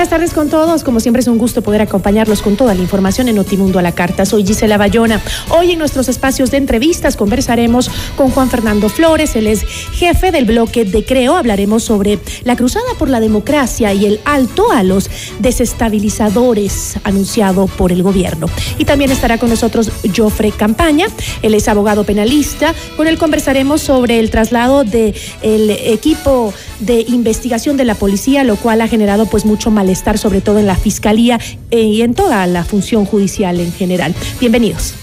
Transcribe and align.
Buenas 0.00 0.08
tardes 0.08 0.32
con 0.32 0.48
todos. 0.48 0.82
Como 0.82 0.98
siempre 0.98 1.20
es 1.20 1.28
un 1.28 1.36
gusto 1.36 1.60
poder 1.60 1.82
acompañarlos 1.82 2.40
con 2.40 2.56
toda 2.56 2.74
la 2.74 2.80
información 2.80 3.28
en 3.28 3.36
Notimundo 3.36 3.78
a 3.78 3.82
la 3.82 3.92
Carta. 3.92 4.24
Soy 4.24 4.46
Gisela 4.46 4.78
Bayona. 4.78 5.20
Hoy 5.50 5.72
en 5.72 5.78
nuestros 5.78 6.08
espacios 6.08 6.50
de 6.50 6.56
entrevistas 6.56 7.18
conversaremos 7.18 7.90
con 8.16 8.30
Juan 8.30 8.48
Fernando 8.48 8.88
Flores. 8.88 9.36
Él 9.36 9.46
es 9.46 9.62
jefe 9.92 10.32
del 10.32 10.46
bloque 10.46 10.86
de 10.86 11.04
Creo. 11.04 11.36
Hablaremos 11.36 11.82
sobre 11.82 12.18
la 12.44 12.56
cruzada 12.56 12.86
por 12.98 13.10
la 13.10 13.20
democracia 13.20 13.92
y 13.92 14.06
el 14.06 14.20
alto 14.24 14.72
a 14.72 14.82
los 14.84 15.10
desestabilizadores 15.38 16.96
anunciado 17.04 17.66
por 17.66 17.92
el 17.92 18.02
gobierno. 18.02 18.46
Y 18.78 18.86
también 18.86 19.10
estará 19.10 19.36
con 19.36 19.50
nosotros 19.50 19.92
Joffre 20.16 20.50
Campaña. 20.50 21.08
Él 21.42 21.52
es 21.52 21.68
abogado 21.68 22.04
penalista. 22.04 22.74
Con 22.96 23.06
él 23.06 23.18
conversaremos 23.18 23.82
sobre 23.82 24.18
el 24.18 24.30
traslado 24.30 24.82
del 24.82 25.12
equipo 25.42 26.54
de 26.78 27.04
investigación 27.06 27.76
de 27.76 27.84
la 27.84 27.94
policía, 27.94 28.44
lo 28.44 28.56
cual 28.56 28.80
ha 28.80 28.88
generado 28.88 29.26
pues 29.26 29.44
mucho 29.44 29.70
malestar, 29.70 29.89
sobre 30.18 30.40
todo 30.40 30.58
en 30.58 30.66
la 30.66 30.76
fiscalía 30.76 31.38
eh, 31.70 31.80
y 31.80 32.02
en 32.02 32.14
toda 32.14 32.46
la 32.46 32.64
función 32.64 33.04
judicial 33.04 33.60
en 33.60 33.72
general. 33.72 34.14
Bienvenidos. 34.40 34.94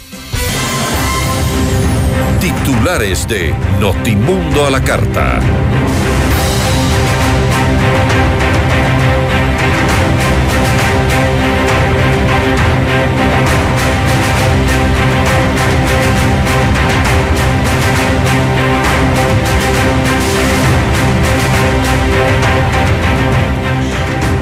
Titulares 2.40 3.28
de 3.28 3.54
Notimundo 3.80 4.66
a 4.66 4.72
la 4.72 4.84
Carta. 4.84 5.40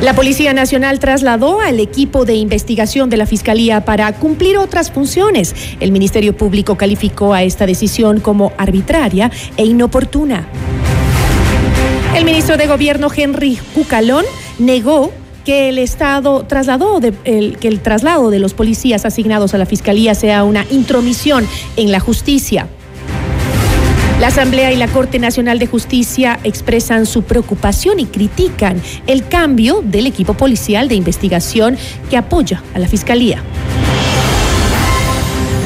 La 0.06 0.14
Policía 0.14 0.54
Nacional 0.54 1.00
trasladó 1.00 1.62
al 1.62 1.80
equipo 1.80 2.26
de 2.26 2.36
investigación 2.36 3.10
de 3.10 3.18
la 3.18 3.26
Fiscalía 3.26 3.86
para 3.86 4.14
cumplir 4.14 4.56
otras 4.60 4.92
funciones. 4.92 5.56
El 5.80 5.92
Ministerio 5.92 6.38
Público 6.38 6.78
calificó 6.78 7.34
a 7.34 7.42
esta 7.42 7.66
decisión 7.66 8.20
como 8.20 8.54
arbitraria 8.60 9.32
e 9.58 9.66
inoportuna. 9.66 10.48
El 12.16 12.24
ministro 12.24 12.56
de 12.56 12.68
Gobierno 12.68 13.08
Henry 13.14 13.58
Cucalón 13.74 14.26
negó 14.60 15.12
que 15.44 15.70
el 15.70 15.80
Estado 15.80 16.46
trasladó 16.46 17.00
que 17.02 17.58
el 17.68 17.80
traslado 17.80 18.30
de 18.30 18.38
los 18.38 18.54
policías 18.54 19.06
asignados 19.06 19.56
a 19.56 19.58
la 19.58 19.66
Fiscalía 19.66 20.14
sea 20.14 20.44
una 20.44 20.68
intromisión 20.70 21.48
en 21.78 21.92
la 21.92 22.00
justicia. 22.00 22.68
La 24.20 24.28
Asamblea 24.28 24.72
y 24.72 24.78
la 24.78 24.88
Corte 24.88 25.20
Nacional 25.20 25.60
de 25.60 25.68
Justicia 25.68 26.40
expresan 26.46 27.06
su 27.06 27.24
preocupación 27.24 28.00
y 28.00 28.06
critican 28.06 28.82
el 29.08 29.28
cambio 29.28 29.82
del 29.84 30.08
equipo 30.08 30.36
policial 30.36 30.88
de 30.88 30.96
investigación 30.96 31.78
que 32.10 32.16
apoya 32.16 32.64
a 32.74 32.80
la 32.80 32.88
Fiscalía. 32.88 33.44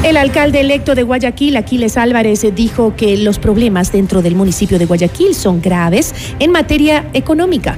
El 0.02 0.16
alcalde 0.16 0.60
electo 0.60 0.96
de 0.96 1.04
Guayaquil, 1.04 1.56
Aquiles 1.56 1.96
Álvarez, 1.96 2.44
dijo 2.52 2.96
que 2.96 3.16
los 3.18 3.38
problemas 3.38 3.92
dentro 3.92 4.20
del 4.20 4.34
municipio 4.34 4.80
de 4.80 4.86
Guayaquil 4.86 5.34
son 5.36 5.62
graves 5.62 6.12
en 6.40 6.50
materia 6.50 7.06
económica. 7.12 7.76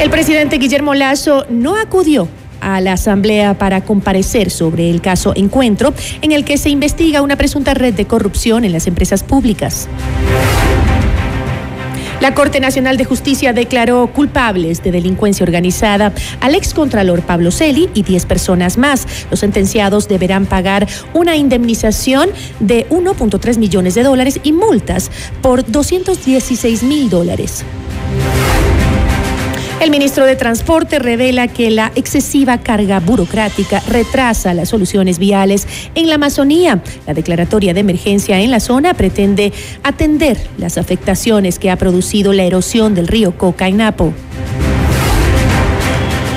El 0.00 0.10
presidente 0.10 0.56
Guillermo 0.56 0.94
Lazo 0.94 1.46
no 1.50 1.76
acudió 1.76 2.26
a 2.60 2.80
la 2.80 2.94
Asamblea 2.94 3.54
para 3.54 3.82
comparecer 3.82 4.50
sobre 4.50 4.90
el 4.90 5.00
caso 5.00 5.32
Encuentro, 5.36 5.92
en 6.22 6.32
el 6.32 6.44
que 6.44 6.58
se 6.58 6.70
investiga 6.70 7.22
una 7.22 7.36
presunta 7.36 7.74
red 7.74 7.94
de 7.94 8.06
corrupción 8.06 8.64
en 8.64 8.72
las 8.72 8.86
empresas 8.86 9.22
públicas. 9.22 9.88
La 12.20 12.34
Corte 12.34 12.60
Nacional 12.60 12.98
de 12.98 13.06
Justicia 13.06 13.54
declaró 13.54 14.06
culpables 14.12 14.82
de 14.82 14.92
delincuencia 14.92 15.42
organizada 15.42 16.12
al 16.40 16.54
excontralor 16.54 17.22
Pablo 17.22 17.50
Celi 17.50 17.88
y 17.94 18.02
10 18.02 18.26
personas 18.26 18.76
más. 18.76 19.06
Los 19.30 19.40
sentenciados 19.40 20.06
deberán 20.06 20.44
pagar 20.44 20.86
una 21.14 21.36
indemnización 21.36 22.28
de 22.60 22.86
1.3 22.90 23.56
millones 23.56 23.94
de 23.94 24.02
dólares 24.02 24.38
y 24.42 24.52
multas 24.52 25.10
por 25.40 25.64
216 25.64 26.82
mil 26.82 27.08
dólares. 27.08 27.64
El 29.80 29.90
ministro 29.90 30.26
de 30.26 30.36
Transporte 30.36 30.98
revela 30.98 31.48
que 31.48 31.70
la 31.70 31.90
excesiva 31.94 32.58
carga 32.58 33.00
burocrática 33.00 33.80
retrasa 33.88 34.52
las 34.52 34.68
soluciones 34.68 35.18
viales 35.18 35.66
en 35.94 36.06
la 36.06 36.16
Amazonía. 36.16 36.82
La 37.06 37.14
declaratoria 37.14 37.72
de 37.72 37.80
emergencia 37.80 38.38
en 38.40 38.50
la 38.50 38.60
zona 38.60 38.92
pretende 38.92 39.54
atender 39.82 40.36
las 40.58 40.76
afectaciones 40.76 41.58
que 41.58 41.70
ha 41.70 41.76
producido 41.76 42.34
la 42.34 42.44
erosión 42.44 42.94
del 42.94 43.08
río 43.08 43.38
Coca 43.38 43.68
en 43.68 43.78
Napo. 43.78 44.12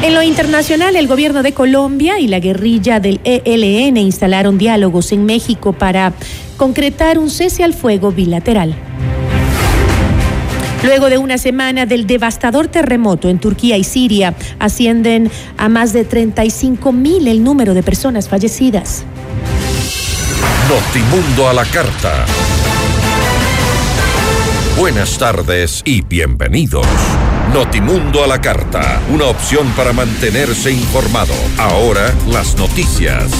En 0.04 0.14
lo 0.14 0.24
internacional, 0.24 0.96
el 0.96 1.08
gobierno 1.08 1.44
de 1.44 1.52
Colombia 1.52 2.20
y 2.20 2.28
la 2.28 2.40
guerrilla 2.40 3.02
del 3.02 3.20
ELN 3.26 3.98
instalaron 3.98 4.58
diálogos 4.58 5.12
en 5.12 5.26
México 5.26 5.74
para 5.74 6.14
concretar 6.56 7.20
un 7.20 7.30
cese 7.30 7.66
al 7.66 7.74
fuego 7.74 8.14
bilateral. 8.14 8.74
Luego 10.84 11.10
de 11.10 11.18
una 11.18 11.38
semana 11.38 11.86
del 11.86 12.06
devastador 12.06 12.68
terremoto 12.68 13.30
en 13.30 13.40
Turquía 13.40 13.78
y 13.78 13.86
Siria, 13.86 14.34
ascienden 14.60 15.32
a 15.58 15.70
más 15.70 15.94
de 15.94 16.04
35 16.04 16.92
mil 16.92 17.28
el 17.30 17.42
número 17.42 17.74
de 17.74 17.82
personas 17.84 18.28
fallecidas. 18.28 19.06
Notimundo 20.68 21.48
a 21.48 21.54
la 21.54 21.66
carta. 21.66 22.26
Buenas 24.78 25.18
tardes 25.18 25.82
y 25.86 26.02
bienvenidos. 26.02 26.88
Notimundo 27.54 28.24
a 28.24 28.28
la 28.28 28.42
carta, 28.42 29.02
una 29.14 29.26
opción 29.26 29.68
para 29.78 29.94
mantenerse 29.94 30.72
informado. 30.72 31.34
Ahora 31.58 32.14
las 32.28 32.58
noticias. 32.58 33.32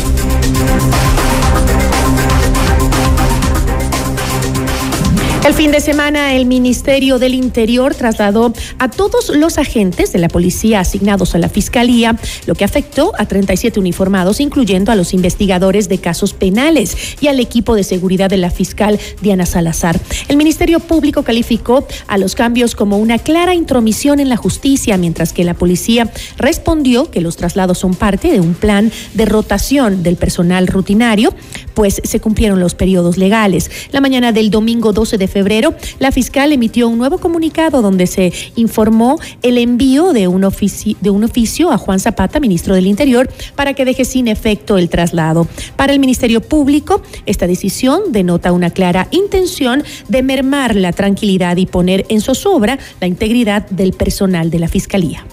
El 5.46 5.54
fin 5.54 5.72
de 5.72 5.82
semana, 5.82 6.36
el 6.36 6.46
Ministerio 6.46 7.20
del 7.20 7.34
Interior 7.34 7.94
trasladó 7.94 8.54
a 8.80 8.90
todos 8.90 9.28
los 9.28 9.58
agentes 9.58 10.14
de 10.14 10.20
la 10.20 10.30
policía 10.30 10.80
asignados 10.80 11.36
a 11.36 11.38
la 11.38 11.50
Fiscalía, 11.50 12.18
lo 12.46 12.56
que 12.56 12.64
afectó 12.64 13.12
a 13.18 13.26
37 13.26 13.78
uniformados, 13.78 14.40
incluyendo 14.40 14.94
a 14.94 14.96
los 14.96 15.14
investigadores 15.14 15.90
de 15.90 15.98
casos 15.98 16.32
penales 16.34 16.96
y 17.20 17.28
al 17.28 17.42
equipo 17.42 17.76
de 17.76 17.84
seguridad 17.84 18.30
de 18.30 18.38
la 18.38 18.52
fiscal 18.52 18.98
Diana 19.22 19.46
Salazar. 19.46 20.00
El 20.30 20.38
Ministerio 20.38 20.80
Público 20.80 21.24
calificó 21.24 21.86
a 22.08 22.18
los 22.18 22.36
cambios 22.36 22.74
como 22.74 22.98
una 22.98 23.20
clara 23.20 23.54
intromisión 23.54 24.22
en 24.22 24.30
la 24.30 24.38
justicia, 24.38 24.98
mientras 24.98 25.34
que 25.34 25.44
la 25.44 25.56
policía 25.56 26.10
respondió 26.38 27.12
que 27.12 27.20
los 27.20 27.36
traslados 27.36 27.80
son 27.80 27.96
parte 27.96 28.32
de 28.32 28.40
un 28.40 28.54
plan 28.54 28.94
de 29.14 29.26
rotación 29.26 30.04
del 30.04 30.16
personal 30.16 30.68
rutinario, 30.68 31.36
pues 31.74 32.02
se 32.02 32.22
cumplieron 32.22 32.62
los 32.62 32.76
periodos 32.76 33.18
legales. 33.18 33.70
La 33.92 34.00
mañana 34.00 34.32
del 34.32 34.50
domingo 34.50 34.94
12 34.94 35.18
de 35.18 35.33
febrero, 35.34 35.74
la 36.00 36.12
fiscal 36.12 36.54
emitió 36.54 36.88
un 36.88 36.98
nuevo 36.98 37.18
comunicado 37.18 37.82
donde 37.82 38.08
se 38.08 38.32
informó 38.56 39.20
el 39.42 39.58
envío 39.58 40.14
de 40.14 40.28
un, 40.30 40.44
oficio, 40.46 41.72
a 41.72 41.78
Juan 41.78 42.00
Zapata, 42.00 42.40
ministro 42.40 42.76
del 42.76 42.88
Interior, 42.88 43.30
para 43.56 43.74
que 43.74 43.84
deje 43.84 44.06
sin 44.06 44.28
efecto 44.28 44.78
el 44.78 44.88
traslado. 44.88 45.48
Para 45.76 45.92
el 45.92 46.00
Ministerio 46.00 46.40
Público, 46.40 47.02
esta 47.26 47.48
decisión 47.48 48.12
denota 48.12 48.54
una 48.54 48.70
clara 48.70 49.08
intención 49.12 49.84
de 50.08 50.24
mermar 50.24 50.76
la 50.76 50.94
tranquilidad 50.94 51.58
y 51.58 51.66
poner 51.66 52.06
en 52.08 52.22
zozobra 52.22 52.80
la 53.02 53.08
integridad 53.08 53.68
del 53.70 53.94
personal 53.94 54.50
de 54.50 54.60
la 54.60 54.68
Fiscalía. 54.68 55.26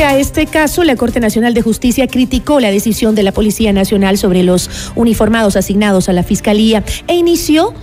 Frente 0.00 0.16
a 0.16 0.18
este 0.18 0.46
caso, 0.46 0.82
la 0.82 0.96
Corte 0.96 1.20
Nacional 1.20 1.52
de 1.52 1.60
Justicia 1.60 2.06
criticó 2.06 2.58
la 2.58 2.70
decisión 2.70 3.14
de 3.14 3.22
la 3.22 3.32
Policía 3.32 3.70
Nacional 3.74 4.16
sobre 4.16 4.42
los 4.42 4.70
uniformados 4.94 5.56
asignados 5.56 6.08
a 6.08 6.14
la 6.14 6.22
Fiscalía 6.22 6.82
e 7.06 7.16
inició 7.16 7.74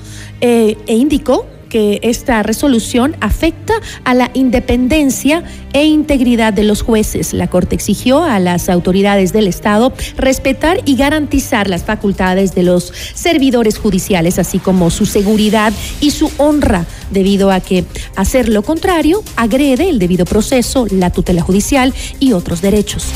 eh, 0.42 0.78
e 0.88 0.96
indicó 0.96 1.46
que 1.70 2.00
esta 2.04 2.44
resolución 2.44 3.16
afecta 3.22 3.74
a 4.04 4.14
la 4.14 4.32
independencia 4.34 5.44
e 5.74 5.86
integridad 5.86 6.54
de 6.54 6.64
los 6.64 6.82
jueces. 6.82 7.34
La 7.34 7.48
Corte 7.48 7.76
exigió 7.76 8.24
a 8.24 8.40
las 8.40 8.70
autoridades 8.70 9.34
del 9.34 9.48
Estado 9.48 9.94
respetar 10.18 10.82
y 10.86 10.96
garantizar 10.96 11.70
las 11.70 11.84
facultades 11.84 12.56
de 12.56 12.64
los 12.64 12.94
servidores 13.14 13.78
judiciales, 13.78 14.40
así 14.40 14.60
como 14.60 14.90
su 14.90 15.06
seguridad 15.06 15.74
y 16.02 16.12
su 16.12 16.32
honra, 16.38 16.86
debido 17.12 17.52
a 17.52 17.60
que 17.60 17.86
hacer 18.16 18.50
lo 18.50 18.64
contrario 18.64 19.24
agrede 19.36 19.90
el 19.90 20.00
debido 20.00 20.26
proceso, 20.26 20.88
la 20.92 21.12
tutela 21.12 21.42
judicial 21.42 21.94
y 22.20 22.34
otros 22.34 22.62
derechos. 22.62 23.14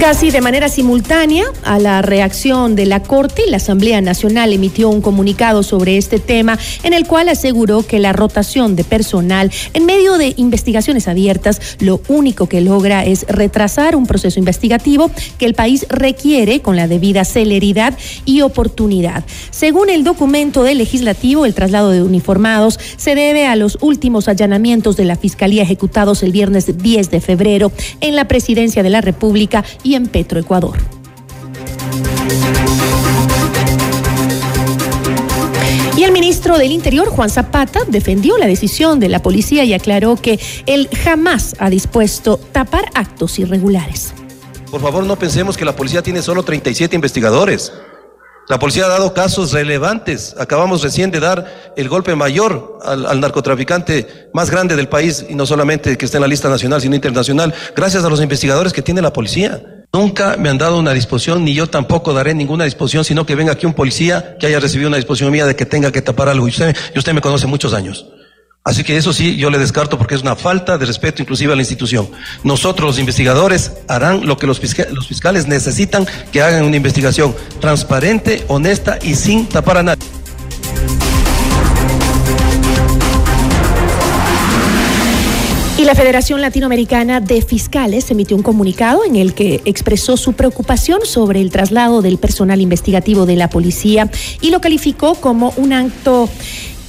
Casi 0.00 0.30
de 0.30 0.40
manera 0.40 0.70
simultánea 0.70 1.44
a 1.62 1.78
la 1.78 2.00
reacción 2.00 2.74
de 2.74 2.86
la 2.86 3.02
Corte, 3.02 3.42
la 3.48 3.58
Asamblea 3.58 4.00
Nacional 4.00 4.50
emitió 4.54 4.88
un 4.88 5.02
comunicado 5.02 5.62
sobre 5.62 5.98
este 5.98 6.18
tema 6.18 6.58
en 6.82 6.94
el 6.94 7.06
cual 7.06 7.28
aseguró 7.28 7.86
que 7.86 7.98
la 7.98 8.14
rotación 8.14 8.76
de 8.76 8.84
personal 8.84 9.52
en 9.74 9.84
medio 9.84 10.16
de 10.16 10.32
investigaciones 10.38 11.06
abiertas 11.06 11.76
lo 11.80 12.00
único 12.08 12.46
que 12.46 12.62
logra 12.62 13.04
es 13.04 13.26
retrasar 13.28 13.94
un 13.94 14.06
proceso 14.06 14.38
investigativo 14.38 15.10
que 15.36 15.44
el 15.44 15.52
país 15.52 15.84
requiere 15.90 16.60
con 16.60 16.76
la 16.76 16.88
debida 16.88 17.26
celeridad 17.26 17.92
y 18.24 18.40
oportunidad. 18.40 19.22
Según 19.50 19.90
el 19.90 20.02
documento 20.02 20.62
del 20.62 20.78
legislativo, 20.78 21.44
el 21.44 21.52
traslado 21.52 21.90
de 21.90 22.02
uniformados 22.02 22.80
se 22.96 23.14
debe 23.14 23.46
a 23.46 23.54
los 23.54 23.76
últimos 23.82 24.28
allanamientos 24.28 24.96
de 24.96 25.04
la 25.04 25.16
Fiscalía 25.16 25.62
ejecutados 25.62 26.22
el 26.22 26.32
viernes 26.32 26.78
10 26.78 27.10
de 27.10 27.20
febrero 27.20 27.70
en 28.00 28.16
la 28.16 28.26
Presidencia 28.28 28.82
de 28.82 28.88
la 28.88 29.02
República 29.02 29.62
y 29.89 29.89
en 29.94 30.06
Petroecuador. 30.06 30.78
Y 36.00 36.04
el 36.04 36.12
ministro 36.12 36.56
del 36.56 36.72
Interior, 36.72 37.08
Juan 37.08 37.28
Zapata, 37.28 37.80
defendió 37.86 38.38
la 38.38 38.46
decisión 38.46 39.00
de 39.00 39.10
la 39.10 39.20
policía 39.20 39.64
y 39.64 39.74
aclaró 39.74 40.16
que 40.16 40.40
él 40.64 40.88
jamás 41.04 41.54
ha 41.58 41.68
dispuesto 41.68 42.38
tapar 42.52 42.86
actos 42.94 43.38
irregulares. 43.38 44.14
Por 44.70 44.80
favor, 44.80 45.04
no 45.04 45.18
pensemos 45.18 45.58
que 45.58 45.64
la 45.66 45.76
policía 45.76 46.00
tiene 46.00 46.22
solo 46.22 46.42
37 46.42 46.94
investigadores. 46.94 47.72
La 48.48 48.58
policía 48.58 48.86
ha 48.86 48.88
dado 48.88 49.12
casos 49.12 49.52
relevantes. 49.52 50.34
Acabamos 50.38 50.82
recién 50.82 51.10
de 51.10 51.20
dar 51.20 51.72
el 51.76 51.88
golpe 51.88 52.14
mayor 52.14 52.78
al, 52.82 53.04
al, 53.04 53.20
narcotraficante 53.20 54.30
más 54.32 54.50
grande 54.50 54.76
del 54.76 54.88
país, 54.88 55.26
y 55.28 55.34
no 55.34 55.44
solamente 55.44 55.98
que 55.98 56.04
está 56.06 56.16
en 56.16 56.22
la 56.22 56.28
lista 56.28 56.48
nacional, 56.48 56.80
sino 56.80 56.94
internacional, 56.94 57.52
gracias 57.76 58.04
a 58.04 58.08
los 58.08 58.22
investigadores 58.22 58.72
que 58.72 58.80
tiene 58.80 59.02
la 59.02 59.12
policía. 59.12 59.79
Nunca 59.92 60.36
me 60.38 60.48
han 60.48 60.58
dado 60.58 60.78
una 60.78 60.92
disposición, 60.92 61.44
ni 61.44 61.52
yo 61.52 61.66
tampoco 61.66 62.12
daré 62.12 62.32
ninguna 62.32 62.64
disposición, 62.64 63.04
sino 63.04 63.26
que 63.26 63.34
venga 63.34 63.52
aquí 63.52 63.66
un 63.66 63.74
policía 63.74 64.36
que 64.38 64.46
haya 64.46 64.60
recibido 64.60 64.88
una 64.88 64.98
disposición 64.98 65.32
mía 65.32 65.46
de 65.46 65.56
que 65.56 65.66
tenga 65.66 65.90
que 65.90 66.00
tapar 66.00 66.28
algo. 66.28 66.46
Y 66.46 66.50
usted, 66.50 66.76
y 66.94 66.98
usted 66.98 67.12
me 67.12 67.20
conoce 67.20 67.48
muchos 67.48 67.74
años. 67.74 68.06
Así 68.62 68.84
que 68.84 68.96
eso 68.96 69.12
sí, 69.12 69.36
yo 69.36 69.50
le 69.50 69.58
descarto 69.58 69.98
porque 69.98 70.14
es 70.14 70.22
una 70.22 70.36
falta 70.36 70.78
de 70.78 70.86
respeto 70.86 71.22
inclusive 71.22 71.54
a 71.54 71.56
la 71.56 71.62
institución. 71.62 72.08
Nosotros 72.44 72.86
los 72.86 72.98
investigadores 73.00 73.72
harán 73.88 74.26
lo 74.26 74.36
que 74.36 74.46
los, 74.46 74.60
los 74.92 75.08
fiscales 75.08 75.48
necesitan 75.48 76.06
que 76.30 76.42
hagan 76.42 76.64
una 76.64 76.76
investigación 76.76 77.34
transparente, 77.60 78.44
honesta 78.48 78.98
y 79.02 79.14
sin 79.14 79.48
tapar 79.48 79.78
a 79.78 79.82
nadie. 79.82 80.06
La 85.90 85.96
Federación 85.96 86.40
Latinoamericana 86.40 87.20
de 87.20 87.42
Fiscales 87.42 88.12
emitió 88.12 88.36
un 88.36 88.44
comunicado 88.44 89.04
en 89.04 89.16
el 89.16 89.34
que 89.34 89.60
expresó 89.64 90.16
su 90.16 90.34
preocupación 90.34 91.00
sobre 91.02 91.40
el 91.40 91.50
traslado 91.50 92.00
del 92.00 92.16
personal 92.16 92.60
investigativo 92.60 93.26
de 93.26 93.34
la 93.34 93.50
policía 93.50 94.08
y 94.40 94.50
lo 94.50 94.60
calificó 94.60 95.16
como 95.16 95.52
un 95.56 95.72
acto 95.72 96.28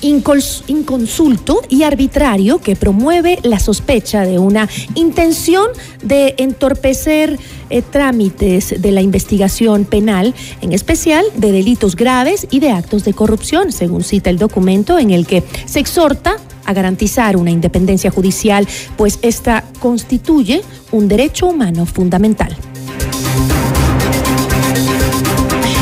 inconsulto 0.02 1.62
y 1.68 1.82
arbitrario 1.82 2.60
que 2.60 2.76
promueve 2.76 3.40
la 3.42 3.58
sospecha 3.58 4.22
de 4.22 4.38
una 4.38 4.70
intención 4.94 5.66
de 6.04 6.36
entorpecer 6.38 7.40
eh, 7.72 7.82
trámites 7.82 8.80
de 8.80 8.92
la 8.92 9.02
investigación 9.02 9.86
penal, 9.86 10.36
en 10.62 10.74
especial 10.74 11.26
de 11.38 11.52
delitos 11.52 11.96
graves 11.96 12.46
y 12.52 12.60
de 12.60 12.70
actos 12.70 13.04
de 13.04 13.16
corrupción, 13.16 13.72
según 13.72 14.04
cita 14.04 14.30
el 14.30 14.38
documento 14.38 15.00
en 15.00 15.10
el 15.10 15.26
que 15.26 15.44
se 15.66 15.80
exhorta 15.80 16.38
a 16.66 16.74
garantizar 16.74 17.38
una 17.38 17.52
independencia 17.52 18.12
judicial, 18.12 18.68
pues 18.98 19.20
esta 19.22 19.64
constituye 19.80 20.62
un 20.92 21.08
derecho 21.08 21.48
humano 21.48 21.86
fundamental. 21.86 22.56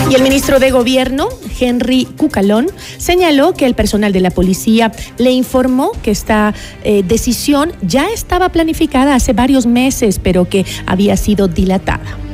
Y 0.10 0.16
el 0.16 0.24
ministro 0.24 0.60
de 0.60 0.72
Gobierno, 0.72 1.30
Henry 1.60 2.06
Cucalón, 2.06 2.66
señaló 2.98 3.54
que 3.54 3.68
el 3.68 3.76
personal 3.76 4.12
de 4.12 4.22
la 4.22 4.32
policía 4.32 4.92
le 5.20 5.30
informó 5.30 5.92
que 6.02 6.10
esta 6.10 6.56
eh, 6.84 7.04
decisión 7.04 7.74
ya 7.84 8.10
estaba 8.10 8.50
planificada 8.50 9.14
hace 9.14 9.34
varios 9.34 9.68
meses, 9.68 10.18
pero 10.18 10.50
que 10.50 10.66
había 10.88 11.16
sido 11.16 11.48
dilatada. 11.48 12.29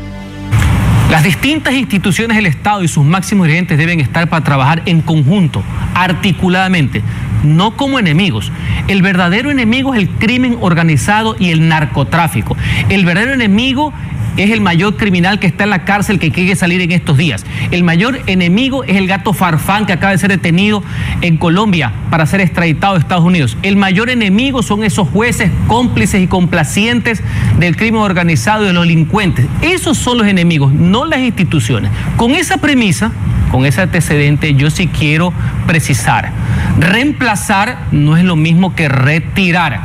Las 1.10 1.24
distintas 1.24 1.76
instituciones 1.76 2.36
del 2.36 2.48
Estado 2.48 2.84
y 2.84 2.88
sus 2.88 3.06
máximos 3.06 3.46
dirigentes 3.46 3.78
deben 3.78 4.00
estar 4.00 4.28
para 4.28 4.44
trabajar 4.44 4.82
en 4.88 5.02
conjunto, 5.02 5.64
articuladamente, 5.94 7.04
no 7.44 7.78
como 7.78 8.00
enemigos. 8.00 8.52
El 8.88 9.04
verdadero 9.04 9.52
enemigo 9.52 9.94
es 9.94 10.02
el 10.02 10.10
crimen 10.10 10.58
organizado 10.62 11.36
y 11.38 11.52
el 11.52 11.68
narcotráfico. 11.68 12.58
El 12.90 13.06
verdadero 13.06 13.34
enemigo 13.34 13.94
es 14.38 14.52
el 14.52 14.62
mayor 14.62 14.98
criminal 14.98 15.40
que 15.40 15.48
está 15.48 15.64
en 15.64 15.70
la 15.70 15.86
cárcel 15.86 16.20
que 16.20 16.32
quiere 16.32 16.56
salir 16.56 16.82
en 16.82 16.92
estos 16.92 17.18
días. 17.18 17.46
El 17.72 17.84
mayor 17.84 18.22
enemigo 18.28 18.84
es 18.84 18.98
el 18.98 19.08
gato 19.08 19.34
Farfán 19.34 19.86
que 19.86 19.94
acaba 19.94 20.12
de 20.12 20.18
ser 20.18 20.30
detenido 20.30 20.84
en 21.22 21.38
Colombia 21.38 21.92
para 22.10 22.26
ser 22.26 22.42
extraditado 22.42 22.96
a 22.96 23.00
Estados 23.00 23.24
Unidos. 23.24 23.58
El 23.64 23.76
mayor 23.76 24.10
enemigo 24.10 24.64
son 24.64 24.84
esos 24.84 25.08
jueces 25.10 25.52
cómplices 25.68 26.22
y 26.22 26.28
complacientes 26.28 27.22
del 27.60 27.76
crimen 27.76 28.02
organizado 28.02 28.64
y 28.64 28.68
de 28.68 28.74
los 28.74 28.84
delincuentes. 28.84 29.48
Esos 29.62 29.98
son 29.98 30.18
los 30.18 30.28
enemigos, 30.28 30.74
no 30.74 31.06
las 31.06 31.20
instituciones. 31.20 31.92
Con 32.18 32.32
esa 32.32 32.58
premisa, 32.58 33.12
con 33.52 33.66
ese 33.66 33.82
antecedente, 33.82 34.54
yo 34.56 34.70
sí 34.70 34.88
quiero 34.88 35.34
precisar. 35.68 36.32
Reemplazar 36.80 37.86
no 37.92 38.18
es 38.18 38.24
lo 38.24 38.36
mismo 38.36 38.76
que 38.76 38.90
retirar. 38.90 39.82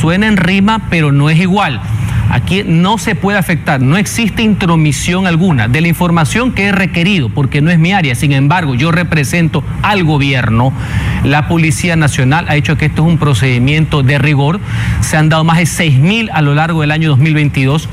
Suena 0.00 0.26
en 0.26 0.36
rima, 0.36 0.88
pero 0.90 1.12
no 1.12 1.30
es 1.30 1.38
igual. 1.38 1.80
Aquí 2.30 2.62
no 2.64 2.98
se 2.98 3.14
puede 3.14 3.38
afectar, 3.38 3.80
no 3.80 3.96
existe 3.96 4.42
intromisión 4.42 5.26
alguna 5.26 5.68
de 5.68 5.80
la 5.80 5.88
información 5.88 6.52
que 6.52 6.66
he 6.66 6.72
requerido, 6.72 7.28
porque 7.28 7.60
no 7.60 7.70
es 7.70 7.78
mi 7.78 7.92
área. 7.92 8.14
Sin 8.14 8.32
embargo, 8.32 8.74
yo 8.74 8.90
represento 8.90 9.62
al 9.82 10.04
gobierno. 10.04 10.72
La 11.24 11.48
Policía 11.48 11.96
Nacional 11.96 12.46
ha 12.48 12.56
hecho 12.56 12.76
que 12.76 12.86
esto 12.86 13.02
es 13.02 13.08
un 13.08 13.18
procedimiento 13.18 14.02
de 14.02 14.18
rigor. 14.18 14.60
Se 15.00 15.16
han 15.16 15.28
dado 15.28 15.44
más 15.44 15.58
de 15.58 15.66
6 15.66 15.98
mil 15.98 16.30
a 16.32 16.42
lo 16.42 16.54
largo 16.54 16.80
del 16.80 16.90
año 16.90 17.10
2022. 17.10 17.88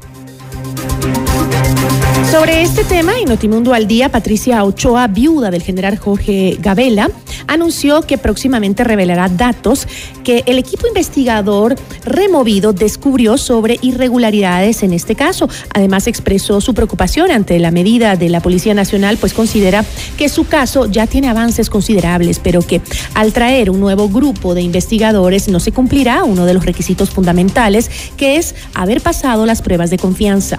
Sobre 2.29 2.63
este 2.63 2.83
tema, 2.83 3.11
en 3.21 3.29
Notimundo 3.29 3.73
al 3.73 3.87
Día, 3.87 4.09
Patricia 4.09 4.63
Ochoa, 4.63 5.07
viuda 5.07 5.51
del 5.51 5.61
general 5.61 5.99
Jorge 5.99 6.57
Gabela, 6.59 7.09
anunció 7.47 8.01
que 8.01 8.17
próximamente 8.17 8.83
revelará 8.83 9.29
datos 9.29 9.88
que 10.23 10.43
el 10.45 10.57
equipo 10.57 10.88
investigador 10.88 11.75
removido 12.05 12.73
descubrió 12.73 13.38
sobre 13.38 13.79
irregularidades 13.81 14.83
en 14.83 14.93
este 14.93 15.15
caso. 15.15 15.50
Además 15.73 16.07
expresó 16.07 16.62
su 16.62 16.73
preocupación 16.73 17.31
ante 17.31 17.59
la 17.59 17.71
medida 17.71 18.15
de 18.15 18.29
la 18.29 18.41
Policía 18.41 18.73
Nacional, 18.73 19.17
pues 19.17 19.33
considera 19.33 19.85
que 20.17 20.29
su 20.29 20.45
caso 20.45 20.85
ya 20.85 21.07
tiene 21.07 21.29
avances 21.29 21.69
considerables, 21.69 22.39
pero 22.39 22.62
que 22.62 22.81
al 23.13 23.33
traer 23.33 23.69
un 23.69 23.79
nuevo 23.79 24.09
grupo 24.09 24.53
de 24.53 24.62
investigadores 24.62 25.47
no 25.47 25.59
se 25.59 25.71
cumplirá 25.71 26.23
uno 26.23 26.45
de 26.45 26.53
los 26.53 26.65
requisitos 26.65 27.09
fundamentales, 27.09 27.89
que 28.17 28.38
es 28.38 28.55
haber 28.73 29.01
pasado 29.01 29.45
las 29.45 29.62
pruebas 29.62 29.89
de 29.89 29.97
confianza. 29.97 30.57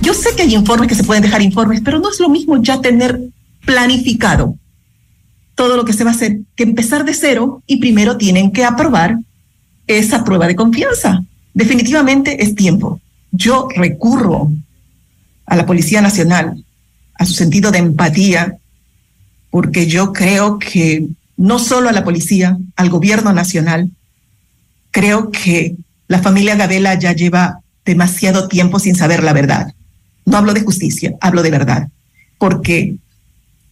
Yo 0.00 0.14
sé 0.14 0.30
que 0.34 0.42
hay 0.42 0.54
informes 0.54 0.88
que 0.88 0.94
se 0.94 1.04
pueden 1.04 1.22
dejar 1.22 1.42
informes, 1.42 1.80
pero 1.84 1.98
no 1.98 2.10
es 2.10 2.20
lo 2.20 2.28
mismo 2.28 2.56
ya 2.62 2.80
tener 2.80 3.20
planificado 3.64 4.56
todo 5.58 5.76
lo 5.76 5.84
que 5.84 5.92
se 5.92 6.04
va 6.04 6.12
a 6.12 6.14
hacer 6.14 6.38
que 6.54 6.62
empezar 6.62 7.04
de 7.04 7.12
cero 7.12 7.64
y 7.66 7.78
primero 7.78 8.16
tienen 8.16 8.52
que 8.52 8.64
aprobar 8.64 9.18
esa 9.88 10.22
prueba 10.22 10.46
de 10.46 10.54
confianza. 10.54 11.24
Definitivamente 11.52 12.44
es 12.44 12.54
tiempo. 12.54 13.00
Yo 13.32 13.66
recurro 13.74 14.52
a 15.46 15.56
la 15.56 15.66
Policía 15.66 16.00
Nacional, 16.00 16.64
a 17.14 17.26
su 17.26 17.32
sentido 17.32 17.72
de 17.72 17.78
empatía, 17.78 18.56
porque 19.50 19.88
yo 19.88 20.12
creo 20.12 20.60
que 20.60 21.08
no 21.36 21.58
solo 21.58 21.88
a 21.88 21.92
la 21.92 22.04
policía, 22.04 22.56
al 22.76 22.88
gobierno 22.88 23.32
nacional, 23.32 23.90
creo 24.92 25.32
que 25.32 25.74
la 26.06 26.22
familia 26.22 26.54
Gabela 26.54 26.94
ya 26.94 27.12
lleva 27.14 27.62
demasiado 27.84 28.46
tiempo 28.46 28.78
sin 28.78 28.94
saber 28.94 29.24
la 29.24 29.32
verdad. 29.32 29.74
No 30.24 30.36
hablo 30.36 30.54
de 30.54 30.62
justicia, 30.62 31.14
hablo 31.20 31.42
de 31.42 31.50
verdad, 31.50 31.88
porque 32.38 32.94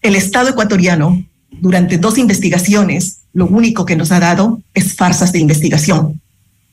el 0.02 0.16
Estado 0.16 0.48
ecuatoriano, 0.50 1.24
durante 1.50 1.98
dos 1.98 2.18
investigaciones, 2.18 3.20
lo 3.32 3.46
único 3.46 3.86
que 3.86 3.96
nos 3.96 4.12
ha 4.12 4.20
dado 4.20 4.60
es 4.74 4.94
farsas 4.94 5.32
de 5.32 5.38
investigación, 5.38 6.20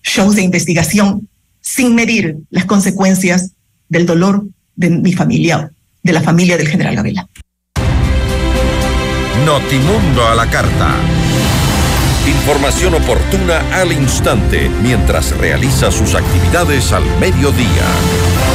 shows 0.03 0.35
de 0.35 0.41
investigación, 0.41 1.27
sin 1.61 1.95
medir 1.95 2.37
las 2.49 2.65
consecuencias 2.65 3.51
del 3.89 4.05
dolor 4.05 4.45
de 4.75 4.89
mi 4.89 5.13
familia, 5.13 5.71
de 6.01 6.13
la 6.13 6.21
familia 6.21 6.57
del 6.57 6.67
general 6.67 6.95
Gabela. 6.95 7.27
Notimundo 9.45 10.27
a 10.27 10.35
la 10.35 10.49
carta. 10.49 10.95
Información 12.25 12.93
oportuna 12.93 13.59
al 13.73 13.91
instante 13.91 14.69
mientras 14.81 15.37
realiza 15.37 15.91
sus 15.91 16.15
actividades 16.15 16.93
al 16.93 17.03
mediodía. 17.19 18.52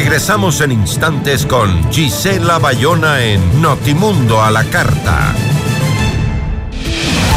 Regresamos 0.02 0.60
en 0.60 0.72
instantes 0.72 1.46
con 1.46 1.88
Gisela 1.92 2.58
Bayona 2.58 3.22
en 3.22 3.62
Notimundo 3.62 4.42
a 4.42 4.50
la 4.50 4.64
Carta. 4.64 5.32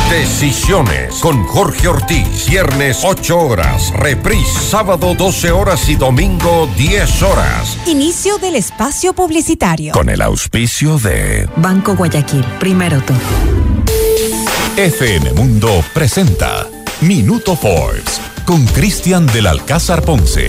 Decisiones 0.10 1.13
con 1.19 1.43
Jorge 1.43 1.88
Ortiz. 1.88 2.48
Viernes 2.50 3.01
8 3.03 3.38
horas. 3.38 3.93
Reprise 3.95 4.60
sábado 4.60 5.13
12 5.13 5.51
horas 5.51 5.88
y 5.89 5.95
domingo 5.95 6.67
10 6.75 7.22
horas. 7.22 7.77
Inicio 7.86 8.39
del 8.39 8.55
espacio 8.55 9.13
publicitario. 9.13 9.91
Con 9.91 10.10
el 10.10 10.24
auspicio 10.24 10.98
de 10.98 11.48
Banco 11.57 11.95
Guayaquil. 11.95 12.43
Primero 12.60 13.00
todo. 13.01 13.17
FM 14.75 15.34
Mundo 15.34 15.84
presenta 15.93 16.67
Minuto 17.01 17.55
Forbes 17.55 18.19
con 18.43 18.65
Cristian 18.65 19.27
del 19.27 19.45
Alcázar 19.45 20.01
Ponce. 20.01 20.48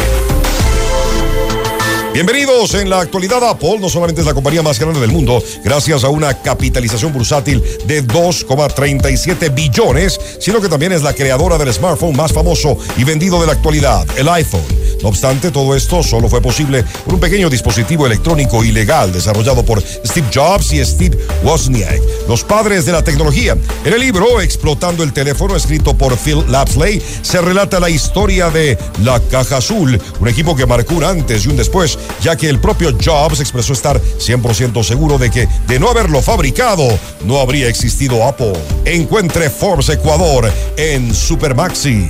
Bienvenidos 2.16 2.72
en 2.72 2.88
la 2.88 3.00
actualidad 3.00 3.44
Apple 3.44 3.78
no 3.78 3.90
solamente 3.90 4.22
es 4.22 4.26
la 4.26 4.32
compañía 4.32 4.62
más 4.62 4.80
grande 4.80 5.00
del 5.00 5.10
mundo 5.10 5.42
gracias 5.62 6.02
a 6.02 6.08
una 6.08 6.32
capitalización 6.32 7.12
bursátil 7.12 7.62
de 7.84 8.02
2,37 8.02 9.54
billones, 9.54 10.18
sino 10.40 10.62
que 10.62 10.68
también 10.70 10.92
es 10.92 11.02
la 11.02 11.12
creadora 11.12 11.58
del 11.58 11.70
smartphone 11.74 12.16
más 12.16 12.32
famoso 12.32 12.78
y 12.96 13.04
vendido 13.04 13.38
de 13.38 13.48
la 13.48 13.52
actualidad, 13.52 14.06
el 14.16 14.30
iPhone. 14.30 14.64
No 15.02 15.10
obstante, 15.10 15.50
todo 15.50 15.74
esto 15.74 16.02
solo 16.02 16.28
fue 16.28 16.40
posible 16.40 16.84
por 17.04 17.14
un 17.14 17.20
pequeño 17.20 17.50
dispositivo 17.50 18.06
electrónico 18.06 18.64
ilegal 18.64 19.12
desarrollado 19.12 19.64
por 19.64 19.82
Steve 19.82 20.26
Jobs 20.34 20.72
y 20.72 20.84
Steve 20.84 21.18
Wozniak, 21.42 22.00
los 22.28 22.44
padres 22.44 22.86
de 22.86 22.92
la 22.92 23.02
tecnología. 23.02 23.56
En 23.84 23.92
el 23.92 24.00
libro 24.00 24.40
Explotando 24.40 25.02
el 25.02 25.12
teléfono, 25.12 25.54
escrito 25.56 25.96
por 25.96 26.16
Phil 26.16 26.44
Lapsley, 26.50 27.02
se 27.22 27.40
relata 27.40 27.80
la 27.80 27.90
historia 27.90 28.50
de 28.50 28.78
la 29.02 29.20
caja 29.20 29.58
azul, 29.58 30.00
un 30.20 30.28
equipo 30.28 30.56
que 30.56 30.66
marcó 30.66 30.94
un 30.94 31.04
antes 31.04 31.44
y 31.44 31.48
un 31.48 31.56
después 31.56 31.98
ya 32.22 32.36
que 32.36 32.48
el 32.48 32.58
propio 32.58 32.96
Jobs 33.02 33.40
expresó 33.40 33.72
estar 33.72 34.00
100% 34.00 34.82
seguro 34.82 35.18
de 35.18 35.30
que 35.30 35.48
de 35.66 35.78
no 35.78 35.88
haberlo 35.88 36.22
fabricado, 36.22 36.86
no 37.24 37.40
habría 37.40 37.68
existido 37.68 38.24
Apple. 38.24 38.54
Encuentre 38.84 39.50
Forbes 39.50 39.88
Ecuador 39.88 40.50
en 40.76 41.14
Supermaxi. 41.14 42.08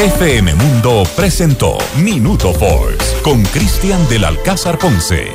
FM 0.00 0.54
Mundo 0.54 1.02
presentó 1.14 1.76
Minuto 2.02 2.54
Forbes 2.54 3.18
con 3.22 3.42
Cristian 3.42 4.08
del 4.08 4.24
Alcázar 4.24 4.78
Ponce. 4.78 5.26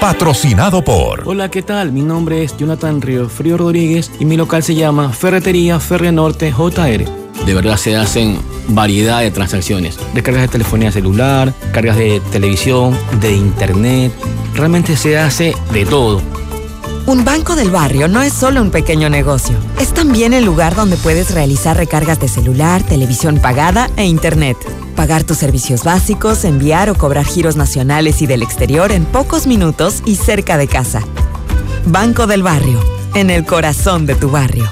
Patrocinado 0.00 0.82
por. 0.82 1.22
Hola, 1.28 1.48
¿qué 1.48 1.62
tal? 1.62 1.92
Mi 1.92 2.02
nombre 2.02 2.42
es 2.42 2.56
Jonathan 2.56 3.00
Río 3.00 3.28
Frío 3.28 3.56
Rodríguez 3.56 4.10
y 4.18 4.24
mi 4.24 4.36
local 4.36 4.64
se 4.64 4.74
llama 4.74 5.10
Ferretería 5.10 5.78
Norte 6.10 6.50
JR 6.50 7.04
de 7.46 7.54
verdad 7.54 7.76
se 7.76 7.94
hacen 7.94 8.38
variedad 8.68 9.20
de 9.20 9.30
transacciones. 9.30 9.98
Descargas 10.14 10.42
de 10.42 10.48
telefonía 10.48 10.90
celular, 10.90 11.52
cargas 11.72 11.96
de 11.96 12.20
televisión, 12.32 12.96
de 13.20 13.32
internet. 13.32 14.12
Realmente 14.54 14.96
se 14.96 15.18
hace 15.18 15.54
de 15.72 15.84
todo. 15.84 16.22
Un 17.06 17.22
banco 17.22 17.54
del 17.54 17.70
barrio 17.70 18.08
no 18.08 18.22
es 18.22 18.32
solo 18.32 18.62
un 18.62 18.70
pequeño 18.70 19.10
negocio. 19.10 19.58
Es 19.78 19.92
también 19.92 20.32
el 20.32 20.46
lugar 20.46 20.74
donde 20.74 20.96
puedes 20.96 21.32
realizar 21.32 21.76
recargas 21.76 22.18
de 22.18 22.28
celular, 22.28 22.82
televisión 22.82 23.40
pagada 23.40 23.90
e 23.96 24.06
internet. 24.06 24.56
Pagar 24.96 25.22
tus 25.22 25.36
servicios 25.36 25.84
básicos, 25.84 26.44
enviar 26.44 26.88
o 26.88 26.94
cobrar 26.94 27.26
giros 27.26 27.56
nacionales 27.56 28.22
y 28.22 28.26
del 28.26 28.42
exterior 28.42 28.90
en 28.90 29.04
pocos 29.04 29.46
minutos 29.46 30.02
y 30.06 30.16
cerca 30.16 30.56
de 30.56 30.66
casa. 30.66 31.02
Banco 31.84 32.26
del 32.26 32.42
barrio, 32.42 32.80
en 33.14 33.28
el 33.28 33.44
corazón 33.44 34.06
de 34.06 34.14
tu 34.14 34.30
barrio. 34.30 34.64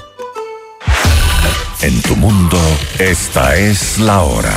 En 1.83 2.01
tu 2.01 2.17
mundo, 2.17 2.59
esta 2.99 3.57
es 3.57 3.99
la 3.99 4.23
hora. 4.23 4.57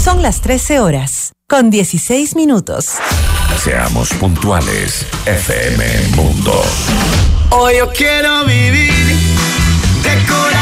Son 0.00 0.22
las 0.22 0.42
13 0.42 0.78
horas, 0.78 1.32
con 1.48 1.70
16 1.70 2.36
minutos. 2.36 2.98
Seamos 3.58 4.10
puntuales, 4.14 5.06
FM 5.26 6.08
Mundo. 6.16 6.62
Hoy 7.50 7.76
yo 7.78 7.90
quiero 7.90 8.44
vivir, 8.44 9.16
decorar, 10.02 10.58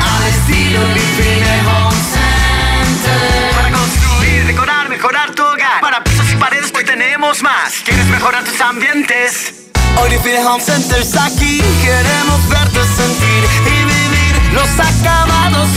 al 0.00 0.28
estilo 0.28 0.80
Grifine 0.90 1.60
Home 1.68 1.96
Center. 2.12 3.54
Para 3.54 3.70
construir, 3.70 4.46
decorar, 4.46 4.88
mejorar 4.88 5.34
tu 5.34 5.42
hogar. 5.42 5.80
Para 5.80 6.02
pisos 6.02 6.30
y 6.32 6.36
paredes 6.36 6.72
hoy 6.74 6.84
tenemos 6.84 7.42
más. 7.42 7.74
¿Quieres 7.84 8.06
mejorar 8.06 8.44
tus 8.44 8.60
ambientes? 8.60 9.54
Hoy 9.96 10.10
Home 10.46 10.62
Center 10.62 11.00
está 11.00 11.26
aquí. 11.26 11.62
Queremos 11.82 12.48
verte 12.48 12.80
sentir 12.96 13.44
y 13.66 13.84
vivir 13.84 14.52
los 14.54 14.68
acabados, 14.78 15.68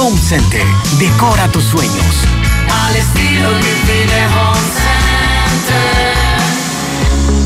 Home 0.00 0.16
Center. 0.16 0.64
Decora 0.98 1.46
tus 1.52 1.64
sueños. 1.64 2.24
Al 2.86 2.96
estilo 2.96 3.50
Grifine 3.50 4.26
Home 4.28 4.60
Center. 5.66 6.19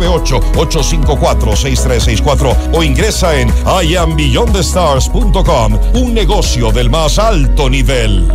098-854-6364 0.00 2.56
o 2.72 2.82
ingresa 2.82 3.38
en 3.38 3.52
iambeyondthestars.com, 3.82 5.78
un 5.94 6.14
negocio 6.14 6.72
del 6.72 6.88
más 6.90 7.18
alto 7.18 7.68
nivel. 7.68 8.26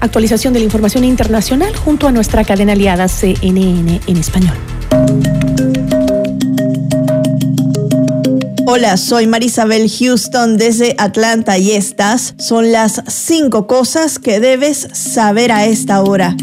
actualización 0.00 0.52
de 0.52 0.60
la 0.60 0.64
información 0.64 1.04
internacional 1.04 1.74
junto 1.76 2.08
a 2.08 2.12
nuestra 2.12 2.44
cadena 2.44 2.72
aliada 2.72 3.08
CNN 3.08 4.00
en 4.06 4.16
español. 4.16 4.56
Hola, 8.70 8.96
soy 8.98 9.26
Marisabel 9.26 9.90
Houston 9.90 10.58
desde 10.58 10.94
Atlanta 10.98 11.56
y 11.56 11.72
estas 11.72 12.34
son 12.38 12.70
las 12.70 13.02
cinco 13.08 13.66
cosas 13.66 14.18
que 14.18 14.40
debes 14.40 14.88
saber 14.92 15.52
a 15.52 15.64
esta 15.64 16.02
hora. 16.02 16.36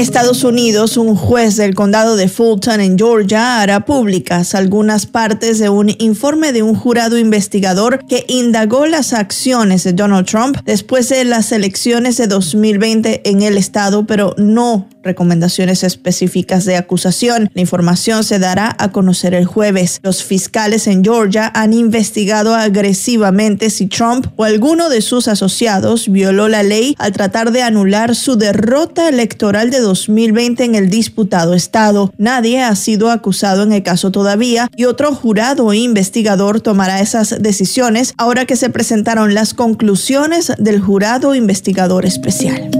Estados 0.00 0.44
Unidos, 0.44 0.96
un 0.96 1.14
juez 1.14 1.56
del 1.56 1.74
condado 1.74 2.16
de 2.16 2.28
Fulton, 2.28 2.80
en 2.80 2.96
Georgia, 2.96 3.60
hará 3.60 3.84
públicas 3.84 4.54
algunas 4.54 5.04
partes 5.04 5.58
de 5.58 5.68
un 5.68 5.94
informe 5.98 6.54
de 6.54 6.62
un 6.62 6.74
jurado 6.74 7.18
investigador 7.18 8.06
que 8.06 8.24
indagó 8.26 8.86
las 8.86 9.12
acciones 9.12 9.84
de 9.84 9.92
Donald 9.92 10.26
Trump 10.26 10.56
después 10.64 11.10
de 11.10 11.26
las 11.26 11.52
elecciones 11.52 12.16
de 12.16 12.28
2020 12.28 13.28
en 13.28 13.42
el 13.42 13.58
estado, 13.58 14.06
pero 14.06 14.34
no 14.38 14.88
recomendaciones 15.02 15.82
específicas 15.82 16.64
de 16.64 16.76
acusación. 16.76 17.50
La 17.54 17.60
información 17.60 18.24
se 18.24 18.38
dará 18.38 18.74
a 18.78 18.92
conocer 18.92 19.34
el 19.34 19.46
jueves. 19.46 20.00
Los 20.02 20.22
fiscales 20.22 20.86
en 20.86 21.02
Georgia 21.02 21.50
han 21.54 21.72
investigado 21.72 22.54
agresivamente 22.54 23.70
si 23.70 23.86
Trump 23.86 24.26
o 24.36 24.44
alguno 24.44 24.88
de 24.88 25.00
sus 25.00 25.28
asociados 25.28 26.10
violó 26.10 26.48
la 26.48 26.62
ley 26.62 26.94
al 26.98 27.12
tratar 27.12 27.52
de 27.52 27.62
anular 27.62 28.14
su 28.14 28.36
derrota 28.36 29.08
electoral 29.08 29.70
de 29.70 29.80
2020 29.90 30.64
en 30.64 30.74
el 30.76 30.88
disputado 30.88 31.54
estado. 31.54 32.12
Nadie 32.16 32.62
ha 32.62 32.74
sido 32.76 33.10
acusado 33.10 33.64
en 33.64 33.72
el 33.72 33.82
caso 33.82 34.12
todavía 34.12 34.68
y 34.76 34.84
otro 34.84 35.12
jurado 35.14 35.66
o 35.66 35.74
investigador 35.74 36.60
tomará 36.60 37.00
esas 37.00 37.42
decisiones 37.42 38.14
ahora 38.16 38.46
que 38.46 38.56
se 38.56 38.70
presentaron 38.70 39.34
las 39.34 39.52
conclusiones 39.52 40.52
del 40.58 40.80
jurado 40.80 41.34
investigador 41.34 42.06
especial. 42.06 42.70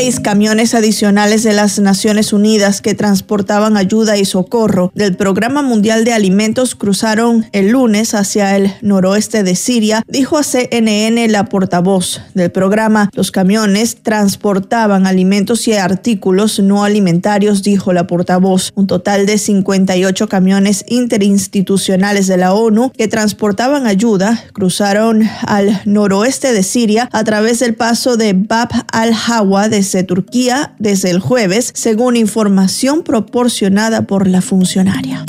Seis 0.00 0.18
camiones 0.18 0.74
adicionales 0.74 1.42
de 1.42 1.52
las 1.52 1.78
Naciones 1.78 2.32
Unidas 2.32 2.80
que 2.80 2.94
transportaban 2.94 3.76
ayuda 3.76 4.16
y 4.16 4.24
socorro 4.24 4.90
del 4.94 5.14
Programa 5.14 5.60
Mundial 5.60 6.06
de 6.06 6.14
Alimentos 6.14 6.74
cruzaron 6.74 7.44
el 7.52 7.68
lunes 7.68 8.14
hacia 8.14 8.56
el 8.56 8.72
noroeste 8.80 9.42
de 9.42 9.54
Siria, 9.54 10.02
dijo 10.08 10.38
a 10.38 10.42
CNN 10.42 11.28
la 11.28 11.44
portavoz 11.44 12.22
del 12.32 12.50
programa. 12.50 13.10
Los 13.12 13.30
camiones 13.30 13.98
transportaban 14.02 15.06
alimentos 15.06 15.68
y 15.68 15.74
artículos 15.74 16.60
no 16.60 16.82
alimentarios, 16.82 17.62
dijo 17.62 17.92
la 17.92 18.06
portavoz. 18.06 18.72
Un 18.74 18.86
total 18.86 19.26
de 19.26 19.36
58 19.36 20.28
camiones 20.30 20.82
interinstitucionales 20.88 22.26
de 22.26 22.38
la 22.38 22.54
ONU 22.54 22.90
que 22.96 23.06
transportaban 23.06 23.86
ayuda 23.86 24.46
cruzaron 24.54 25.28
al 25.42 25.82
noroeste 25.84 26.54
de 26.54 26.62
Siria 26.62 27.06
a 27.12 27.22
través 27.22 27.58
del 27.58 27.74
paso 27.74 28.16
de 28.16 28.32
Bab 28.32 28.70
al-Hawa 28.90 29.68
desde 29.90 30.04
Turquía 30.04 30.74
desde 30.78 31.10
el 31.10 31.18
jueves, 31.18 31.72
según 31.74 32.16
información 32.16 33.02
proporcionada 33.02 34.02
por 34.02 34.28
la 34.28 34.40
funcionaria. 34.40 35.24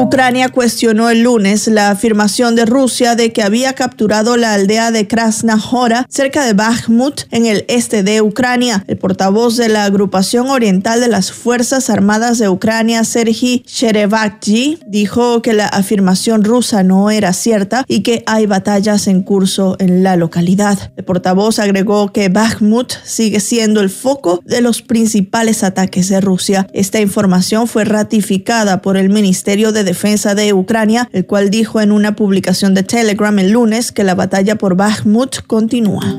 Ucrania 0.00 0.48
cuestionó 0.48 1.10
el 1.10 1.24
lunes 1.24 1.68
la 1.68 1.90
afirmación 1.90 2.56
de 2.56 2.64
Rusia 2.64 3.16
de 3.16 3.34
que 3.34 3.42
había 3.42 3.74
capturado 3.74 4.38
la 4.38 4.54
aldea 4.54 4.90
de 4.90 5.06
Krasnahora 5.06 6.06
cerca 6.08 6.46
de 6.46 6.54
Bakhmut 6.54 7.22
en 7.30 7.44
el 7.44 7.66
este 7.68 8.02
de 8.02 8.22
Ucrania. 8.22 8.82
El 8.86 8.96
portavoz 8.96 9.58
de 9.58 9.68
la 9.68 9.84
agrupación 9.84 10.48
oriental 10.48 11.00
de 11.00 11.08
las 11.08 11.32
Fuerzas 11.32 11.90
Armadas 11.90 12.38
de 12.38 12.48
Ucrania, 12.48 13.04
Sergi 13.04 13.62
Sherevakji, 13.66 14.78
dijo 14.86 15.42
que 15.42 15.52
la 15.52 15.66
afirmación 15.66 16.44
rusa 16.44 16.82
no 16.82 17.10
era 17.10 17.34
cierta 17.34 17.84
y 17.86 18.00
que 18.00 18.24
hay 18.26 18.46
batallas 18.46 19.06
en 19.06 19.22
curso 19.22 19.76
en 19.80 20.02
la 20.02 20.16
localidad. 20.16 20.92
El 20.96 21.04
portavoz 21.04 21.58
agregó 21.58 22.10
que 22.10 22.30
Bakhmut 22.30 22.94
sigue 23.04 23.40
siendo 23.40 23.82
el 23.82 23.90
foco 23.90 24.40
de 24.46 24.62
los 24.62 24.80
principales 24.80 25.62
ataques 25.62 26.08
de 26.08 26.22
Rusia. 26.22 26.66
Esta 26.72 27.00
información 27.00 27.68
fue 27.68 27.84
ratificada 27.84 28.80
por 28.80 28.96
el 28.96 29.10
Ministerio 29.10 29.72
de 29.72 29.89
Defensa 29.90 30.36
de 30.36 30.52
Ucrania, 30.52 31.08
el 31.12 31.26
cual 31.26 31.50
dijo 31.50 31.80
en 31.80 31.90
una 31.90 32.14
publicación 32.14 32.74
de 32.74 32.84
Telegram 32.84 33.36
el 33.40 33.50
lunes 33.50 33.90
que 33.90 34.04
la 34.04 34.14
batalla 34.14 34.54
por 34.54 34.76
Bakhmut 34.76 35.38
continúa. 35.48 36.14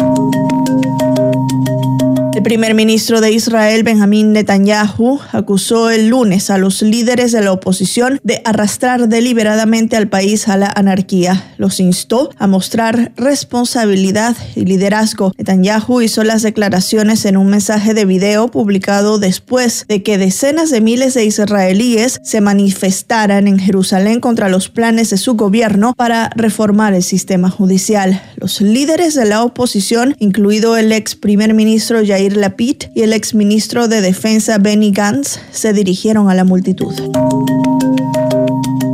El 2.34 2.44
primer 2.44 2.74
ministro 2.76 3.20
de 3.20 3.34
Israel, 3.34 3.84
Benjamín 3.84 4.32
Netanyahu, 4.32 5.20
acusó 5.34 5.89
el 5.89 6.08
lunes 6.08 6.50
a 6.50 6.58
los 6.58 6.82
líderes 6.82 7.34
de 7.34 7.41
la 7.41 7.52
oposición 7.52 8.22
de 8.24 8.41
arrastrar 8.46 9.10
deliberadamente 9.10 9.98
al 9.98 10.08
país 10.08 10.48
a 10.48 10.56
la 10.56 10.72
anarquía. 10.74 11.54
Los 11.58 11.82
instó 11.82 12.30
a 12.38 12.48
mostrar 12.48 13.12
responsabilidad 13.17 14.38
y 14.56 14.63
liderazgo. 14.63 15.34
Netanyahu 15.38 16.02
hizo 16.02 16.24
las 16.24 16.41
declaraciones 16.41 17.26
en 17.26 17.36
un 17.36 17.48
mensaje 17.48 17.94
de 17.94 18.06
video 18.06 18.48
publicado 18.48 19.20
después 19.20 19.86
de 19.89 20.02
que 20.02 20.17
decenas 20.17 20.70
de 20.70 20.80
miles 20.80 21.13
de 21.13 21.26
israelíes 21.26 22.22
se 22.24 22.39
manifestaran 22.39 23.46
en 23.46 23.60
Jerusalén 23.60 24.22
contra 24.22 24.48
los 24.48 24.70
planes 24.70 25.10
de 25.10 25.17
su 25.17 25.36
gobierno 25.36 25.94
para 25.98 26.30
reformar 26.38 26.94
el 26.94 27.04
sistema 27.04 27.50
judicial. 27.50 28.22
Los 28.38 28.62
líderes 28.62 29.15
de 29.15 29.26
la 29.26 29.44
oposición, 29.44 30.15
incluido 30.20 30.78
el 30.78 30.94
ex 30.94 31.15
primer 31.15 31.54
ministro 31.54 32.02
Yair 32.02 32.21
Yair 32.22 32.38
Lapid 32.38 32.84
y 32.94 33.02
el 33.02 33.14
exministro 33.14 33.88
de 33.88 34.00
Defensa 34.00 34.60
Benny 34.60 34.92
Gantz 34.92 35.40
se 35.52 35.74
dirigieron 35.74 36.30
a 36.30 36.36
la 36.36 36.44
multitud. 36.44 36.94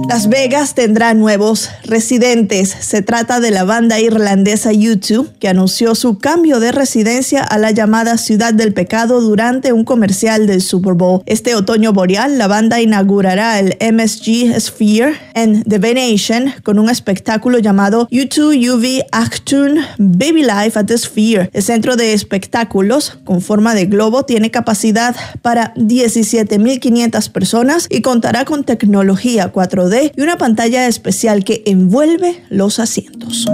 Las 0.10 0.30
Vegas 0.30 0.74
tendrá 0.74 1.13
nuevos 1.13 1.70
residentes. 1.84 2.70
Se 2.70 3.02
trata 3.02 3.41
de 3.41 3.52
la 3.52 3.65
banda 3.65 4.00
irlandesa 4.00 4.72
U2, 4.72 5.28
que 5.38 5.50
anunció 5.50 5.96
su 5.96 6.17
cambio 6.17 6.62
de 6.62 6.72
residencia 6.72 7.43
a 7.43 7.58
la 7.58 7.72
llamada 7.72 8.17
Ciudad 8.17 8.54
del 8.54 8.74
Pecado 8.74 9.20
durante 9.20 9.74
un 9.74 9.84
comercial 9.84 10.48
del 10.48 10.62
Super 10.62 10.93
Bowl. 10.93 11.22
Este 11.26 11.56
otoño 11.56 11.91
boreal, 11.91 12.38
la 12.38 12.48
banda 12.48 12.80
inaugurará 12.80 13.60
el 13.60 13.76
MSG 13.82 14.58
Sphere 14.62 15.13
en 15.34 15.63
The 15.63 15.78
Venation 15.78 16.54
con 16.63 16.80
un 16.80 16.89
espectáculo 16.89 17.60
llamado 17.60 18.08
U2 18.10 18.72
UV 18.72 19.06
Action 19.12 19.78
Baby 19.98 20.43
Life 20.43 20.80
at 20.80 20.86
the 20.86 20.98
Sphere. 20.98 21.50
El 21.52 21.63
centro 21.63 21.98
de 21.98 22.13
espectáculos, 22.13 23.20
con 23.26 23.41
forma 23.41 23.76
de 23.76 23.88
globo, 23.88 24.24
tiene 24.24 24.52
capacidad 24.52 25.15
para 25.41 25.74
17.500 25.76 27.30
personas 27.30 27.88
y 27.89 28.02
contará 28.02 28.46
con 28.46 28.63
tecnología 28.63 29.52
4D 29.52 29.97
y 30.04 30.22
una 30.22 30.38
pantalla 30.38 30.88
especial 30.88 31.44
que 31.44 31.64
envuelve 31.66 32.44
los 32.50 32.80
asientos. 32.80 33.48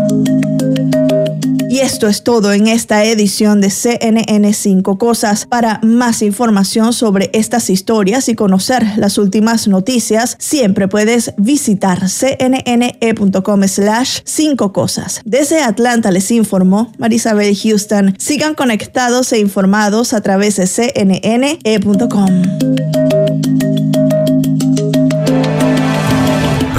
Y 1.73 1.79
esto 1.79 2.07
es 2.07 2.23
todo 2.23 2.53
en 2.53 2.67
esta 2.67 3.03
edición 3.03 3.59
de 3.59 3.71
CNN 3.71 4.53
5 4.53 4.99
Cosas. 4.99 5.47
Para 5.47 5.79
más 5.81 6.21
información 6.21 6.93
sobre 6.93 7.31
estas 7.33 7.71
historias 7.71 8.29
y 8.29 8.35
conocer 8.35 8.85
las 8.97 9.17
últimas 9.17 9.67
noticias, 9.67 10.35
siempre 10.37 10.87
puedes 10.87 11.33
visitar 11.37 12.01
cnne.com 12.07 13.63
slash 13.67 14.19
5 14.23 14.71
cosas. 14.71 15.21
Desde 15.25 15.63
Atlanta 15.63 16.11
les 16.11 16.29
informó 16.29 16.93
Marisabel 16.99 17.57
Houston. 17.57 18.13
Sigan 18.19 18.53
conectados 18.53 19.33
e 19.33 19.39
informados 19.39 20.13
a 20.13 20.21
través 20.21 20.57
de 20.57 20.67
cnne.com. 20.67 22.43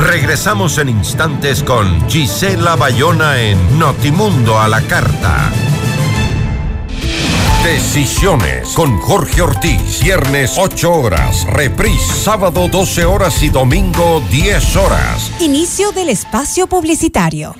Regresamos 0.05 0.77
en 0.77 0.91
instantes 0.91 1.63
con 1.63 2.09
Gisela 2.11 2.77
Bayona 2.77 3.41
en 3.41 3.79
Notimundo 3.79 4.61
a 4.61 4.69
la 4.69 4.83
Carta. 4.83 5.51
Decisiones 7.65 8.69
con 8.75 8.99
Jorge 8.99 9.41
Ortiz. 9.41 10.03
Viernes 10.03 10.57
8 10.59 10.93
horas. 10.93 11.47
Reprise 11.47 12.13
sábado 12.23 12.69
12 12.69 13.07
horas 13.07 13.43
y 13.43 13.49
domingo 13.49 14.23
10 14.31 14.77
horas. 14.77 15.31
Inicio 15.41 15.91
del 15.93 16.11
espacio 16.11 16.67
publicitario. 16.67 17.57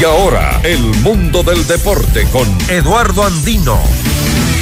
Y 0.00 0.04
ahora, 0.04 0.58
el 0.62 0.80
mundo 1.02 1.42
del 1.42 1.66
deporte 1.66 2.26
con 2.32 2.48
Eduardo 2.70 3.22
Andino. 3.22 3.78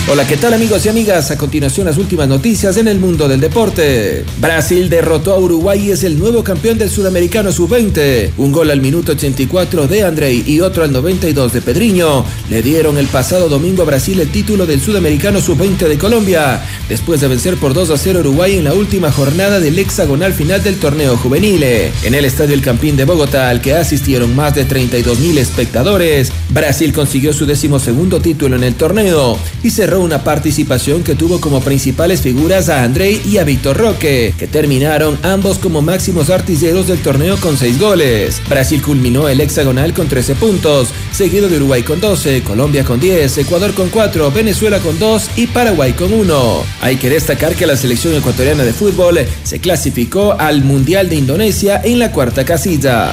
Hola, 0.09 0.25
¿qué 0.25 0.37
tal 0.37 0.55
amigos 0.55 0.87
y 0.87 0.88
amigas? 0.88 1.33
A 1.33 1.37
continuación 1.37 1.85
las 1.85 1.99
últimas 1.99 2.29
noticias 2.29 2.77
en 2.77 2.87
el 2.87 3.01
mundo 3.01 3.27
del 3.27 3.40
deporte. 3.40 4.25
Brasil 4.38 4.88
derrotó 4.88 5.33
a 5.33 5.38
Uruguay 5.40 5.88
y 5.88 5.90
es 5.90 6.05
el 6.05 6.16
nuevo 6.16 6.45
campeón 6.45 6.79
del 6.79 6.90
Sudamericano 6.90 7.51
Sub-20. 7.51 8.31
Un 8.37 8.53
gol 8.53 8.71
al 8.71 8.81
minuto 8.81 9.12
84 9.12 9.88
de 9.88 10.05
Andrei 10.05 10.45
y 10.47 10.61
otro 10.61 10.85
al 10.85 10.92
92 10.92 11.53
de 11.53 11.61
Pedriño 11.61 12.25
le 12.49 12.62
dieron 12.62 12.99
el 12.99 13.09
pasado 13.09 13.49
domingo 13.49 13.83
a 13.83 13.87
Brasil 13.87 14.21
el 14.21 14.31
título 14.31 14.64
del 14.64 14.81
Sudamericano 14.81 15.40
Sub-20 15.40 15.88
de 15.88 15.99
Colombia, 15.99 16.62
después 16.88 17.21
de 17.21 17.27
vencer 17.27 17.57
por 17.57 17.75
2 17.75 17.90
a 17.90 17.99
0 17.99 18.19
a 18.19 18.21
Uruguay 18.21 18.59
en 18.59 18.64
la 18.64 18.75
última 18.75 19.11
jornada 19.11 19.59
del 19.59 19.77
hexagonal 19.77 20.33
final 20.33 20.62
del 20.62 20.77
torneo 20.77 21.16
juvenil. 21.16 21.64
En 21.64 22.14
el 22.14 22.25
Estadio 22.25 22.55
El 22.55 22.62
Campín 22.62 22.97
de 22.97 23.07
Bogotá, 23.07 23.51
al 23.51 23.61
que 23.61 23.75
asistieron 23.75 24.37
más 24.37 24.55
de 24.55 24.66
32 24.66 25.19
mil 25.19 25.37
espectadores, 25.37 26.31
Brasil 26.51 26.92
consiguió 26.92 27.33
su 27.33 27.45
decimosegundo 27.45 28.21
título 28.21 28.55
en 28.55 28.62
el 28.62 28.77
torneo 28.77 29.37
y 29.64 29.71
cerró 29.71 29.95
una 30.00 30.24
participación 30.24 31.02
que 31.02 31.14
tuvo 31.14 31.40
como 31.40 31.61
principales 31.61 32.20
figuras 32.20 32.68
a 32.68 32.82
Andrei 32.82 33.20
y 33.24 33.38
a 33.38 33.44
Víctor 33.44 33.76
Roque, 33.76 34.35
que 34.38 34.46
terminaron 34.46 35.18
ambos 35.22 35.59
como 35.59 35.82
máximos 35.82 36.30
artilleros 36.30 36.87
del 36.87 37.02
torneo 37.02 37.37
con 37.38 37.56
6 37.56 37.78
goles. 37.78 38.42
Brasil 38.48 38.82
culminó 38.82 39.28
el 39.28 39.40
hexagonal 39.40 39.94
con 39.94 40.09
13 40.09 40.35
puntos, 40.37 40.88
seguido 41.12 41.48
de 41.48 41.56
Uruguay 41.56 41.82
con 41.82 42.00
12, 42.00 42.42
Colombia 42.42 42.85
con 42.85 43.00
10, 43.00 43.38
Ecuador 43.38 43.74
con 43.74 43.88
4, 43.88 44.30
Venezuela 44.30 44.78
con 44.80 44.98
2 44.98 45.30
y 45.37 45.46
Paraguay 45.46 45.92
con 45.92 46.12
1. 46.12 46.64
Hay 46.80 46.96
que 46.96 47.11
destacar 47.11 47.54
que 47.54 47.66
la 47.66 47.76
selección 47.76 48.14
ecuatoriana 48.14 48.64
de 48.64 48.72
fútbol 48.72 49.20
se 49.42 49.59
clasificó 49.59 50.37
al 50.38 50.62
Mundial 50.62 51.09
de 51.09 51.16
Indonesia 51.16 51.80
en 51.85 51.98
la 51.98 52.12
cuarta 52.12 52.44
casilla. 52.44 53.12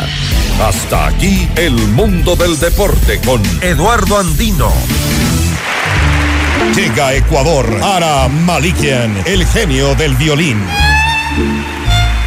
Hasta 0.62 1.08
aquí 1.08 1.48
el 1.56 1.74
mundo 1.74 2.36
del 2.36 2.60
deporte 2.60 3.20
con 3.26 3.42
Eduardo 3.62 4.18
Andino. 4.18 4.72
Llega 6.72 7.14
Ecuador 7.14 7.68
Ara 7.84 8.28
Malikian, 8.28 9.16
el 9.26 9.46
genio 9.46 9.94
del 9.96 10.16
violín. 10.16 10.60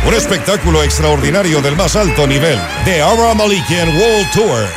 Un 0.07 0.14
espectáculo 0.14 0.85
extraordinario 0.85 1.61
del 1.61 1.75
más 1.75 1.96
alto 1.96 2.27
nivel. 2.27 2.59
The 2.85 3.03
Ara 3.03 3.35
Malikian 3.35 3.88
World 3.88 4.31
Tour. 4.33 4.68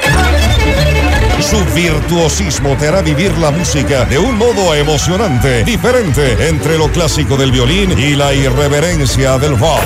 Su 1.41 1.63
virtuosismo 1.75 2.75
te 2.77 2.87
hará 2.87 3.01
vivir 3.01 3.37
la 3.37 3.51
música 3.51 4.05
de 4.05 4.17
un 4.17 4.37
modo 4.37 4.73
emocionante, 4.73 5.63
diferente 5.63 6.47
entre 6.47 6.77
lo 6.77 6.89
clásico 6.89 7.37
del 7.37 7.51
violín 7.51 7.97
y 7.97 8.15
la 8.15 8.33
irreverencia 8.33 9.37
del 9.37 9.57
rock. 9.57 9.83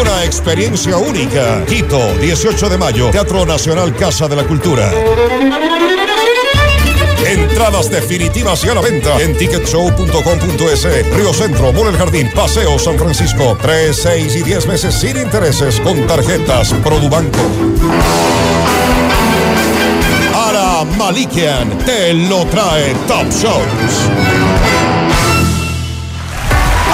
Una 0.00 0.24
experiencia 0.24 0.96
única. 0.96 1.64
Quito, 1.66 2.14
18 2.18 2.68
de 2.68 2.78
mayo, 2.78 3.10
Teatro 3.10 3.46
Nacional 3.46 3.94
Casa 3.94 4.26
de 4.26 4.36
la 4.36 4.44
Cultura. 4.44 4.90
Entradas 7.56 7.88
definitivas 7.90 8.62
y 8.66 8.68
a 8.68 8.74
la 8.74 8.82
venta 8.82 9.18
en 9.18 9.34
ticketshow.com.es. 9.34 11.10
Río 11.16 11.32
Centro, 11.32 11.72
Mall 11.72 11.88
El 11.88 11.96
Jardín, 11.96 12.30
Paseo 12.34 12.78
San 12.78 12.98
Francisco. 12.98 13.56
3, 13.62 13.96
6 13.96 14.36
y 14.36 14.42
10 14.42 14.66
meses 14.66 14.94
sin 14.94 15.16
intereses 15.16 15.80
con 15.80 16.06
tarjetas 16.06 16.74
Produbanco. 16.84 17.38
Ara 20.34 20.84
Malikian 20.98 21.78
te 21.78 22.12
lo 22.12 22.44
trae 22.44 22.94
Top 23.08 23.26
Shows. 23.30 24.35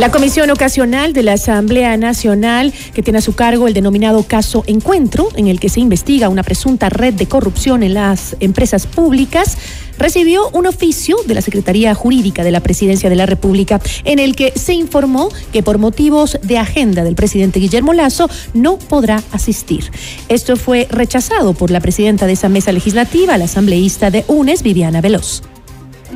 La 0.00 0.10
Comisión 0.10 0.48
Ocasional 0.48 1.12
de 1.12 1.22
la 1.22 1.34
Asamblea 1.34 1.94
Nacional, 1.98 2.72
que 2.94 3.02
tiene 3.02 3.18
a 3.18 3.20
su 3.20 3.34
cargo 3.34 3.68
el 3.68 3.74
denominado 3.74 4.22
caso 4.22 4.64
Encuentro, 4.66 5.28
en 5.36 5.46
el 5.46 5.60
que 5.60 5.68
se 5.68 5.80
investiga 5.80 6.30
una 6.30 6.42
presunta 6.42 6.88
red 6.88 7.12
de 7.12 7.26
corrupción 7.26 7.82
en 7.82 7.92
las 7.92 8.34
empresas 8.40 8.86
públicas, 8.86 9.58
recibió 9.98 10.48
un 10.54 10.66
oficio 10.66 11.18
de 11.26 11.34
la 11.34 11.42
Secretaría 11.42 11.94
Jurídica 11.94 12.44
de 12.44 12.50
la 12.50 12.60
Presidencia 12.60 13.10
de 13.10 13.16
la 13.16 13.26
República 13.26 13.78
en 14.04 14.20
el 14.20 14.36
que 14.36 14.52
se 14.58 14.72
informó 14.72 15.28
que 15.52 15.62
por 15.62 15.76
motivos 15.76 16.38
de 16.42 16.56
agenda 16.56 17.04
del 17.04 17.14
presidente 17.14 17.60
Guillermo 17.60 17.92
Lazo 17.92 18.30
no 18.54 18.78
podrá 18.78 19.22
asistir. 19.32 19.92
Esto 20.30 20.56
fue 20.56 20.88
rechazado 20.90 21.52
por 21.52 21.70
la 21.70 21.80
presidenta 21.80 22.26
de 22.26 22.32
esa 22.32 22.48
mesa 22.48 22.72
legislativa, 22.72 23.36
la 23.36 23.44
asambleísta 23.44 24.10
de 24.10 24.24
UNES, 24.28 24.62
Viviana 24.62 25.02
Veloz. 25.02 25.42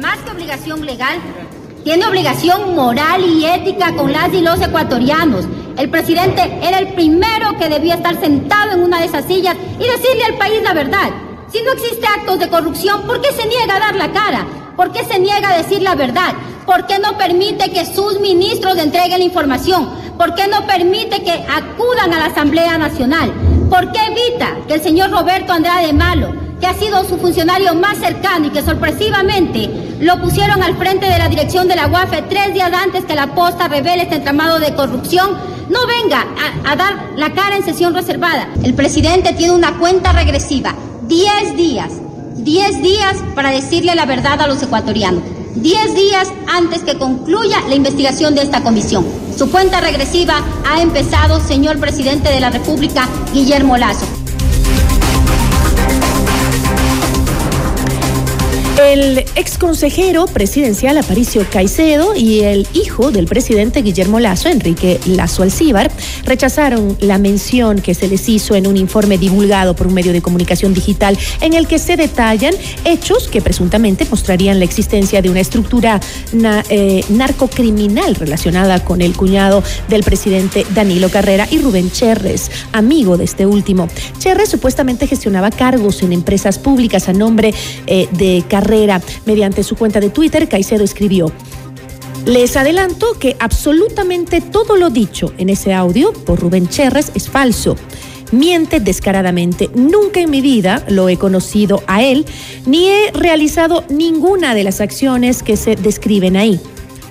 Más 0.01 0.17
que 0.21 0.31
obligación 0.31 0.87
legal, 0.87 1.19
tiene 1.85 2.07
obligación 2.07 2.75
moral 2.75 3.23
y 3.23 3.45
ética 3.45 3.95
con 3.95 4.11
las 4.11 4.33
y 4.33 4.41
los 4.41 4.59
ecuatorianos. 4.61 5.45
El 5.77 5.91
presidente 5.91 6.59
era 6.63 6.79
el 6.79 6.95
primero 6.95 7.59
que 7.59 7.69
debía 7.69 7.97
estar 7.97 8.19
sentado 8.19 8.73
en 8.73 8.83
una 8.83 9.01
de 9.01 9.07
esas 9.07 9.27
sillas 9.27 9.55
y 9.79 9.85
decirle 9.85 10.25
al 10.25 10.39
país 10.39 10.63
la 10.63 10.73
verdad. 10.73 11.11
Si 11.53 11.61
no 11.63 11.73
existe 11.73 12.07
actos 12.07 12.39
de 12.39 12.49
corrupción, 12.49 13.03
¿por 13.03 13.21
qué 13.21 13.33
se 13.33 13.47
niega 13.47 13.77
a 13.77 13.81
dar 13.81 13.97
la 13.97 14.13
cara? 14.13 14.47
¿Por 14.77 14.93
qué 14.93 15.05
se 15.05 15.19
niega 15.19 15.51
a 15.51 15.59
decir 15.59 15.83
la 15.83 15.95
verdad? 15.95 16.33
¿Por 16.65 16.87
qué 16.87 16.99
no 16.99 17.19
permite 17.19 17.71
que 17.71 17.85
sus 17.85 18.19
ministros 18.19 18.79
entreguen 18.79 19.19
la 19.19 19.25
información? 19.25 19.91
¿Por 20.17 20.35
qué 20.35 20.49
no 20.49 20.67
permite 20.67 21.23
que 21.23 21.33
acudan 21.33 22.15
a 22.15 22.19
la 22.19 22.27
Asamblea 22.27 22.79
Nacional? 22.79 23.31
¿Por 23.69 23.93
qué 23.93 24.01
evita 24.07 24.57
que 24.67 24.75
el 24.75 24.83
señor 24.83 25.11
Roberto 25.11 25.53
Andrade 25.53 25.93
Malo, 25.93 26.33
que 26.65 26.71
ha 26.71 26.79
sido 26.79 27.05
su 27.05 27.19
funcionario 27.19 27.75
más 27.75 27.99
cercano 27.99 28.47
y 28.47 28.51
que 28.51 28.63
sorpresivamente 28.63 29.69
lo 30.01 30.19
pusieron 30.23 30.63
al 30.63 30.75
frente 30.79 31.05
de 31.05 31.19
la 31.19 31.29
dirección 31.29 31.69
de 31.69 31.77
la 31.77 31.89
UAFE 31.89 32.23
tres 32.23 32.55
días 32.55 32.73
antes 32.73 33.05
que 33.05 33.15
la 33.15 33.35
posta 33.35 33.69
revele 33.69 34.05
este 34.05 34.15
entramado 34.15 34.59
de 34.59 34.75
corrupción, 34.75 35.33
no 35.69 35.81
venga 35.87 36.21
a, 36.23 36.73
a 36.73 36.75
dar 36.75 36.95
la 37.17 37.35
cara 37.35 37.57
en 37.57 37.65
sesión 37.65 37.93
reservada. 37.93 38.49
El 38.63 38.73
presidente 38.73 39.35
tiene 39.35 39.53
una 39.53 39.79
cuenta 39.79 40.13
regresiva, 40.13 40.75
10 41.03 41.55
días, 41.55 41.93
10 42.37 42.81
días 42.81 43.19
para 43.35 43.51
decirle 43.51 43.95
la 43.95 44.07
verdad 44.07 44.41
a 44.41 44.47
los 44.47 44.63
ecuatorianos. 44.63 45.23
10 45.57 45.95
días 45.95 46.33
antes 46.47 46.83
que 46.83 46.97
concluya 46.97 47.59
la 47.69 47.75
investigación 47.75 48.35
de 48.35 48.41
esta 48.41 48.63
comisión. 48.63 49.05
Su 49.37 49.51
cuenta 49.51 49.83
regresiva 49.83 50.41
ha 50.67 50.81
empezado, 50.81 51.41
señor 51.41 51.79
presidente 51.79 52.31
de 52.31 52.41
la 52.41 52.49
República, 52.49 53.07
Guillermo 53.35 53.77
Lazo. 53.77 54.24
El 58.85 59.25
ex 59.35 59.57
consejero 59.57 60.27
presidencial 60.27 60.99
Aparicio 60.99 61.47
Caicedo 61.51 62.15
y 62.15 62.41
el 62.41 62.67
hijo 62.75 63.11
del 63.11 63.25
presidente 63.27 63.81
Guillermo 63.81 64.21
Lazo, 64.21 64.51
Enrique 64.51 65.01
Lazo 65.07 65.43
Alcíbar, 65.43 65.91
rechazaron 66.27 66.95
la 67.01 67.17
mención 67.17 67.81
que 67.81 67.95
se 67.95 68.09
les 68.09 68.29
hizo 68.29 68.55
en 68.55 68.67
un 68.67 68.77
informe 68.77 69.17
divulgado 69.17 69.75
por 69.75 69.87
un 69.87 69.95
medio 69.95 70.13
de 70.13 70.21
comunicación 70.21 70.75
digital 70.75 71.17
en 71.41 71.55
el 71.55 71.67
que 71.67 71.79
se 71.79 71.97
detallan 71.97 72.53
hechos 72.85 73.27
que 73.29 73.41
presuntamente 73.41 74.07
mostrarían 74.11 74.59
la 74.59 74.67
existencia 74.67 75.23
de 75.23 75.31
una 75.31 75.41
estructura 75.41 75.99
na- 76.33 76.63
eh, 76.69 77.03
narcocriminal 77.09 78.15
relacionada 78.17 78.85
con 78.85 79.01
el 79.01 79.17
cuñado 79.17 79.63
del 79.89 80.03
presidente 80.03 80.67
Danilo 80.75 81.09
Carrera 81.09 81.49
y 81.51 81.59
Rubén 81.59 81.91
Cherres, 81.91 82.51
amigo 82.73 83.17
de 83.17 83.25
este 83.25 83.47
último. 83.47 83.89
Cherres 84.19 84.51
supuestamente 84.51 85.07
gestionaba 85.07 85.51
cargos 85.51 86.03
en 86.03 86.13
empresas 86.13 86.59
públicas 86.59 87.09
a 87.09 87.15
nombre 87.15 87.55
eh, 87.87 88.09
de 88.13 88.45
Carrera. 88.47 88.74
Mediante 89.25 89.63
su 89.63 89.77
cuenta 89.77 90.01
de 90.01 90.11
Twitter, 90.11 90.49
Caicedo 90.49 90.83
escribió. 90.83 91.31
Les 92.27 92.57
adelanto 92.57 93.19
que 93.21 93.37
absolutamente 93.39 94.41
todo 94.41 94.77
lo 94.77 94.91
dicho 94.91 95.33
en 95.39 95.49
ese 95.49 95.73
audio 95.73 96.13
por 96.13 96.41
Rubén 96.41 96.69
Cherres 96.69 97.13
es 97.15 97.29
falso. 97.29 97.77
Miente 98.33 98.81
descaradamente. 98.81 99.71
Nunca 99.75 100.21
en 100.21 100.31
mi 100.31 100.41
vida 100.41 100.83
lo 100.89 101.09
he 101.09 101.17
conocido 101.19 101.85
a 101.87 102.03
él, 102.03 102.25
ni 102.67 102.89
he 102.89 103.13
realizado 103.13 103.85
ninguna 103.91 104.55
de 104.55 104.65
las 104.65 104.81
acciones 104.81 105.43
que 105.43 105.57
se 105.57 105.77
describen 105.77 106.37
ahí, 106.37 106.59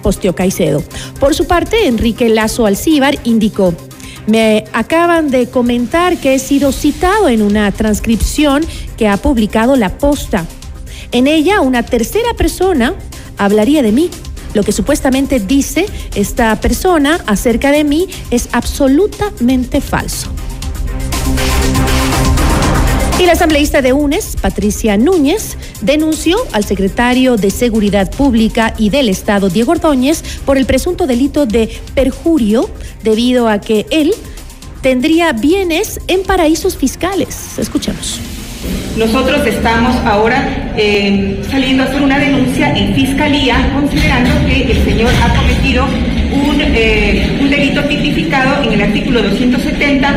posteó 0.02 0.36
Caicedo. 0.36 0.84
Por 1.20 1.34
su 1.34 1.46
parte, 1.46 1.88
Enrique 1.88 2.28
Lazo 2.28 2.66
Alcíbar 2.66 3.18
indicó. 3.24 3.74
Me 4.26 4.66
acaban 4.74 5.30
de 5.32 5.48
comentar 5.48 6.18
que 6.18 6.34
he 6.34 6.40
sido 6.40 6.72
citado 6.72 7.30
en 7.30 7.42
una 7.42 7.72
transcripción 7.72 8.66
que 8.98 9.08
ha 9.08 9.18
publicado 9.18 9.76
La 9.76 9.98
Posta. 9.98 10.46
En 11.14 11.28
ella, 11.28 11.62
una 11.62 11.84
tercera 11.84 12.34
persona 12.34 12.96
hablaría 13.38 13.84
de 13.84 13.92
mí. 13.92 14.10
Lo 14.56 14.64
que 14.64 14.72
supuestamente 14.72 15.40
dice 15.40 15.86
esta 16.16 16.60
persona 16.60 17.20
acerca 17.28 17.72
de 17.72 17.84
mí 17.84 18.08
es 18.32 18.50
absolutamente 18.52 19.80
falso. 19.80 20.32
Y 23.20 23.28
la 23.28 23.34
asambleísta 23.34 23.84
de 23.84 23.94
UNES, 23.94 24.38
Patricia 24.42 24.98
Núñez, 24.98 25.56
denunció 25.82 26.38
al 26.52 26.66
secretario 26.66 27.38
de 27.38 27.52
Seguridad 27.52 28.12
Pública 28.12 28.74
y 28.80 28.90
del 28.90 29.08
Estado, 29.08 29.50
Diego 29.50 29.72
Ordóñez, 29.74 30.24
por 30.46 30.58
el 30.58 30.66
presunto 30.66 31.06
delito 31.06 31.46
de 31.46 31.70
perjurio 31.94 32.70
debido 33.04 33.48
a 33.48 33.62
que 33.62 33.86
él 33.92 34.14
tendría 34.82 35.32
bienes 35.32 36.00
en 36.08 36.24
paraísos 36.24 36.76
fiscales. 36.76 37.60
Escuchemos. 37.60 38.20
Nosotros 38.98 39.46
estamos 39.48 39.96
ahora 40.06 40.72
eh, 40.78 41.40
saliendo 41.50 41.84
a 41.84 41.88
hacer 41.88 42.02
una 42.02 42.20
denuncia 42.20 42.72
en 42.78 42.94
fiscalía 42.94 43.72
considerando 43.74 44.30
que 44.46 44.72
el 44.72 44.84
señor 44.84 45.12
ha 45.24 45.34
cometido 45.36 45.86
un, 45.86 46.62
eh, 46.62 47.28
delito 47.50 47.84
tipificado 47.86 48.64
en 48.64 48.74
el 48.74 48.82
artículo 48.82 49.24
270 49.24 50.16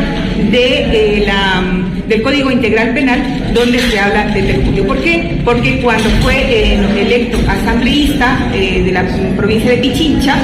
de, 0.51 1.21
eh, 1.21 1.23
la, 1.25 1.63
del 2.07 2.21
Código 2.21 2.51
Integral 2.51 2.93
Penal 2.93 3.51
donde 3.53 3.79
se 3.79 3.99
habla 3.99 4.25
de 4.27 4.43
perjurio. 4.43 4.85
¿Por 4.85 5.01
qué? 5.01 5.37
Porque 5.43 5.79
cuando 5.81 6.09
fue 6.21 6.75
electo 6.99 7.37
asambleísta 7.47 8.49
de 8.51 8.91
la 8.91 9.03
provincia 9.35 9.71
de 9.71 9.77
Pichincha, 9.77 10.37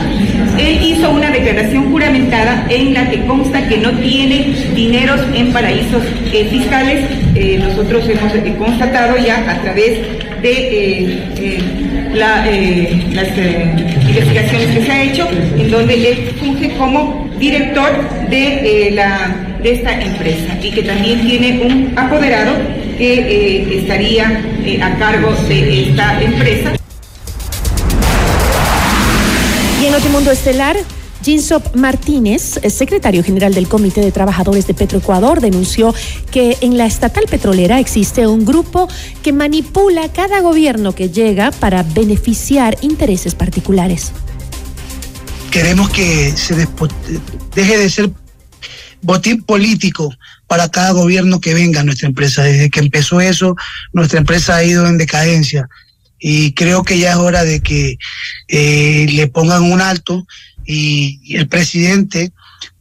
él 0.58 0.84
hizo 0.84 1.10
una 1.12 1.32
declaración 1.32 1.92
juramentada 1.92 2.66
en 2.70 2.94
la 2.94 3.10
que 3.10 3.26
consta 3.26 3.68
que 3.68 3.78
no 3.78 3.92
tiene 4.00 4.54
dineros 4.76 5.22
en 5.34 5.52
paraísos 5.52 6.04
fiscales. 6.50 7.06
Eh, 7.36 7.58
nosotros 7.58 8.08
hemos 8.08 8.32
eh, 8.36 8.56
constatado 8.60 9.18
ya 9.18 9.38
a 9.50 9.60
través 9.62 9.98
de 10.44 10.52
eh, 11.36 11.60
la, 12.14 12.46
las 12.46 13.28
investigaciones 14.08 14.68
que 14.68 14.86
se 14.86 14.92
ha 14.92 15.04
hecho, 15.04 15.28
en 15.58 15.72
donde 15.72 16.12
él 16.12 16.36
funge 16.40 16.76
como 16.78 17.28
director 17.40 17.90
de, 18.30 18.92
la, 18.94 19.36
de 19.64 19.74
esta 19.74 20.00
empresa 20.00 20.60
y 20.62 20.70
que 20.70 20.84
también 20.84 21.22
tiene 21.22 21.62
un 21.66 21.98
apoderado 21.98 22.52
que 23.00 23.80
estaría 23.80 24.44
a 24.82 25.00
cargo 25.00 25.34
de 25.48 25.90
esta 25.90 26.22
empresa. 26.22 26.74
Y 29.82 29.86
en 29.88 29.92
Notimundo 29.92 30.32
Estelar, 30.32 30.76
Jinsop 31.24 31.76
Martínez, 31.76 32.60
el 32.64 32.72
secretario 32.72 33.24
general 33.24 33.54
del 33.54 33.68
Comité 33.68 34.02
de 34.02 34.12
Trabajadores 34.12 34.68
de 34.68 34.74
Petroecuador, 34.74 35.40
denunció 35.40 35.96
que 36.32 36.58
en 36.62 36.78
la 36.78 36.86
estatal 36.86 37.26
petrolera 37.30 37.80
existe 37.80 38.28
un 38.28 38.46
grupo 38.46 38.90
que 39.24 39.32
manipula 39.32 40.12
cada 40.12 40.42
gobierno 40.42 40.94
que 40.94 41.10
llega 41.10 41.52
para 41.52 41.84
beneficiar 41.84 42.78
intereses 42.82 43.36
particulares. 43.36 44.12
queremos 45.50 45.90
que 45.92 46.36
se 46.36 46.68
deje 47.56 47.78
de 47.78 47.90
ser 47.90 48.10
botín 49.04 49.44
político 49.44 50.14
para 50.48 50.70
cada 50.70 50.92
gobierno 50.92 51.40
que 51.40 51.54
venga 51.54 51.82
a 51.82 51.84
nuestra 51.84 52.08
empresa. 52.08 52.44
Desde 52.44 52.70
que 52.70 52.80
empezó 52.80 53.22
eso, 53.22 53.56
nuestra 53.94 54.20
empresa 54.20 54.56
ha 54.56 54.64
ido 54.64 54.88
en 54.88 54.98
decadencia 54.98 55.70
y 56.20 56.54
creo 56.54 56.84
que 56.84 56.98
ya 56.98 57.12
es 57.12 57.18
hora 57.18 57.44
de 57.44 57.62
que 57.62 57.98
eh, 58.48 59.08
le 59.12 59.28
pongan 59.28 59.64
un 59.64 59.82
alto 59.82 60.26
y, 60.66 61.36
el 61.36 61.48
presidente 61.48 62.32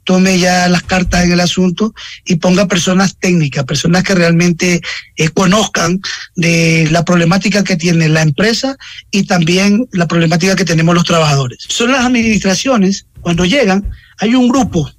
tome 0.04 0.38
ya 0.38 0.68
las 0.68 0.82
cartas 0.82 1.24
en 1.24 1.32
el 1.32 1.40
asunto 1.40 1.94
y 2.24 2.36
ponga 2.36 2.66
personas 2.66 3.16
técnicas, 3.18 3.64
personas 3.64 4.02
que 4.02 4.14
realmente 4.14 4.80
eh, 5.16 5.28
conozcan 5.28 6.00
de 6.34 6.88
la 6.90 7.04
problemática 7.04 7.62
que 7.62 7.76
tiene 7.76 8.08
la 8.08 8.22
empresa 8.22 8.76
y 9.12 9.24
también 9.24 9.86
la 9.92 10.08
problemática 10.08 10.56
que 10.56 10.64
tenemos 10.64 10.94
los 10.94 11.04
trabajadores. 11.04 11.58
Son 11.68 11.92
las 11.92 12.04
administraciones, 12.04 13.06
cuando 13.20 13.44
llegan, 13.44 13.90
hay 14.18 14.34
un 14.34 14.48
grupo 14.48 14.90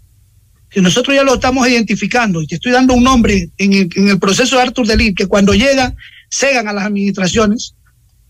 que 0.70 0.82
nosotros 0.82 1.16
ya 1.16 1.24
lo 1.24 1.36
estamos 1.36 1.68
identificando 1.68 2.42
y 2.42 2.48
te 2.48 2.56
estoy 2.56 2.72
dando 2.72 2.94
un 2.94 3.04
nombre 3.04 3.50
en 3.58 3.74
el, 3.74 3.90
en 3.96 4.08
el 4.08 4.20
proceso 4.20 4.56
de 4.56 4.64
Arthur 4.64 4.88
Delir, 4.88 5.14
que 5.14 5.28
cuando 5.28 5.54
llegan, 5.54 5.96
cegan 6.32 6.68
a 6.68 6.74
las 6.74 6.86
administraciones, 6.86 7.76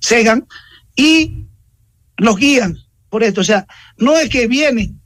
cegan 0.02 0.46
y 0.96 1.46
los 2.18 2.36
guían 2.36 2.83
por 3.14 3.24
esto. 3.24 3.42
O 3.42 3.44
sea, 3.44 3.68
no 4.00 4.18
es 4.18 4.28
que 4.28 4.48
vienen 4.48 5.00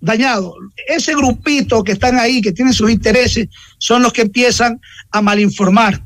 dañado. 0.00 0.54
Ese 0.88 1.14
grupito 1.14 1.84
que 1.84 1.92
están 1.92 2.18
ahí, 2.18 2.40
que 2.40 2.52
tienen 2.52 2.72
sus 2.72 2.90
intereses, 2.90 3.48
son 3.76 4.02
los 4.02 4.14
que 4.14 4.22
empiezan 4.22 4.80
a 5.10 5.20
malinformar 5.20 6.02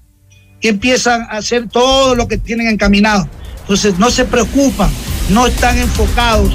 y 0.60 0.66
empiezan 0.66 1.22
a 1.22 1.36
hacer 1.36 1.68
todo 1.68 2.16
lo 2.16 2.26
que 2.26 2.38
tienen 2.38 2.66
encaminado. 2.66 3.28
Entonces, 3.60 4.00
no 4.00 4.10
se 4.10 4.24
preocupan, 4.24 4.90
no 5.28 5.46
están 5.46 5.78
enfocados 5.78 6.52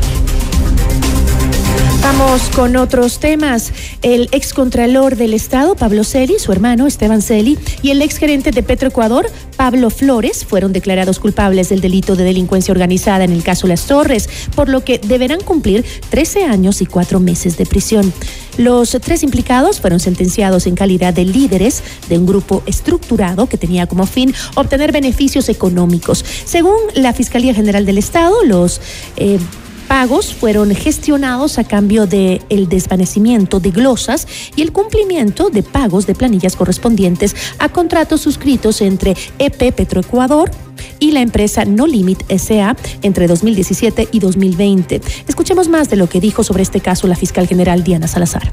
Vamos 2.05 2.43
con 2.55 2.75
otros 2.75 3.17
temas. 3.17 3.73
El 4.03 4.29
excontralor 4.31 5.15
del 5.15 5.33
Estado, 5.33 5.73
Pablo 5.73 6.03
Celi, 6.03 6.37
su 6.37 6.51
hermano 6.51 6.85
Esteban 6.85 7.23
Celi, 7.23 7.57
y 7.81 7.89
el 7.89 8.03
exgerente 8.03 8.51
de 8.51 8.61
Petroecuador, 8.61 9.25
Pablo 9.57 9.89
Flores, 9.89 10.45
fueron 10.45 10.71
declarados 10.71 11.17
culpables 11.17 11.69
del 11.69 11.81
delito 11.81 12.15
de 12.15 12.23
delincuencia 12.23 12.73
organizada 12.73 13.23
en 13.23 13.31
el 13.31 13.41
caso 13.41 13.65
Las 13.65 13.87
Torres, 13.87 14.29
por 14.55 14.69
lo 14.69 14.83
que 14.83 14.99
deberán 14.99 15.41
cumplir 15.41 15.83
13 16.11 16.45
años 16.45 16.79
y 16.83 16.85
4 16.85 17.19
meses 17.19 17.57
de 17.57 17.65
prisión. 17.65 18.13
Los 18.57 18.91
tres 19.01 19.23
implicados 19.23 19.81
fueron 19.81 19.99
sentenciados 19.99 20.67
en 20.67 20.75
calidad 20.75 21.11
de 21.11 21.25
líderes 21.25 21.81
de 22.07 22.19
un 22.19 22.27
grupo 22.27 22.61
estructurado 22.67 23.47
que 23.47 23.57
tenía 23.57 23.87
como 23.87 24.05
fin 24.05 24.31
obtener 24.53 24.91
beneficios 24.91 25.49
económicos. 25.49 26.23
Según 26.45 26.77
la 26.93 27.13
Fiscalía 27.13 27.55
General 27.55 27.83
del 27.83 27.97
Estado, 27.97 28.43
los 28.43 28.79
eh, 29.17 29.39
pagos 29.87 30.33
fueron 30.33 30.73
gestionados 30.73 31.57
a 31.57 31.63
cambio 31.63 32.07
de 32.07 32.41
el 32.49 32.67
desvanecimiento 32.67 33.59
de 33.59 33.71
glosas 33.71 34.27
y 34.55 34.61
el 34.61 34.71
cumplimiento 34.71 35.49
de 35.49 35.63
pagos 35.63 36.07
de 36.07 36.15
planillas 36.15 36.55
correspondientes 36.55 37.35
a 37.59 37.69
contratos 37.69 38.21
suscritos 38.21 38.81
entre 38.81 39.15
EP 39.39 39.73
Petroecuador 39.73 40.51
y 40.99 41.11
la 41.11 41.21
empresa 41.21 41.65
No 41.65 41.87
Limit 41.87 42.23
SA 42.37 42.75
entre 43.01 43.27
2017 43.27 44.09
y 44.11 44.19
2020. 44.19 45.01
Escuchemos 45.27 45.69
más 45.69 45.89
de 45.89 45.95
lo 45.95 46.07
que 46.07 46.19
dijo 46.19 46.43
sobre 46.43 46.63
este 46.63 46.81
caso 46.81 47.07
la 47.07 47.15
fiscal 47.15 47.47
general 47.47 47.83
Diana 47.83 48.07
Salazar. 48.07 48.49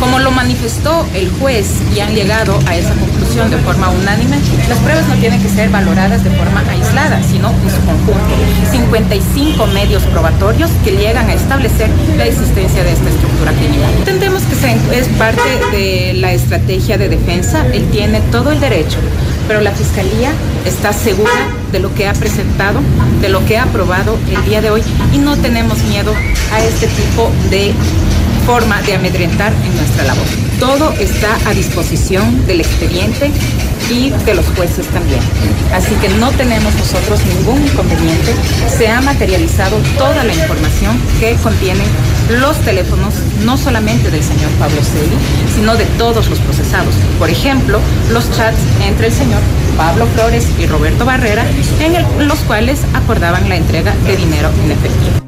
Como 0.00 0.18
lo 0.18 0.30
manifestó 0.30 1.06
el 1.14 1.30
juez 1.40 1.66
y 1.94 2.00
han 2.00 2.14
llegado 2.14 2.58
a 2.66 2.76
esa 2.76 2.94
conclusión 2.94 3.50
de 3.50 3.58
forma 3.58 3.90
unánime, 3.90 4.38
las 4.68 4.78
pruebas 4.78 5.06
no 5.08 5.14
tienen 5.16 5.42
que 5.42 5.48
ser 5.48 5.70
valoradas 5.70 6.24
de 6.24 6.30
forma 6.30 6.62
aislada, 6.70 7.22
sino 7.22 7.50
en 7.50 7.70
su 7.70 7.80
conjunto. 7.84 8.34
55 8.70 9.66
medios 9.68 10.02
probatorios 10.04 10.70
que 10.84 10.92
llegan 10.92 11.28
a 11.28 11.34
establecer 11.34 11.90
la 12.16 12.26
existencia 12.26 12.82
de 12.84 12.92
esta 12.92 13.08
estructura 13.08 13.52
criminal. 13.52 13.92
Entendemos 13.98 14.42
que 14.42 14.56
es 14.98 15.08
parte 15.18 15.42
de 15.70 16.14
la 16.14 16.32
estrategia 16.32 16.98
de 16.98 17.08
defensa, 17.08 17.64
él 17.72 17.86
tiene 17.90 18.20
todo 18.32 18.50
el 18.50 18.60
derecho, 18.60 18.98
pero 19.46 19.60
la 19.60 19.70
Fiscalía 19.70 20.32
está 20.64 20.92
segura 20.92 21.30
de 21.72 21.78
lo 21.78 21.94
que 21.94 22.08
ha 22.08 22.12
presentado, 22.14 22.80
de 23.20 23.28
lo 23.28 23.44
que 23.44 23.58
ha 23.58 23.64
aprobado 23.64 24.18
el 24.28 24.44
día 24.44 24.60
de 24.62 24.70
hoy 24.70 24.82
y 25.12 25.18
no 25.18 25.36
tenemos 25.36 25.78
miedo 25.84 26.12
a 26.52 26.60
este 26.60 26.86
tipo 26.88 27.30
de 27.50 27.72
forma 28.46 28.80
de 28.82 28.94
amedrentar 28.94 29.52
en 29.52 29.76
nuestra 29.76 30.04
labor. 30.04 30.24
Todo 30.60 30.92
está 30.92 31.36
a 31.46 31.52
disposición 31.52 32.46
del 32.46 32.60
expediente 32.60 33.32
y 33.90 34.10
de 34.10 34.34
los 34.34 34.46
jueces 34.56 34.86
también. 34.86 35.20
Así 35.74 35.94
que 35.96 36.08
no 36.20 36.30
tenemos 36.30 36.72
nosotros 36.76 37.20
ningún 37.26 37.60
inconveniente. 37.66 38.32
Se 38.68 38.88
ha 38.88 39.00
materializado 39.00 39.76
toda 39.98 40.22
la 40.22 40.32
información 40.32 40.96
que 41.18 41.34
contienen 41.42 41.86
los 42.40 42.56
teléfonos, 42.60 43.14
no 43.44 43.56
solamente 43.56 44.10
del 44.10 44.22
señor 44.22 44.50
Pablo 44.60 44.80
Celi, 44.82 45.16
sino 45.54 45.76
de 45.76 45.84
todos 45.98 46.28
los 46.28 46.38
procesados. 46.38 46.94
Por 47.18 47.28
ejemplo, 47.28 47.80
los 48.12 48.30
chats 48.36 48.58
entre 48.86 49.08
el 49.08 49.12
señor 49.12 49.40
Pablo 49.76 50.06
Flores 50.14 50.46
y 50.58 50.66
Roberto 50.66 51.04
Barrera, 51.04 51.44
en 51.80 52.28
los 52.28 52.38
cuales 52.40 52.78
acordaban 52.94 53.48
la 53.48 53.56
entrega 53.56 53.92
de 54.06 54.16
dinero 54.16 54.50
en 54.64 54.70
efectivo. 54.70 55.26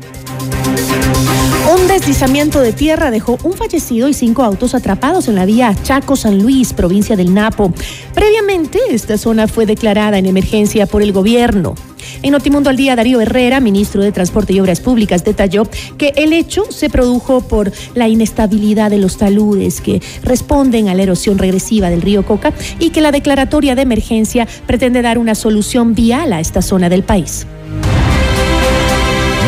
Un 1.66 1.86
deslizamiento 1.86 2.60
de 2.60 2.72
tierra 2.72 3.10
dejó 3.10 3.38
un 3.42 3.52
fallecido 3.52 4.08
y 4.08 4.14
cinco 4.14 4.42
autos 4.42 4.74
atrapados 4.74 5.28
en 5.28 5.34
la 5.34 5.44
vía 5.44 5.74
Chaco-San 5.82 6.40
Luis, 6.40 6.72
provincia 6.72 7.14
del 7.14 7.34
Napo. 7.34 7.72
Previamente, 8.14 8.78
esta 8.90 9.18
zona 9.18 9.48
fue 9.48 9.66
declarada 9.66 10.18
en 10.18 10.26
emergencia 10.26 10.86
por 10.86 11.02
el 11.02 11.12
gobierno. 11.12 11.74
En 12.22 12.32
Notimundo 12.32 12.70
al 12.70 12.76
Día, 12.76 12.96
Darío 12.96 13.20
Herrera, 13.20 13.60
ministro 13.60 14.02
de 14.02 14.12
Transporte 14.12 14.52
y 14.52 14.60
Obras 14.60 14.80
Públicas, 14.80 15.24
detalló 15.24 15.68
que 15.98 16.14
el 16.16 16.32
hecho 16.32 16.64
se 16.70 16.88
produjo 16.88 17.42
por 17.42 17.70
la 17.94 18.08
inestabilidad 18.08 18.90
de 18.90 18.98
los 18.98 19.18
taludes 19.18 19.80
que 19.80 20.00
responden 20.22 20.88
a 20.88 20.94
la 20.94 21.02
erosión 21.02 21.38
regresiva 21.38 21.90
del 21.90 22.02
río 22.02 22.24
Coca 22.24 22.52
y 22.78 22.90
que 22.90 23.02
la 23.02 23.12
declaratoria 23.12 23.74
de 23.74 23.82
emergencia 23.82 24.48
pretende 24.66 25.02
dar 25.02 25.18
una 25.18 25.34
solución 25.34 25.94
vial 25.94 26.32
a 26.32 26.40
esta 26.40 26.62
zona 26.62 26.88
del 26.88 27.02
país. 27.02 27.46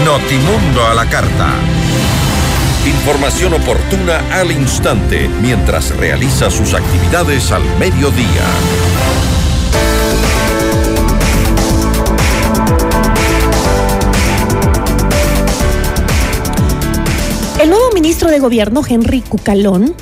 Notimundo 0.04 0.86
a 0.86 0.94
la 0.94 1.08
carta. 1.08 1.54
Información 2.86 3.52
oportuna 3.52 4.20
al 4.32 4.50
instante 4.50 5.28
mientras 5.42 5.94
realiza 5.96 6.50
sus 6.50 6.72
actividades 6.72 7.52
al 7.52 7.62
mediodía. 7.78 8.44
El 17.60 17.68
nuevo 17.68 17.90
ministro 17.92 18.30
de 18.30 18.38
Gobierno, 18.38 18.80
Henry 18.88 19.20
Cucalón, 19.20 19.94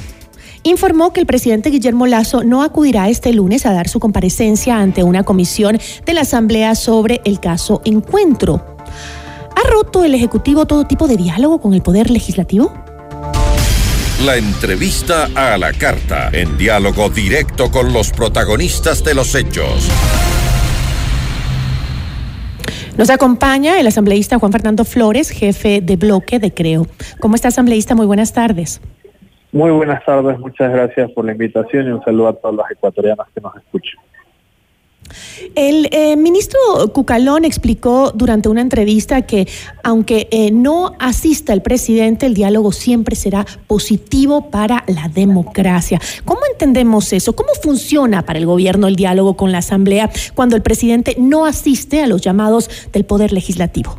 informó 0.62 1.12
que 1.12 1.18
el 1.18 1.26
presidente 1.26 1.70
Guillermo 1.70 2.06
Lazo 2.06 2.44
no 2.44 2.62
acudirá 2.62 3.08
este 3.08 3.32
lunes 3.32 3.66
a 3.66 3.72
dar 3.72 3.88
su 3.88 3.98
comparecencia 3.98 4.78
ante 4.78 5.02
una 5.02 5.24
comisión 5.24 5.80
de 6.06 6.14
la 6.14 6.20
Asamblea 6.20 6.76
sobre 6.76 7.20
el 7.24 7.40
caso 7.40 7.82
Encuentro. 7.84 8.77
¿Ha 9.58 9.68
roto 9.68 10.04
el 10.04 10.14
Ejecutivo 10.14 10.66
todo 10.66 10.86
tipo 10.86 11.08
de 11.08 11.16
diálogo 11.16 11.60
con 11.60 11.74
el 11.74 11.82
Poder 11.82 12.10
Legislativo? 12.10 12.72
La 14.24 14.36
entrevista 14.36 15.28
a 15.34 15.58
la 15.58 15.72
carta, 15.72 16.30
en 16.32 16.56
diálogo 16.56 17.08
directo 17.08 17.68
con 17.68 17.92
los 17.92 18.12
protagonistas 18.12 19.02
de 19.02 19.16
los 19.16 19.34
hechos. 19.34 19.90
Nos 22.96 23.10
acompaña 23.10 23.80
el 23.80 23.88
asambleísta 23.88 24.38
Juan 24.38 24.52
Fernando 24.52 24.84
Flores, 24.84 25.30
jefe 25.30 25.80
de 25.80 25.96
bloque 25.96 26.38
de 26.38 26.54
Creo. 26.54 26.86
¿Cómo 27.18 27.34
está, 27.34 27.48
asambleísta? 27.48 27.96
Muy 27.96 28.06
buenas 28.06 28.32
tardes. 28.32 28.80
Muy 29.50 29.72
buenas 29.72 30.04
tardes, 30.04 30.38
muchas 30.38 30.70
gracias 30.70 31.10
por 31.10 31.24
la 31.24 31.32
invitación 31.32 31.88
y 31.88 31.90
un 31.90 32.04
saludo 32.04 32.28
a 32.28 32.32
todos 32.34 32.54
los 32.54 32.70
ecuatorianos 32.70 33.26
que 33.34 33.40
nos 33.40 33.56
escuchan. 33.56 34.07
El 35.54 35.88
eh, 35.92 36.16
ministro 36.16 36.58
Cucalón 36.92 37.44
explicó 37.44 38.12
durante 38.12 38.48
una 38.48 38.60
entrevista 38.60 39.22
que 39.22 39.48
aunque 39.82 40.28
eh, 40.30 40.50
no 40.50 40.92
asista 40.98 41.52
el 41.52 41.62
presidente, 41.62 42.26
el 42.26 42.34
diálogo 42.34 42.72
siempre 42.72 43.16
será 43.16 43.46
positivo 43.66 44.50
para 44.50 44.84
la 44.86 45.08
democracia. 45.08 46.00
¿Cómo 46.24 46.40
entendemos 46.50 47.12
eso? 47.12 47.34
¿Cómo 47.34 47.50
funciona 47.62 48.22
para 48.22 48.38
el 48.38 48.46
gobierno 48.46 48.86
el 48.86 48.96
diálogo 48.96 49.36
con 49.36 49.52
la 49.52 49.58
Asamblea 49.58 50.10
cuando 50.34 50.56
el 50.56 50.62
presidente 50.62 51.16
no 51.18 51.46
asiste 51.46 52.02
a 52.02 52.06
los 52.06 52.20
llamados 52.20 52.70
del 52.92 53.04
Poder 53.04 53.32
Legislativo? 53.32 53.98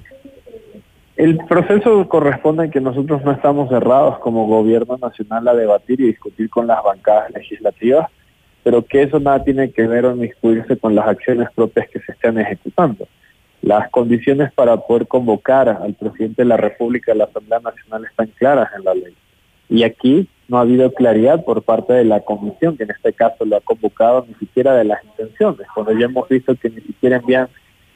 El 1.19 1.37
proceso 1.37 2.07
corresponde 2.07 2.63
en 2.63 2.71
que 2.71 2.79
nosotros 2.79 3.21
no 3.25 3.33
estamos 3.33 3.67
cerrados 3.67 4.19
como 4.19 4.47
gobierno 4.47 4.97
nacional 5.01 5.45
a 5.49 5.53
debatir 5.53 5.99
y 5.99 6.07
discutir 6.07 6.49
con 6.49 6.65
las 6.65 6.81
bancadas 6.81 7.29
legislativas 7.31 8.09
pero 8.63 8.83
que 8.83 9.03
eso 9.03 9.19
nada 9.19 9.43
tiene 9.43 9.71
que 9.71 9.87
ver 9.87 10.05
o 10.05 10.15
inmiscuirse 10.15 10.77
con 10.77 10.95
las 10.95 11.07
acciones 11.07 11.49
propias 11.55 11.89
que 11.89 11.99
se 11.99 12.11
están 12.11 12.37
ejecutando. 12.37 13.07
Las 13.61 13.89
condiciones 13.89 14.51
para 14.53 14.77
poder 14.77 15.07
convocar 15.07 15.69
al 15.69 15.93
presidente 15.93 16.43
de 16.43 16.47
la 16.47 16.57
República 16.57 17.11
a 17.11 17.15
la 17.15 17.25
Asamblea 17.25 17.59
Nacional 17.59 18.05
están 18.05 18.27
claras 18.37 18.69
en 18.77 18.83
la 18.85 18.93
ley. 18.93 19.13
Y 19.69 19.83
aquí 19.83 20.27
no 20.47 20.57
ha 20.57 20.61
habido 20.61 20.91
claridad 20.93 21.43
por 21.43 21.61
parte 21.61 21.93
de 21.93 22.03
la 22.03 22.21
comisión, 22.21 22.75
que 22.75 22.83
en 22.83 22.91
este 22.91 23.13
caso 23.13 23.45
lo 23.45 23.57
ha 23.57 23.61
convocado 23.61 24.25
ni 24.27 24.33
siquiera 24.35 24.73
de 24.75 24.85
las 24.85 25.03
intenciones, 25.03 25.67
cuando 25.73 25.93
ya 25.93 26.05
hemos 26.05 26.27
visto 26.27 26.55
que 26.55 26.69
ni 26.69 26.81
siquiera 26.81 27.17
envían 27.17 27.47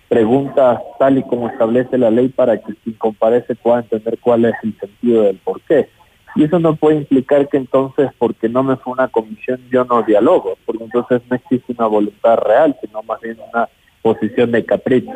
preguntas 0.07 0.79
tal 0.99 1.17
y 1.17 1.23
como 1.23 1.49
establece 1.49 1.97
la 1.97 2.11
ley 2.11 2.29
para 2.29 2.57
que 2.57 2.75
quien 2.75 2.95
comparece 2.97 3.55
pueda 3.55 3.79
entender 3.79 4.19
cuál 4.19 4.45
es 4.45 4.53
el 4.61 4.77
sentido 4.79 5.23
del 5.23 5.37
porqué. 5.37 5.89
Y 6.35 6.43
eso 6.43 6.59
no 6.59 6.75
puede 6.75 6.97
implicar 6.97 7.47
que 7.47 7.57
entonces, 7.57 8.09
porque 8.17 8.49
no 8.49 8.63
me 8.63 8.75
fue 8.77 8.93
una 8.93 9.07
comisión, 9.07 9.61
yo 9.69 9.85
no 9.85 10.03
dialogo, 10.03 10.57
porque 10.65 10.83
entonces 10.83 11.21
no 11.29 11.35
existe 11.35 11.73
una 11.77 11.87
voluntad 11.87 12.37
real, 12.37 12.75
sino 12.81 13.03
más 13.03 13.21
bien 13.21 13.37
una 13.51 13.69
posición 14.01 14.51
de 14.51 14.65
capricho. 14.65 15.13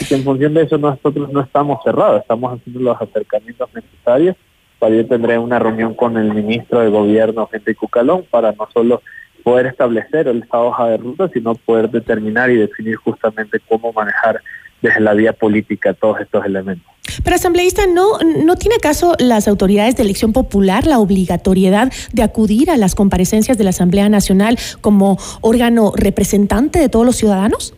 Y 0.00 0.04
que 0.06 0.14
en 0.14 0.24
función 0.24 0.54
de 0.54 0.62
eso 0.62 0.78
nosotros 0.78 1.30
no 1.30 1.40
estamos 1.40 1.82
cerrados, 1.84 2.22
estamos 2.22 2.58
haciendo 2.58 2.80
los 2.80 3.00
acercamientos 3.00 3.68
necesarios 3.74 4.36
para 4.84 4.96
yo 4.96 5.06
tendré 5.06 5.38
una 5.38 5.58
reunión 5.58 5.94
con 5.94 6.18
el 6.18 6.34
ministro 6.34 6.80
de 6.80 6.90
Gobierno, 6.90 7.48
Henry 7.50 7.74
Cucalón, 7.74 8.24
para 8.30 8.52
no 8.52 8.68
solo 8.72 9.00
poder 9.42 9.66
establecer 9.66 10.28
esta 10.28 10.60
hoja 10.60 10.88
de 10.88 10.98
ruta, 10.98 11.28
sino 11.32 11.54
poder 11.54 11.88
determinar 11.90 12.50
y 12.50 12.56
definir 12.56 12.96
justamente 12.96 13.60
cómo 13.66 13.94
manejar 13.94 14.42
desde 14.84 15.00
la 15.00 15.14
vía 15.14 15.32
política 15.32 15.94
todos 15.94 16.20
estos 16.20 16.44
elementos. 16.44 16.86
Pero 17.22 17.36
asambleísta, 17.36 17.86
¿no, 17.86 18.18
¿no 18.44 18.56
tiene 18.56 18.76
acaso 18.76 19.14
las 19.18 19.48
autoridades 19.48 19.96
de 19.96 20.02
elección 20.02 20.34
popular 20.34 20.86
la 20.86 20.98
obligatoriedad 20.98 21.90
de 22.12 22.22
acudir 22.22 22.70
a 22.70 22.76
las 22.76 22.94
comparecencias 22.94 23.56
de 23.56 23.64
la 23.64 23.70
Asamblea 23.70 24.10
Nacional 24.10 24.58
como 24.82 25.16
órgano 25.40 25.92
representante 25.96 26.78
de 26.78 26.90
todos 26.90 27.06
los 27.06 27.16
ciudadanos? 27.16 27.74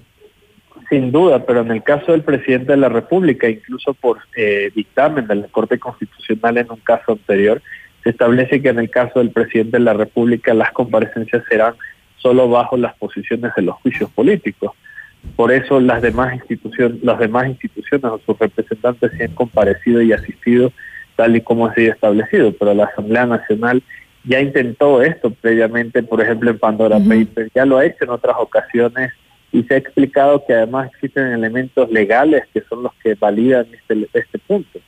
Sin 0.91 1.13
duda, 1.13 1.47
pero 1.47 1.61
en 1.61 1.71
el 1.71 1.83
caso 1.85 2.11
del 2.11 2.23
presidente 2.23 2.73
de 2.73 2.79
la 2.79 2.89
República, 2.89 3.49
incluso 3.49 3.95
por 3.95 4.19
eh, 4.37 4.73
dictamen 4.75 5.29
de 5.29 5.37
la 5.37 5.47
Corte 5.49 5.79
Constitucional 5.79 6.59
en 6.59 6.71
un 6.71 6.79
caso 6.79 7.13
anterior, 7.13 7.63
se 8.03 8.11
establece 8.11 8.61
que 8.61 8.69
en 8.71 8.81
el 8.81 8.91
caso 8.91 9.21
del 9.21 9.31
presidente 9.31 9.79
de 9.79 9.85
la 9.85 9.95
República 9.95 10.55
las 10.55 10.73
comparecencias 10.73 11.45
serán 11.49 11.75
solo 12.17 12.49
bajo 12.49 12.77
las 12.77 12.97
posiciones 12.97 13.53
de 13.57 13.63
los 13.63 13.77
juicios 13.77 14.11
políticos. 14.11 14.73
Por 15.35 15.53
eso 15.53 15.81
las 15.81 16.03
demás 16.03 16.35
instituciones, 16.35 17.03
las 17.03 17.19
demás 17.19 17.49
instituciones 17.49 18.05
o 18.05 18.21
sus 18.25 18.39
representantes 18.39 19.13
se 19.17 19.25
han 19.25 19.35
comparecido 19.35 20.01
y 20.03 20.13
asistido 20.13 20.73
tal 21.17 21.35
y 21.37 21.41
como 21.41 21.67
ha 21.67 21.75
sido 21.75 21.93
establecido, 21.93 22.53
pero 22.53 22.75
la 22.75 22.85
Asamblea 22.85 23.27
Nacional 23.27 23.83
ya 24.25 24.41
intentó 24.41 25.03
esto 25.03 25.31
previamente, 25.31 26.03
por 26.03 26.21
ejemplo 26.21 26.51
en 26.51 26.59
Pandora 26.59 26.99
Papers, 26.99 27.51
ya 27.55 27.65
lo 27.65 27.79
ha 27.79 27.85
hecho 27.85 28.05
en 28.05 28.11
otras 28.11 28.37
ocasiones 28.39 29.13
y 29.53 29.63
se 29.65 29.75
ha 29.75 29.79
explicado 29.79 30.45
que 30.47 30.53
además 30.53 30.91
existen 30.93 31.33
elementos 31.33 31.91
legales 31.91 32.45
que 32.53 32.61
son 32.69 32.83
los 32.83 32.93
que 33.03 33.15
validan 33.15 33.67
este, 33.73 34.09
este 34.13 34.39
punto. 34.39 34.79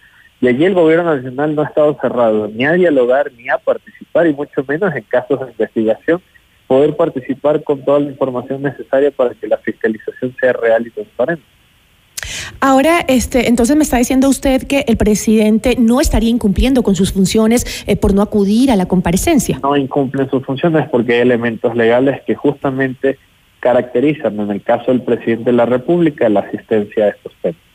Y 0.41 0.49
allí 0.49 0.65
el 0.65 0.75
gobierno 0.75 1.17
nacional 1.17 1.55
no 1.55 1.63
ha 1.63 1.67
estado 1.67 1.99
cerrado 2.01 2.49
ni 2.49 2.65
a 2.65 2.73
dialogar 2.73 3.33
ni 3.33 3.49
a 3.49 3.59
participar 3.59 4.27
y 4.27 4.35
mucho 4.35 4.65
menos 4.67 4.95
en 4.95 5.03
casos 5.05 5.41
de 5.41 5.51
investigación 5.51 6.21
poder 6.69 6.95
participar 6.95 7.65
con 7.65 7.85
toda 7.85 7.99
la 7.99 8.11
información 8.11 8.63
necesaria 8.63 9.11
para 9.11 9.35
que 9.35 9.49
la 9.49 9.57
fiscalización 9.57 10.37
sea 10.41 10.53
real 10.53 10.87
y 10.87 10.91
transparente. 10.91 11.43
Ahora, 12.61 13.05
este, 13.09 13.49
entonces 13.49 13.77
me 13.77 13.85
está 13.85 13.97
diciendo 13.97 14.29
usted 14.29 14.67
que 14.67 14.85
el 14.87 14.97
presidente 14.97 15.77
no 15.79 16.01
estaría 16.01 16.29
incumpliendo 16.29 16.83
con 16.83 16.95
sus 16.95 17.13
funciones 17.13 17.85
eh, 17.87 17.97
por 17.97 18.15
no 18.15 18.23
acudir 18.23 18.71
a 18.71 18.77
la 18.77 18.87
comparecencia. 18.87 19.61
No 19.63 19.77
incumplen 19.77 20.29
sus 20.29 20.45
funciones 20.45 20.89
porque 20.91 21.15
hay 21.15 21.21
elementos 21.21 21.75
legales 21.75 22.21
que 22.27 22.35
justamente 22.35 23.19
caracterizan, 23.61 24.39
en 24.39 24.51
el 24.51 24.63
caso 24.63 24.91
del 24.91 25.03
presidente 25.03 25.51
de 25.51 25.57
la 25.57 25.67
República, 25.67 26.29
la 26.29 26.41
asistencia 26.41 27.07
a 27.07 27.09
estos 27.09 27.33
temas. 27.41 27.68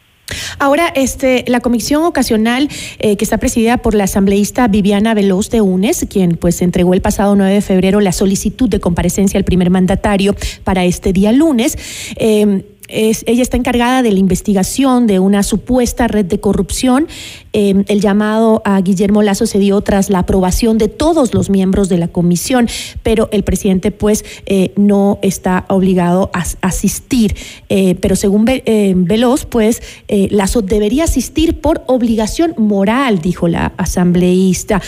Ahora, 0.60 0.88
este, 0.96 1.44
la 1.48 1.60
comisión 1.60 2.04
ocasional 2.04 2.70
eh, 3.00 3.16
que 3.18 3.24
está 3.24 3.38
presidida 3.38 3.78
por 3.78 3.96
la 3.96 4.06
asambleísta 4.06 4.68
Viviana 4.68 5.14
Veloz 5.14 5.50
de 5.50 5.62
UNES, 5.62 6.06
quien 6.10 6.38
pues 6.38 6.62
entregó 6.62 6.94
el 6.94 7.02
pasado 7.02 7.36
9 7.36 7.54
de 7.54 7.62
febrero 7.62 8.00
la 8.00 8.12
solicitud 8.12 8.70
de 8.70 8.80
comparecencia 8.80 9.38
al 9.38 9.44
primer 9.44 9.70
mandatario 9.70 10.36
para 10.64 10.86
este 10.86 11.14
día 11.14 11.32
lunes, 11.32 11.78
eh, 12.16 12.64
ella 12.90 13.42
está 13.42 13.58
encargada 13.58 14.04
de 14.04 14.12
la 14.12 14.20
investigación 14.20 15.08
de 15.08 15.20
una 15.20 15.44
supuesta 15.44 16.08
red 16.08 16.26
de 16.26 16.40
corrupción. 16.40 17.08
Em, 17.54 17.86
el 17.88 18.02
llamado 18.02 18.62
a 18.66 18.82
Guillermo 18.82 19.22
Lazo 19.22 19.46
se 19.46 19.60
dio 19.60 19.80
tras 19.82 20.10
la 20.10 20.20
aprobación 20.20 20.78
de 20.78 20.88
todos 20.88 21.34
los 21.34 21.50
miembros 21.50 21.88
de 21.88 21.98
la 21.98 22.08
comisión, 22.08 22.68
pero 23.04 23.30
el 23.32 23.44
presidente 23.44 23.92
pues 23.92 24.26
eh, 24.48 24.74
no 24.76 25.20
está 25.22 25.66
obligado 25.70 26.32
a 26.34 26.44
asistir. 26.62 27.36
Eh, 27.70 27.96
pero 28.02 28.16
según 28.16 28.46
eh, 28.50 28.94
Veloz, 28.96 29.46
pues 29.46 29.82
Lazo 30.08 30.62
debería 30.62 31.06
asistir 31.06 31.62
por 31.62 31.84
obligación 31.88 32.54
moral, 32.58 33.20
dijo 33.20 33.48
la 33.48 33.74
asambleísta. 33.78 34.82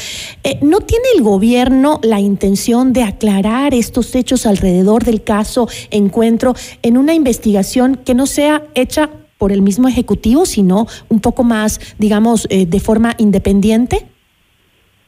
¿No 0.62 0.82
tiene 0.82 1.06
el 1.16 1.24
gobierno 1.24 2.00
la 2.04 2.20
intención 2.20 2.94
de 2.94 3.04
aclarar 3.04 3.74
estos 3.74 4.14
hechos 4.16 4.46
alrededor 4.46 5.04
del 5.04 5.24
caso 5.24 5.68
Encuentro 5.92 6.56
en 6.82 6.98
una 6.98 7.14
investigación 7.14 7.85
que 7.94 8.16
no 8.16 8.26
sea 8.26 8.64
hecha 8.74 9.12
por 9.38 9.52
el 9.52 9.62
mismo 9.62 9.88
Ejecutivo, 9.88 10.46
sino 10.46 10.88
un 11.08 11.20
poco 11.20 11.44
más, 11.44 11.96
digamos, 12.00 12.48
eh, 12.50 12.66
de 12.66 12.80
forma 12.80 13.14
independiente? 13.20 14.08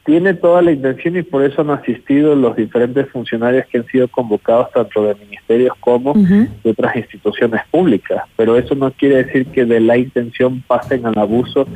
Tiene 0.04 0.32
toda 0.32 0.62
la 0.62 0.72
intención 0.72 1.16
y 1.16 1.22
por 1.22 1.42
eso 1.44 1.60
han 1.60 1.70
asistido 1.70 2.34
los 2.34 2.56
diferentes 2.56 3.10
funcionarios 3.10 3.66
que 3.66 3.78
han 3.78 3.86
sido 3.88 4.08
convocados 4.08 4.70
tanto 4.70 5.04
de 5.04 5.14
ministerios 5.16 5.76
como 5.80 6.14
de 6.14 6.70
otras 6.70 6.96
instituciones 6.96 7.60
públicas. 7.70 8.22
Pero 8.36 8.56
eso 8.56 8.74
no 8.74 8.90
quiere 8.90 9.24
decir 9.24 9.46
que 9.48 9.66
de 9.66 9.80
la 9.80 9.98
intención 9.98 10.62
pasen 10.66 11.04
al 11.04 11.18
abuso 11.18 11.66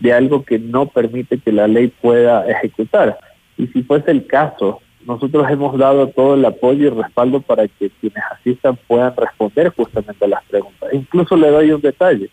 de 0.00 0.12
algo 0.12 0.42
que 0.42 0.58
no 0.58 0.86
permite 0.86 1.38
que 1.38 1.52
la 1.52 1.68
ley 1.68 1.92
pueda 2.00 2.48
ejecutar. 2.50 3.18
Y 3.56 3.68
si 3.68 3.84
fuese 3.84 4.10
el 4.10 4.26
caso 4.26 4.80
nosotros 5.06 5.48
hemos 5.50 5.78
dado 5.78 6.08
todo 6.08 6.34
el 6.34 6.44
apoyo 6.44 6.86
y 6.86 6.90
respaldo 6.90 7.40
para 7.40 7.68
que 7.68 7.90
quienes 8.00 8.22
asistan 8.32 8.78
puedan 8.86 9.14
responder 9.16 9.72
justamente 9.74 10.24
a 10.24 10.28
las 10.28 10.44
preguntas. 10.44 10.92
Incluso 10.92 11.36
le 11.36 11.50
doy 11.50 11.70
un 11.70 11.80
detalle. 11.80 12.28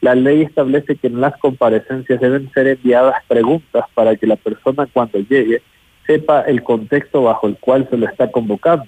La 0.00 0.14
ley 0.14 0.42
establece 0.42 0.96
que 0.96 1.06
en 1.06 1.20
las 1.20 1.36
comparecencias 1.38 2.20
deben 2.20 2.50
ser 2.52 2.66
enviadas 2.66 3.16
preguntas 3.28 3.84
para 3.94 4.16
que 4.16 4.26
la 4.26 4.36
persona 4.36 4.86
cuando 4.92 5.18
llegue 5.18 5.62
sepa 6.06 6.42
el 6.42 6.62
contexto 6.62 7.22
bajo 7.22 7.46
el 7.46 7.56
cual 7.56 7.86
se 7.90 7.96
lo 7.96 8.06
está 8.06 8.30
convocando. 8.30 8.86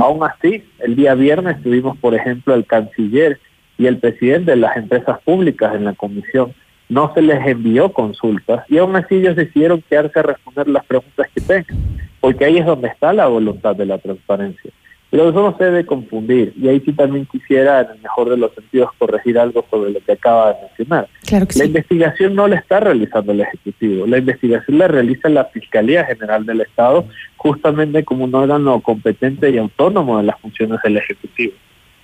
Aún 0.00 0.22
así, 0.22 0.64
el 0.78 0.96
día 0.96 1.14
viernes 1.14 1.62
tuvimos, 1.62 1.96
por 1.98 2.14
ejemplo, 2.14 2.54
al 2.54 2.66
canciller 2.66 3.40
y 3.78 3.86
el 3.86 3.98
presidente 3.98 4.52
de 4.52 4.56
las 4.58 4.76
empresas 4.76 5.20
públicas 5.22 5.74
en 5.74 5.84
la 5.84 5.94
comisión. 5.94 6.54
No 6.92 7.12
se 7.14 7.22
les 7.22 7.46
envió 7.46 7.92
consultas 7.92 8.64
y 8.68 8.78
aún 8.78 8.94
así 8.96 9.16
ellos 9.16 9.36
decidieron 9.36 9.82
quedarse 9.88 10.18
a 10.18 10.22
responder 10.22 10.68
las 10.68 10.84
preguntas 10.84 11.26
que 11.34 11.40
tengan 11.40 11.78
porque 12.22 12.44
ahí 12.44 12.56
es 12.56 12.64
donde 12.64 12.86
está 12.86 13.12
la 13.12 13.26
voluntad 13.26 13.74
de 13.74 13.84
la 13.84 13.98
transparencia. 13.98 14.70
Pero 15.10 15.28
eso 15.28 15.42
no 15.42 15.58
se 15.58 15.64
debe 15.64 15.84
confundir, 15.84 16.54
y 16.56 16.68
ahí 16.68 16.80
sí 16.80 16.92
también 16.92 17.26
quisiera, 17.26 17.82
en 17.82 17.90
el 17.90 17.98
mejor 18.00 18.30
de 18.30 18.38
los 18.38 18.54
sentidos, 18.54 18.90
corregir 18.96 19.38
algo 19.38 19.66
sobre 19.68 19.90
lo 19.90 20.00
que 20.00 20.12
acaba 20.12 20.54
de 20.54 20.60
mencionar. 20.62 21.08
la 21.30 21.64
investigación 21.66 22.34
no 22.34 22.46
la 22.46 22.56
está 22.56 22.80
realizando 22.80 23.32
el 23.32 23.42
Ejecutivo, 23.42 24.06
la 24.06 24.18
investigación 24.18 24.78
la 24.78 24.88
realiza 24.88 25.28
la 25.28 25.44
Fiscalía 25.46 26.06
General 26.06 26.46
del 26.46 26.62
Estado, 26.62 27.04
justamente 27.36 28.04
como 28.04 28.24
un 28.24 28.34
órgano 28.34 28.80
competente 28.80 29.50
y 29.50 29.58
autónomo 29.58 30.18
de 30.18 30.24
las 30.24 30.40
funciones 30.40 30.78
del 30.82 30.96
Ejecutivo. 30.96 31.54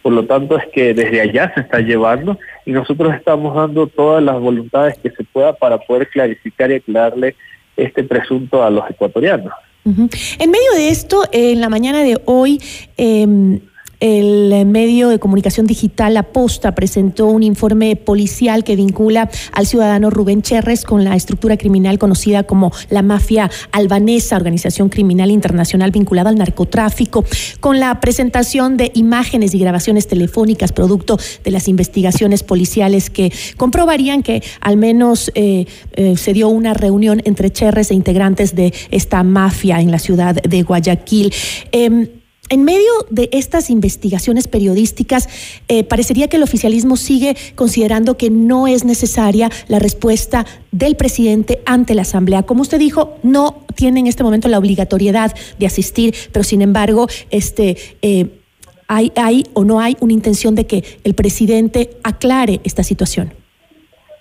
Por 0.09 0.15
lo 0.15 0.25
tanto, 0.25 0.57
es 0.57 0.65
que 0.73 0.95
desde 0.95 1.21
allá 1.21 1.53
se 1.55 1.61
está 1.61 1.81
llevando 1.81 2.39
y 2.65 2.73
nosotros 2.73 3.15
estamos 3.15 3.55
dando 3.55 3.89
todas 3.89 4.23
las 4.23 4.41
voluntades 4.41 4.97
que 5.03 5.11
se 5.11 5.23
pueda 5.23 5.53
para 5.53 5.77
poder 5.77 6.09
clarificar 6.09 6.71
y 6.71 6.77
aclararle 6.77 7.37
este 7.77 8.05
presunto 8.05 8.63
a 8.63 8.71
los 8.71 8.89
ecuatorianos. 8.89 9.53
En 9.85 10.51
medio 10.51 10.73
de 10.77 10.89
esto, 10.89 11.25
en 11.31 11.61
la 11.61 11.69
mañana 11.69 12.03
de 12.03 12.19
hoy, 12.25 12.59
eh, 12.97 13.61
el 14.01 14.67
medio 14.67 15.09
de 15.09 15.19
comunicación 15.19 15.67
digital 15.67 16.15
La 16.15 16.23
Posta 16.23 16.75
presentó 16.75 17.27
un 17.27 17.43
informe 17.43 17.97
policial 17.97 18.63
que 18.65 18.77
vincula 18.77 19.29
al 19.53 19.67
ciudadano 19.67 20.11
Rubén 20.11 20.43
Cherres 20.43 20.85
con 20.85 21.05
la 21.05 21.17
estructura 21.17 21.57
criminal 21.57 21.99
conocida 21.99 22.45
como 22.45 22.73
la 22.91 23.03
mafia 23.03 23.51
albanesa, 23.73 24.37
organización 24.37 24.89
criminal 24.89 25.31
internacional 25.31 25.91
vinculada 25.91 26.31
al 26.31 26.37
narcotráfico, 26.37 27.25
con 27.61 27.81
la 27.81 28.01
presentación 28.01 28.77
de 28.77 28.93
imágenes 28.95 29.55
y 29.55 29.59
grabaciones 29.59 30.07
telefónicas 30.07 30.73
producto 30.73 31.19
de 31.45 31.51
las 31.51 31.69
investigaciones 31.69 32.43
policiales 32.43 33.11
que 33.11 33.33
comprobarían 33.57 34.23
que 34.23 34.43
al 34.61 34.77
menos 34.77 35.33
eh, 35.35 35.67
eh, 35.95 36.17
se 36.17 36.33
dio 36.33 36.49
una 36.49 36.75
reunión 36.75 37.21
entre 37.25 37.51
Cherres 37.51 37.91
e 37.91 37.95
integrantes 37.95 38.55
de 38.55 38.73
esta 38.91 39.23
mafia 39.23 39.81
en 39.81 39.91
la 39.91 39.99
ciudad 39.99 40.35
de 40.35 40.63
Guayaquil. 40.63 41.33
Em, 41.73 42.09
en 42.49 42.65
medio 42.65 42.91
de 43.11 43.29
estas 43.33 43.71
investigaciones 43.71 44.49
periodísticas, 44.49 45.29
eh, 45.69 45.85
parecería 45.85 46.29
que 46.29 46.37
el 46.37 46.43
oficialismo 46.43 46.97
sigue 46.97 47.37
considerando 47.55 48.17
que 48.17 48.31
no 48.31 48.67
es 48.67 48.85
necesaria 48.85 49.51
la 49.69 49.79
respuesta 49.79 50.47
del 50.73 50.97
presidente 50.97 51.61
ante 51.67 51.95
la 51.95 52.03
Asamblea. 52.03 52.45
Como 52.45 52.63
usted 52.63 52.79
dijo, 52.79 53.17
no 53.23 53.65
tiene 53.75 54.01
en 54.01 54.07
este 54.07 54.23
momento 54.23 54.49
la 54.49 54.59
obligatoriedad 54.59 55.35
de 55.59 55.67
asistir, 55.67 56.15
pero 56.33 56.45
sin 56.45 56.63
embargo, 56.63 57.07
este, 57.31 57.77
eh, 58.03 58.41
hay, 58.87 59.13
hay 59.17 59.45
o 59.53 59.65
no 59.65 59.81
hay 59.81 59.97
una 60.01 60.15
intención 60.15 60.55
de 60.55 60.67
que 60.67 60.85
el 61.05 61.15
presidente 61.15 61.91
aclare 62.03 62.61
esta 62.65 62.83
situación. 62.83 63.38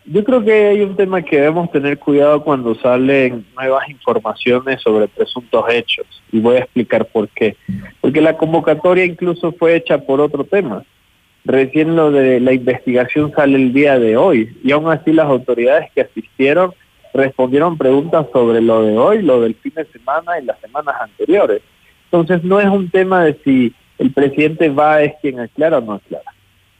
Yo 0.10 0.24
creo 0.24 0.42
que 0.42 0.68
hay 0.68 0.82
un 0.84 0.96
tema 0.96 1.22
que 1.22 1.36
debemos 1.36 1.70
tener 1.70 2.00
cuidado 2.00 2.42
cuando 2.42 2.76
salen 2.76 3.46
nuevas 3.54 3.90
informaciones 3.90 4.82
sobre 4.82 5.10
presuntos 5.10 5.66
hechos 5.70 6.06
y 6.32 6.40
voy 6.40 6.56
a 6.56 6.60
explicar 6.60 7.06
por 7.08 7.28
qué. 7.28 7.58
Porque 8.00 8.22
la 8.22 8.38
convocatoria 8.38 9.04
incluso 9.04 9.52
fue 9.52 9.76
hecha 9.76 9.98
por 9.98 10.22
otro 10.22 10.46
tema. 10.46 10.86
Recién 11.44 11.98
lo 11.98 12.10
de 12.10 12.40
la 12.40 12.54
investigación 12.54 13.34
sale 13.36 13.58
el 13.58 13.74
día 13.74 14.00
de 14.00 14.16
hoy 14.16 14.58
y 14.64 14.72
aún 14.72 14.90
así 14.90 15.12
las 15.12 15.26
autoridades 15.26 15.92
que 15.94 16.02
asistieron 16.02 16.74
respondieron 17.14 17.78
preguntas 17.78 18.28
sobre 18.32 18.62
lo 18.62 18.84
de 18.84 18.98
hoy, 18.98 19.22
lo 19.22 19.42
del 19.42 19.56
fin 19.56 19.74
de 19.76 19.86
semana 19.88 20.40
y 20.40 20.46
las 20.46 20.58
semanas 20.62 20.96
anteriores. 21.02 21.62
Entonces 22.06 22.46
no 22.46 22.62
es 22.62 22.70
un 22.70 22.90
tema 22.90 23.26
de 23.26 23.38
si 23.44 23.74
el 23.98 24.14
presidente 24.14 24.70
va 24.70 25.02
es 25.02 25.16
quien 25.22 25.42
aclara 25.42 25.80
o 25.80 25.82
no 25.82 25.94
aclara 25.96 26.37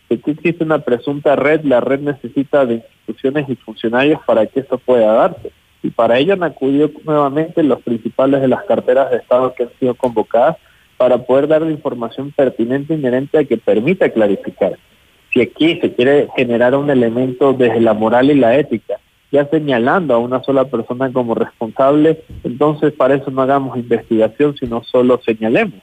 que 0.08 0.32
existe 0.32 0.64
una 0.64 0.80
presunta 0.80 1.36
red, 1.36 1.62
la 1.64 1.82
red 1.82 2.00
necesita 2.00 2.66
de 2.66 2.76
instituciones 2.76 3.50
y 3.50 3.56
funcionarios 3.56 4.22
para 4.26 4.46
que 4.46 4.62
esto 4.62 4.78
pueda 4.78 5.12
darse. 5.12 5.52
Y 5.84 5.90
para 5.90 6.18
ello 6.18 6.34
han 6.34 6.44
acudido 6.44 6.90
nuevamente 7.04 7.62
los 7.64 7.82
principales 7.82 8.42
de 8.42 8.48
las 8.48 8.64
carteras 8.64 9.12
de 9.12 9.18
Estado 9.18 9.54
que 9.54 9.64
han 9.64 9.70
sido 9.80 9.96
convocadas 9.96 10.58
para 10.98 11.18
poder 11.18 11.48
dar 11.48 11.62
la 11.62 11.72
información 11.72 12.32
pertinente 12.32 12.94
e 12.94 12.98
inherente 12.98 13.38
a 13.38 13.44
que 13.44 13.58
permita 13.58 14.10
clarificar. 14.10 14.78
Si 15.32 15.42
aquí 15.42 15.80
se 15.80 15.94
quiere 15.94 16.28
generar 16.36 16.74
un 16.76 16.90
elemento 16.90 17.54
desde 17.54 17.82
la 17.82 17.94
moral 17.94 18.32
y 18.32 18.36
la 18.36 18.58
ética, 18.58 19.00
ya 19.32 19.46
señalando 19.50 20.16
a 20.16 20.20
una 20.20 20.42
sola 20.42 20.66
persona 20.66 21.12
como 21.12 21.36
responsable, 21.36 22.24
entonces 22.44 22.94
para 22.94 23.16
eso 23.16 23.30
no 23.30 23.42
hagamos 23.42 23.78
investigación, 23.78 24.56
sino 24.58 24.84
solo 24.84 25.20
señalemos. 25.24 25.82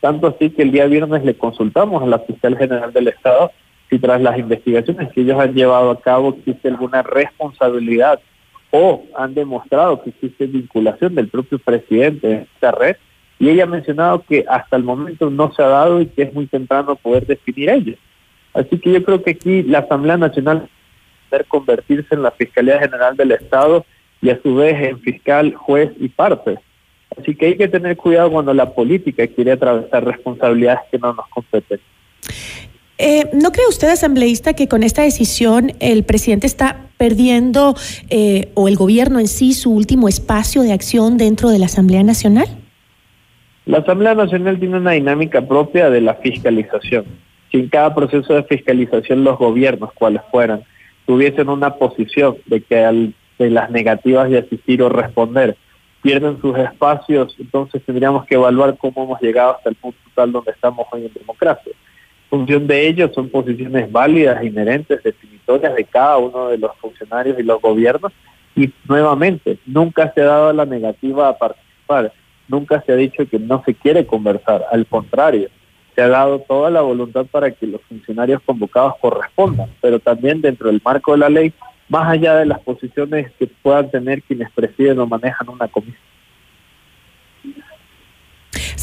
Tanto 0.00 0.28
así 0.28 0.50
que 0.50 0.62
el 0.62 0.70
día 0.70 0.86
viernes 0.86 1.24
le 1.24 1.34
consultamos 1.34 2.02
a 2.02 2.06
la 2.06 2.20
fiscal 2.20 2.56
general 2.56 2.92
del 2.92 3.08
Estado 3.08 3.50
si 3.90 3.98
tras 3.98 4.20
las 4.20 4.38
investigaciones 4.38 5.12
que 5.12 5.20
ellos 5.20 5.38
han 5.38 5.54
llevado 5.54 5.90
a 5.90 6.00
cabo 6.00 6.36
existe 6.36 6.68
alguna 6.68 7.02
responsabilidad 7.02 8.20
o 8.70 9.04
han 9.16 9.34
demostrado 9.34 10.02
que 10.02 10.10
existe 10.10 10.46
vinculación 10.46 11.14
del 11.14 11.28
propio 11.28 11.58
presidente 11.58 12.30
en 12.30 12.38
esta 12.54 12.72
red 12.72 12.96
y 13.38 13.48
ella 13.48 13.64
ha 13.64 13.66
mencionado 13.66 14.22
que 14.22 14.44
hasta 14.48 14.76
el 14.76 14.84
momento 14.84 15.30
no 15.30 15.52
se 15.52 15.62
ha 15.62 15.68
dado 15.68 16.00
y 16.00 16.06
que 16.06 16.22
es 16.22 16.34
muy 16.34 16.46
temprano 16.46 16.96
poder 16.96 17.26
definir 17.26 17.70
ello. 17.70 17.94
Así 18.52 18.78
que 18.78 18.92
yo 18.92 19.04
creo 19.04 19.22
que 19.22 19.32
aquí 19.32 19.62
la 19.64 19.80
Asamblea 19.80 20.16
Nacional 20.16 20.68
debe 21.30 21.44
convertirse 21.44 22.14
en 22.14 22.22
la 22.22 22.30
Fiscalía 22.30 22.78
General 22.78 23.16
del 23.16 23.32
Estado 23.32 23.84
y 24.22 24.30
a 24.30 24.40
su 24.40 24.54
vez 24.54 24.80
en 24.80 25.00
fiscal, 25.00 25.54
juez 25.54 25.90
y 25.98 26.08
parte. 26.08 26.58
Así 27.18 27.34
que 27.34 27.46
hay 27.46 27.56
que 27.56 27.68
tener 27.68 27.96
cuidado 27.96 28.30
cuando 28.30 28.54
la 28.54 28.72
política 28.72 29.26
quiere 29.26 29.52
atravesar 29.52 30.04
responsabilidades 30.04 30.80
que 30.90 30.98
no 30.98 31.12
nos 31.12 31.28
competen. 31.28 31.80
Eh, 32.98 33.28
¿No 33.32 33.50
cree 33.50 33.66
usted, 33.68 33.88
asambleísta, 33.88 34.54
que 34.54 34.68
con 34.68 34.82
esta 34.82 35.02
decisión 35.02 35.72
el 35.80 36.04
presidente 36.04 36.46
está 36.46 36.86
perdiendo, 36.96 37.74
eh, 38.08 38.50
o 38.54 38.68
el 38.68 38.76
gobierno 38.76 39.18
en 39.18 39.26
sí, 39.26 39.52
su 39.52 39.72
último 39.72 40.08
espacio 40.08 40.62
de 40.62 40.72
acción 40.72 41.18
dentro 41.18 41.50
de 41.50 41.58
la 41.58 41.66
Asamblea 41.66 42.04
Nacional? 42.04 42.46
La 43.66 43.78
Asamblea 43.78 44.14
Nacional 44.14 44.58
tiene 44.58 44.76
una 44.76 44.92
dinámica 44.92 45.42
propia 45.42 45.90
de 45.90 46.00
la 46.02 46.14
fiscalización. 46.14 47.04
Si 47.50 47.58
en 47.58 47.68
cada 47.68 47.94
proceso 47.94 48.34
de 48.34 48.44
fiscalización 48.44 49.24
los 49.24 49.38
gobiernos, 49.38 49.92
cuales 49.94 50.22
fueran, 50.30 50.62
tuviesen 51.06 51.48
una 51.48 51.74
posición 51.74 52.36
de 52.46 52.60
que 52.60 52.84
al, 52.84 53.14
de 53.38 53.50
las 53.50 53.70
negativas 53.70 54.30
de 54.30 54.38
asistir 54.38 54.82
o 54.82 54.88
responder 54.88 55.56
pierden 56.02 56.38
sus 56.40 56.56
espacios, 56.58 57.34
entonces 57.38 57.82
tendríamos 57.84 58.26
que 58.26 58.34
evaluar 58.34 58.76
cómo 58.76 59.04
hemos 59.04 59.20
llegado 59.22 59.56
hasta 59.56 59.70
el 59.70 59.74
punto 59.76 59.98
tal 60.14 60.32
donde 60.32 60.50
estamos 60.52 60.86
hoy 60.92 61.06
en 61.06 61.12
democracia. 61.14 61.72
Función 62.34 62.66
de 62.66 62.88
ello 62.88 63.12
son 63.14 63.28
posiciones 63.28 63.90
válidas, 63.92 64.42
inherentes, 64.42 65.00
definitorias 65.04 65.74
de 65.76 65.84
cada 65.84 66.18
uno 66.18 66.48
de 66.48 66.58
los 66.58 66.76
funcionarios 66.78 67.38
y 67.38 67.44
los 67.44 67.62
gobiernos. 67.62 68.12
Y 68.56 68.72
nuevamente 68.88 69.58
nunca 69.66 70.12
se 70.12 70.20
ha 70.20 70.24
dado 70.24 70.52
la 70.52 70.66
negativa 70.66 71.28
a 71.28 71.38
participar. 71.38 72.12
Nunca 72.48 72.82
se 72.82 72.92
ha 72.92 72.96
dicho 72.96 73.28
que 73.28 73.38
no 73.38 73.62
se 73.64 73.74
quiere 73.74 74.04
conversar, 74.04 74.64
al 74.70 74.84
contrario, 74.86 75.48
se 75.94 76.02
ha 76.02 76.08
dado 76.08 76.40
toda 76.40 76.70
la 76.70 76.80
voluntad 76.80 77.24
para 77.26 77.52
que 77.52 77.68
los 77.68 77.80
funcionarios 77.82 78.42
convocados 78.44 78.94
correspondan, 79.00 79.70
pero 79.80 80.00
también 80.00 80.40
dentro 80.40 80.66
del 80.68 80.82
marco 80.84 81.12
de 81.12 81.18
la 81.18 81.28
ley, 81.28 81.52
más 81.88 82.08
allá 82.08 82.34
de 82.34 82.46
las 82.46 82.58
posiciones 82.60 83.30
que 83.38 83.46
puedan 83.46 83.90
tener 83.90 84.22
quienes 84.22 84.50
presiden 84.50 84.98
o 84.98 85.06
manejan 85.06 85.48
una 85.48 85.68
comisión. 85.68 86.13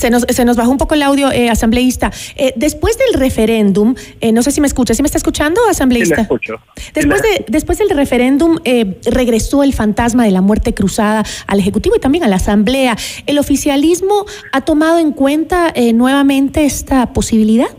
Se 0.02 0.10
nos, 0.10 0.24
se 0.24 0.46
nos 0.46 0.58
bajó 0.58 0.72
un 0.72 0.80
poco 0.80 0.96
el 0.96 1.04
audio, 1.04 1.32
eh, 1.32 1.52
asambleísta. 1.52 2.10
Eh, 2.36 2.54
después 2.56 2.98
del 2.98 3.20
referéndum, 3.20 3.94
eh, 4.20 4.32
no 4.32 4.42
sé 4.42 4.50
si 4.50 4.60
me 4.60 4.66
escucha, 4.66 4.96
¿sí 4.96 5.04
me 5.04 5.06
está 5.06 5.20
escuchando, 5.20 5.62
asambleísta? 5.70 6.16
Sí, 6.16 6.22
escucho. 6.24 6.56
Después, 6.96 7.22
de, 7.22 7.46
después 7.48 7.78
del 7.78 7.92
referéndum, 7.92 8.58
regresó 9.06 9.62
el 9.62 9.74
fantasma 9.74 10.24
de 10.24 10.32
la 10.32 10.42
muerte 10.42 10.74
cruzada 10.74 11.24
al 11.46 11.60
Ejecutivo 11.60 11.96
y 11.96 12.00
también 12.00 12.24
a 12.24 12.28
la 12.28 12.38
Asamblea. 12.38 12.96
¿El 13.28 13.38
oficialismo 13.38 14.26
ha 14.52 14.62
tomado 14.62 14.98
en 14.98 15.12
cuenta 15.12 15.72
nuevamente 15.94 16.66
esta 16.66 17.14
posibilidad? 17.14 17.70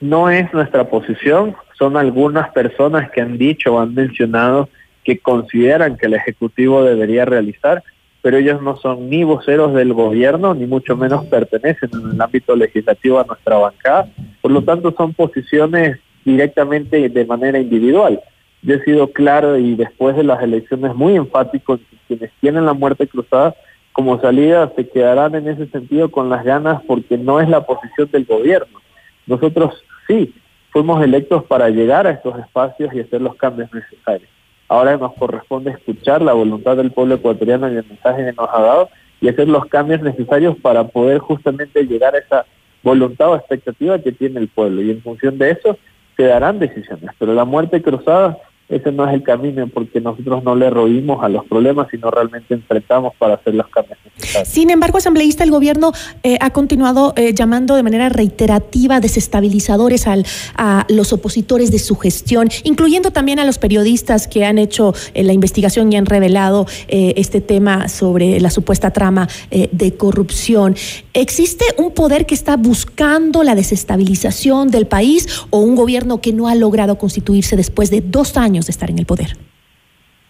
No 0.00 0.28
es 0.28 0.52
nuestra 0.52 0.90
posición, 0.90 1.56
son 1.78 1.96
algunas 1.96 2.50
personas 2.50 3.10
que 3.10 3.22
han 3.22 3.38
dicho 3.38 3.72
o 3.72 3.80
han 3.80 3.94
mencionado 3.94 4.68
que 5.02 5.18
consideran 5.18 5.96
que 5.96 6.04
el 6.04 6.12
Ejecutivo 6.12 6.84
debería 6.84 7.24
realizar 7.24 7.82
pero 8.26 8.38
ellos 8.38 8.60
no 8.60 8.76
son 8.78 9.08
ni 9.08 9.22
voceros 9.22 9.72
del 9.72 9.92
gobierno, 9.92 10.52
ni 10.52 10.66
mucho 10.66 10.96
menos 10.96 11.26
pertenecen 11.26 11.90
en 11.92 12.10
el 12.10 12.20
ámbito 12.20 12.56
legislativo 12.56 13.20
a 13.20 13.24
nuestra 13.24 13.56
bancada. 13.56 14.08
Por 14.42 14.50
lo 14.50 14.64
tanto, 14.64 14.92
son 14.98 15.14
posiciones 15.14 16.00
directamente 16.24 17.08
de 17.08 17.24
manera 17.24 17.60
individual. 17.60 18.20
Yo 18.62 18.74
he 18.74 18.82
sido 18.82 19.12
claro 19.12 19.56
y 19.56 19.76
después 19.76 20.16
de 20.16 20.24
las 20.24 20.42
elecciones 20.42 20.92
muy 20.96 21.14
enfático 21.14 21.78
quienes 22.08 22.32
tienen 22.40 22.66
la 22.66 22.72
muerte 22.72 23.06
cruzada 23.06 23.54
como 23.92 24.20
salida 24.20 24.72
se 24.74 24.88
quedarán 24.88 25.36
en 25.36 25.46
ese 25.46 25.68
sentido 25.68 26.10
con 26.10 26.28
las 26.28 26.44
ganas 26.44 26.82
porque 26.84 27.16
no 27.16 27.40
es 27.40 27.48
la 27.48 27.64
posición 27.64 28.10
del 28.10 28.24
gobierno. 28.24 28.80
Nosotros 29.28 29.84
sí 30.08 30.34
fuimos 30.70 31.00
electos 31.00 31.44
para 31.44 31.68
llegar 31.68 32.08
a 32.08 32.10
estos 32.10 32.36
espacios 32.40 32.92
y 32.92 32.98
hacer 32.98 33.20
los 33.20 33.36
cambios 33.36 33.72
necesarios. 33.72 34.35
Ahora 34.68 34.96
nos 34.96 35.14
corresponde 35.14 35.70
escuchar 35.70 36.22
la 36.22 36.32
voluntad 36.32 36.76
del 36.76 36.90
pueblo 36.90 37.14
ecuatoriano 37.16 37.68
y 37.68 37.76
el 37.76 37.86
mensaje 37.86 38.24
que 38.24 38.32
nos 38.32 38.48
ha 38.52 38.60
dado 38.60 38.88
y 39.20 39.28
hacer 39.28 39.48
los 39.48 39.66
cambios 39.66 40.02
necesarios 40.02 40.56
para 40.60 40.84
poder 40.88 41.18
justamente 41.18 41.84
llegar 41.84 42.14
a 42.14 42.18
esa 42.18 42.46
voluntad 42.82 43.30
o 43.30 43.36
expectativa 43.36 43.98
que 44.00 44.12
tiene 44.12 44.40
el 44.40 44.48
pueblo. 44.48 44.82
Y 44.82 44.90
en 44.90 45.02
función 45.02 45.38
de 45.38 45.52
eso 45.52 45.78
se 46.16 46.24
darán 46.24 46.58
decisiones. 46.58 47.10
Pero 47.18 47.34
la 47.34 47.44
muerte 47.44 47.80
cruzada 47.82 48.38
ese 48.68 48.90
no 48.90 49.06
es 49.06 49.14
el 49.14 49.22
camino 49.22 49.66
porque 49.68 50.00
nosotros 50.00 50.42
no 50.42 50.56
le 50.56 50.70
roímos 50.70 51.22
a 51.22 51.28
los 51.28 51.44
problemas, 51.44 51.86
sino 51.90 52.10
realmente 52.10 52.54
enfrentamos 52.54 53.14
para 53.16 53.34
hacer 53.34 53.54
los 53.54 53.68
cambios 53.68 53.98
necesarios. 54.04 54.48
Sin 54.48 54.70
embargo, 54.70 54.98
asambleísta, 54.98 55.44
el 55.44 55.52
gobierno 55.52 55.92
eh, 56.24 56.36
ha 56.40 56.50
continuado 56.50 57.12
eh, 57.16 57.32
llamando 57.32 57.76
de 57.76 57.84
manera 57.84 58.08
reiterativa 58.08 58.98
desestabilizadores 58.98 60.08
al, 60.08 60.26
a 60.56 60.84
los 60.88 61.12
opositores 61.12 61.70
de 61.70 61.78
su 61.78 61.96
gestión, 61.96 62.48
incluyendo 62.64 63.12
también 63.12 63.38
a 63.38 63.44
los 63.44 63.58
periodistas 63.58 64.26
que 64.26 64.44
han 64.44 64.58
hecho 64.58 64.94
eh, 65.14 65.22
la 65.22 65.32
investigación 65.32 65.92
y 65.92 65.96
han 65.96 66.06
revelado 66.06 66.66
este 66.88 67.40
tema 67.40 67.88
sobre 67.88 68.40
la 68.40 68.50
supuesta 68.50 68.90
trama 68.90 69.28
de 69.50 69.96
corrupción. 69.96 70.74
¿Existe 71.18 71.64
un 71.78 71.94
poder 71.94 72.26
que 72.26 72.34
está 72.34 72.58
buscando 72.58 73.42
la 73.42 73.54
desestabilización 73.54 74.68
del 74.68 74.86
país 74.86 75.46
o 75.48 75.60
un 75.60 75.74
gobierno 75.74 76.20
que 76.20 76.34
no 76.34 76.46
ha 76.46 76.54
logrado 76.54 76.98
constituirse 76.98 77.56
después 77.56 77.90
de 77.90 78.02
dos 78.02 78.36
años? 78.36 78.66
de 78.66 78.70
estar 78.70 78.90
en 78.90 78.98
el 78.98 79.06
poder? 79.06 79.28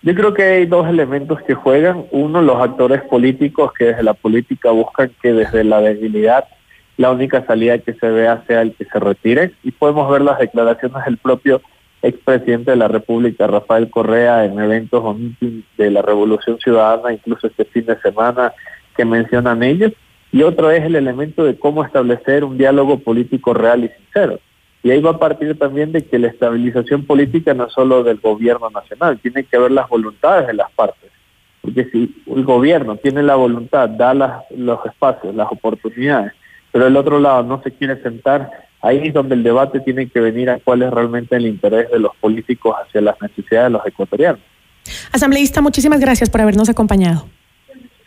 Yo 0.03 0.15
creo 0.15 0.33
que 0.33 0.45
hay 0.45 0.67
dos 0.67 0.89
elementos 0.89 1.43
que 1.43 1.55
juegan. 1.55 2.05
Uno, 2.13 2.41
los 2.41 2.63
actores 2.63 3.03
políticos 3.03 3.73
que 3.77 3.87
desde 3.87 4.05
la 4.05 4.15
política 4.15 4.71
buscan 4.71 5.11
que 5.21 5.33
desde 5.33 5.65
la 5.65 5.81
debilidad 5.81 6.45
la 6.99 7.11
única 7.11 7.45
salida 7.45 7.79
que 7.79 7.95
se 7.95 8.09
vea 8.09 8.45
sea 8.47 8.63
el 8.63 8.73
que 8.77 8.85
se 8.85 9.01
retire. 9.01 9.55
Y 9.65 9.73
podemos 9.73 10.09
ver 10.09 10.23
las 10.23 10.39
declaraciones 10.39 11.05
del 11.05 11.17
propio 11.17 11.63
expresidente 12.01 12.71
de 12.71 12.77
la 12.77 12.87
República, 12.87 13.49
Rafael 13.49 13.91
Correa, 13.91 14.45
en 14.45 14.57
eventos 14.61 15.17
de 15.77 15.91
la 15.91 16.03
Revolución 16.03 16.59
Ciudadana, 16.61 17.13
incluso 17.13 17.49
este 17.49 17.65
fin 17.65 17.87
de 17.87 17.99
semana 17.99 18.53
que 18.97 19.05
mencionan 19.05 19.65
ellos. 19.65 19.93
Y 20.37 20.43
otro 20.43 20.71
es 20.71 20.85
el 20.85 20.97
elemento 20.97 21.45
de 21.45 21.59
cómo 21.59 21.83
establecer 21.83 22.45
un 22.45 22.59
diálogo 22.59 22.99
político 22.99 23.55
real 23.55 23.85
y 23.85 23.89
sincero. 23.89 24.39
Y 24.83 24.91
ahí 24.91 25.01
va 25.01 25.13
a 25.13 25.19
partir 25.19 25.59
también 25.59 25.93
de 25.93 26.05
que 26.05 26.19
la 26.19 26.27
estabilización 26.27 27.07
política 27.07 27.55
no 27.55 27.65
es 27.65 27.73
solo 27.73 28.05
del 28.05 28.19
gobierno 28.19 28.69
nacional, 28.69 29.19
tiene 29.19 29.45
que 29.45 29.57
ver 29.57 29.71
las 29.71 29.89
voluntades 29.89 30.47
de 30.47 30.53
las 30.53 30.71
partes. 30.73 31.11
Porque 31.63 31.87
si 31.87 32.23
el 32.27 32.45
gobierno 32.45 32.97
tiene 32.97 33.23
la 33.23 33.35
voluntad, 33.35 33.89
da 33.89 34.13
los 34.13 34.85
espacios, 34.85 35.35
las 35.35 35.51
oportunidades, 35.51 36.33
pero 36.71 36.87
el 36.87 36.99
otro 36.99 37.19
lado 37.19 37.43
no 37.43 37.63
se 37.63 37.71
quiere 37.71 38.03
sentar, 38.03 38.51
ahí 38.83 39.09
es 39.09 39.15
donde 39.15 39.37
el 39.37 39.43
debate 39.43 39.81
tiene 39.81 40.07
que 40.11 40.21
venir 40.21 40.51
a 40.51 40.59
cuál 40.59 40.83
es 40.83 40.91
realmente 40.91 41.35
el 41.37 41.47
interés 41.47 41.91
de 41.91 41.99
los 41.99 42.15
políticos 42.17 42.77
hacia 42.79 43.01
las 43.01 43.17
necesidades 43.23 43.69
de 43.69 43.79
los 43.79 43.87
ecuatorianos. 43.87 44.43
Asambleísta, 45.13 45.63
muchísimas 45.63 45.99
gracias 45.99 46.29
por 46.29 46.43
habernos 46.43 46.69
acompañado. 46.69 47.25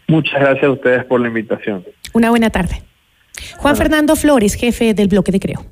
Muchas 0.10 0.40
gracias 0.40 0.66
a 0.66 0.72
ustedes 0.72 1.06
por 1.06 1.22
la 1.22 1.28
invitación. 1.28 1.86
Una 2.14 2.32
buena 2.32 2.50
tarde. 2.50 2.82
Juan 3.58 3.78
Fernando 3.78 4.16
Flores, 4.16 4.56
jefe 4.56 4.94
del 4.94 5.08
bloque 5.08 5.32
de 5.32 5.40
Creo. 5.40 5.66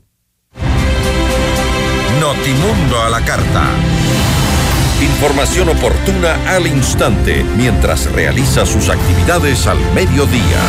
Notimundo 2.21 3.01
a 3.01 3.09
la 3.09 3.25
carta. 3.25 3.71
Información 5.01 5.69
oportuna 5.69 6.55
al 6.55 6.67
instante 6.67 7.43
mientras 7.57 8.11
realiza 8.11 8.65
sus 8.65 8.89
actividades 8.89 9.65
al 9.67 9.79
mediodía. 9.93 10.61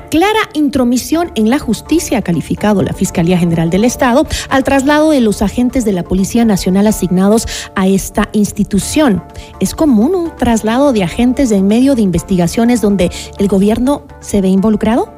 Clara 0.00 0.40
intromisión 0.54 1.32
en 1.34 1.50
la 1.50 1.58
justicia, 1.58 2.18
ha 2.18 2.22
calificado 2.22 2.82
la 2.82 2.92
Fiscalía 2.92 3.38
General 3.38 3.70
del 3.70 3.84
Estado, 3.84 4.26
al 4.48 4.64
traslado 4.64 5.10
de 5.10 5.20
los 5.20 5.42
agentes 5.42 5.84
de 5.84 5.92
la 5.92 6.02
Policía 6.02 6.44
Nacional 6.44 6.86
asignados 6.86 7.46
a 7.74 7.86
esta 7.86 8.28
institución. 8.32 9.22
¿Es 9.60 9.74
común 9.74 10.14
un 10.14 10.36
traslado 10.36 10.92
de 10.92 11.04
agentes 11.04 11.50
en 11.50 11.66
medio 11.66 11.94
de 11.94 12.02
investigaciones 12.02 12.80
donde 12.80 13.10
el 13.38 13.48
gobierno 13.48 14.02
se 14.20 14.40
ve 14.40 14.48
involucrado? 14.48 15.12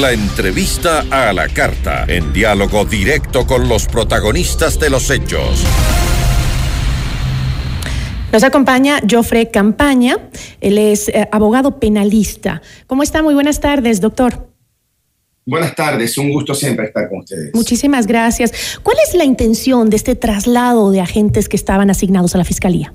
La 0.00 0.12
entrevista 0.12 1.04
a 1.10 1.32
la 1.32 1.48
carta, 1.48 2.04
en 2.08 2.32
diálogo 2.32 2.84
directo 2.84 3.46
con 3.46 3.68
los 3.68 3.86
protagonistas 3.86 4.80
de 4.80 4.90
los 4.90 5.08
hechos. 5.10 5.64
Nos 8.34 8.42
acompaña 8.42 9.00
Joffre 9.08 9.48
Campaña, 9.48 10.18
él 10.60 10.76
es 10.76 11.08
eh, 11.08 11.28
abogado 11.30 11.78
penalista. 11.78 12.62
¿Cómo 12.88 13.04
está? 13.04 13.22
Muy 13.22 13.32
buenas 13.32 13.60
tardes, 13.60 14.00
doctor. 14.00 14.48
Buenas 15.46 15.76
tardes, 15.76 16.18
un 16.18 16.32
gusto 16.32 16.52
siempre 16.52 16.86
estar 16.86 17.08
con 17.08 17.20
ustedes. 17.20 17.54
Muchísimas 17.54 18.08
gracias. 18.08 18.80
¿Cuál 18.82 18.96
es 19.06 19.14
la 19.14 19.22
intención 19.22 19.88
de 19.88 19.94
este 19.94 20.16
traslado 20.16 20.90
de 20.90 21.00
agentes 21.00 21.48
que 21.48 21.54
estaban 21.54 21.90
asignados 21.90 22.34
a 22.34 22.38
la 22.38 22.44
Fiscalía? 22.44 22.92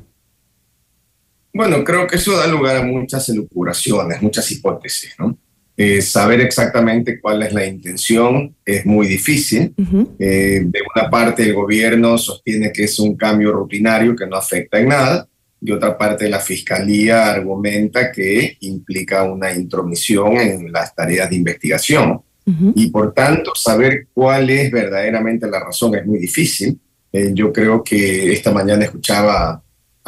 Bueno, 1.54 1.86
creo 1.86 2.06
que 2.06 2.18
eso 2.18 2.36
da 2.36 2.46
lugar 2.46 2.76
a 2.76 2.84
muchas 2.84 3.30
elucubraciones, 3.30 4.22
muchas 4.22 4.52
hipótesis, 4.52 5.16
¿no? 5.20 5.38
Eh, 5.82 6.02
saber 6.02 6.42
exactamente 6.42 7.22
cuál 7.22 7.42
es 7.42 7.54
la 7.54 7.66
intención 7.66 8.54
es 8.66 8.86
muy 8.86 9.08
difícil. 9.08 9.74
Eh, 10.20 10.64
de 10.66 10.80
una 10.94 11.10
parte, 11.10 11.44
el 11.44 11.54
gobierno 11.54 12.18
sostiene 12.18 12.74
que 12.74 12.84
es 12.84 13.00
un 13.00 13.16
cambio 13.16 13.54
rutinario 13.54 14.14
que 14.14 14.28
no 14.28 14.36
afecta 14.36 14.78
en 14.78 14.90
nada. 14.90 15.26
De 15.58 15.72
otra 15.72 15.98
parte, 15.98 16.28
la 16.28 16.42
fiscalía 16.42 17.32
argumenta 17.32 18.12
que 18.12 18.58
implica 18.60 19.24
una 19.24 19.54
intromisión 19.54 20.36
en 20.36 20.70
las 20.70 20.94
tareas 20.94 21.30
de 21.30 21.38
investigación. 21.38 22.20
Y 22.76 22.90
por 22.90 23.14
tanto, 23.14 23.54
saber 23.56 24.08
cuál 24.14 24.50
es 24.50 24.70
verdaderamente 24.72 25.50
la 25.50 25.62
razón 25.62 25.96
es 25.96 26.06
muy 26.06 26.20
difícil. 26.20 26.78
Eh, 27.14 27.32
yo 27.34 27.54
creo 27.54 27.82
que 27.82 28.34
esta 28.34 28.52
mañana 28.52 28.84
escuchaba 28.84 29.64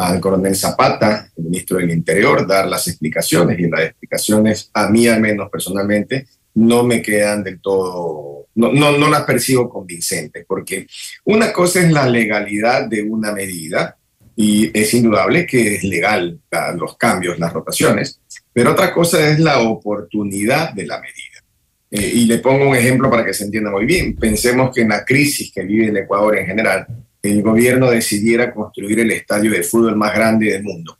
al 0.08 0.20
coronel 0.20 0.56
Zapata, 0.56 1.30
el 1.38 1.44
ministro 1.46 1.78
del 1.78 1.92
Interior, 1.92 2.48
dar 2.48 2.68
las 2.68 2.88
explicaciones 2.88 3.60
y 3.60 3.70
las 3.70 3.82
explicaciones, 3.82 4.70
a 4.74 4.90
mí 4.90 5.08
al 5.08 5.22
menos 5.22 5.50
personalmente, 5.50 6.28
no 6.56 6.84
me 6.84 7.02
quedan 7.02 7.44
del 7.44 7.62
todo, 7.62 8.48
no, 8.56 8.74
no, 8.74 8.98
no 8.98 9.10
las 9.10 9.24
percibo 9.24 9.70
convincentes, 9.70 10.46
porque 10.48 10.88
una 11.26 11.54
cosa 11.54 11.82
es 11.82 11.92
la 11.92 12.08
legalidad 12.08 12.88
de 12.88 13.04
una 13.04 13.32
medida, 13.32 13.98
y 14.36 14.72
es 14.78 14.94
indudable 14.94 15.46
que 15.46 15.76
es 15.76 15.84
legal 15.84 16.40
los 16.76 16.98
cambios, 16.98 17.38
las 17.38 17.54
rotaciones, 17.54 18.20
pero 18.54 18.72
otra 18.72 18.94
cosa 18.94 19.30
es 19.30 19.40
la 19.40 19.60
oportunidad 19.60 20.74
de 20.74 20.86
la 20.86 21.00
medida. 21.00 21.44
Eh, 21.92 22.12
y 22.16 22.26
le 22.26 22.40
pongo 22.40 22.70
un 22.70 22.76
ejemplo 22.76 23.10
para 23.10 23.26
que 23.26 23.34
se 23.34 23.44
entienda 23.44 23.70
muy 23.70 23.86
bien. 23.86 24.16
Pensemos 24.16 24.74
que 24.74 24.82
en 24.82 24.90
la 24.90 25.04
crisis 25.04 25.52
que 25.54 25.64
vive 25.64 25.88
el 25.88 25.98
Ecuador 25.98 26.38
en 26.38 26.46
general, 26.46 26.88
el 27.22 27.42
gobierno 27.42 27.90
decidiera 27.90 28.54
construir 28.54 29.00
el 29.00 29.12
estadio 29.12 29.52
de 29.52 29.64
fútbol 29.64 29.96
más 29.96 30.14
grande 30.14 30.52
del 30.52 30.64
mundo. 30.64 30.98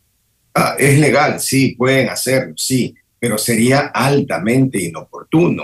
Ah, 0.54 0.76
es 0.78 1.00
legal, 1.00 1.40
sí, 1.40 1.76
pueden 1.78 2.10
hacerlo, 2.10 2.54
sí, 2.58 2.94
pero 3.18 3.38
sería 3.38 3.92
altamente 3.94 4.82
inoportuno, 4.82 5.64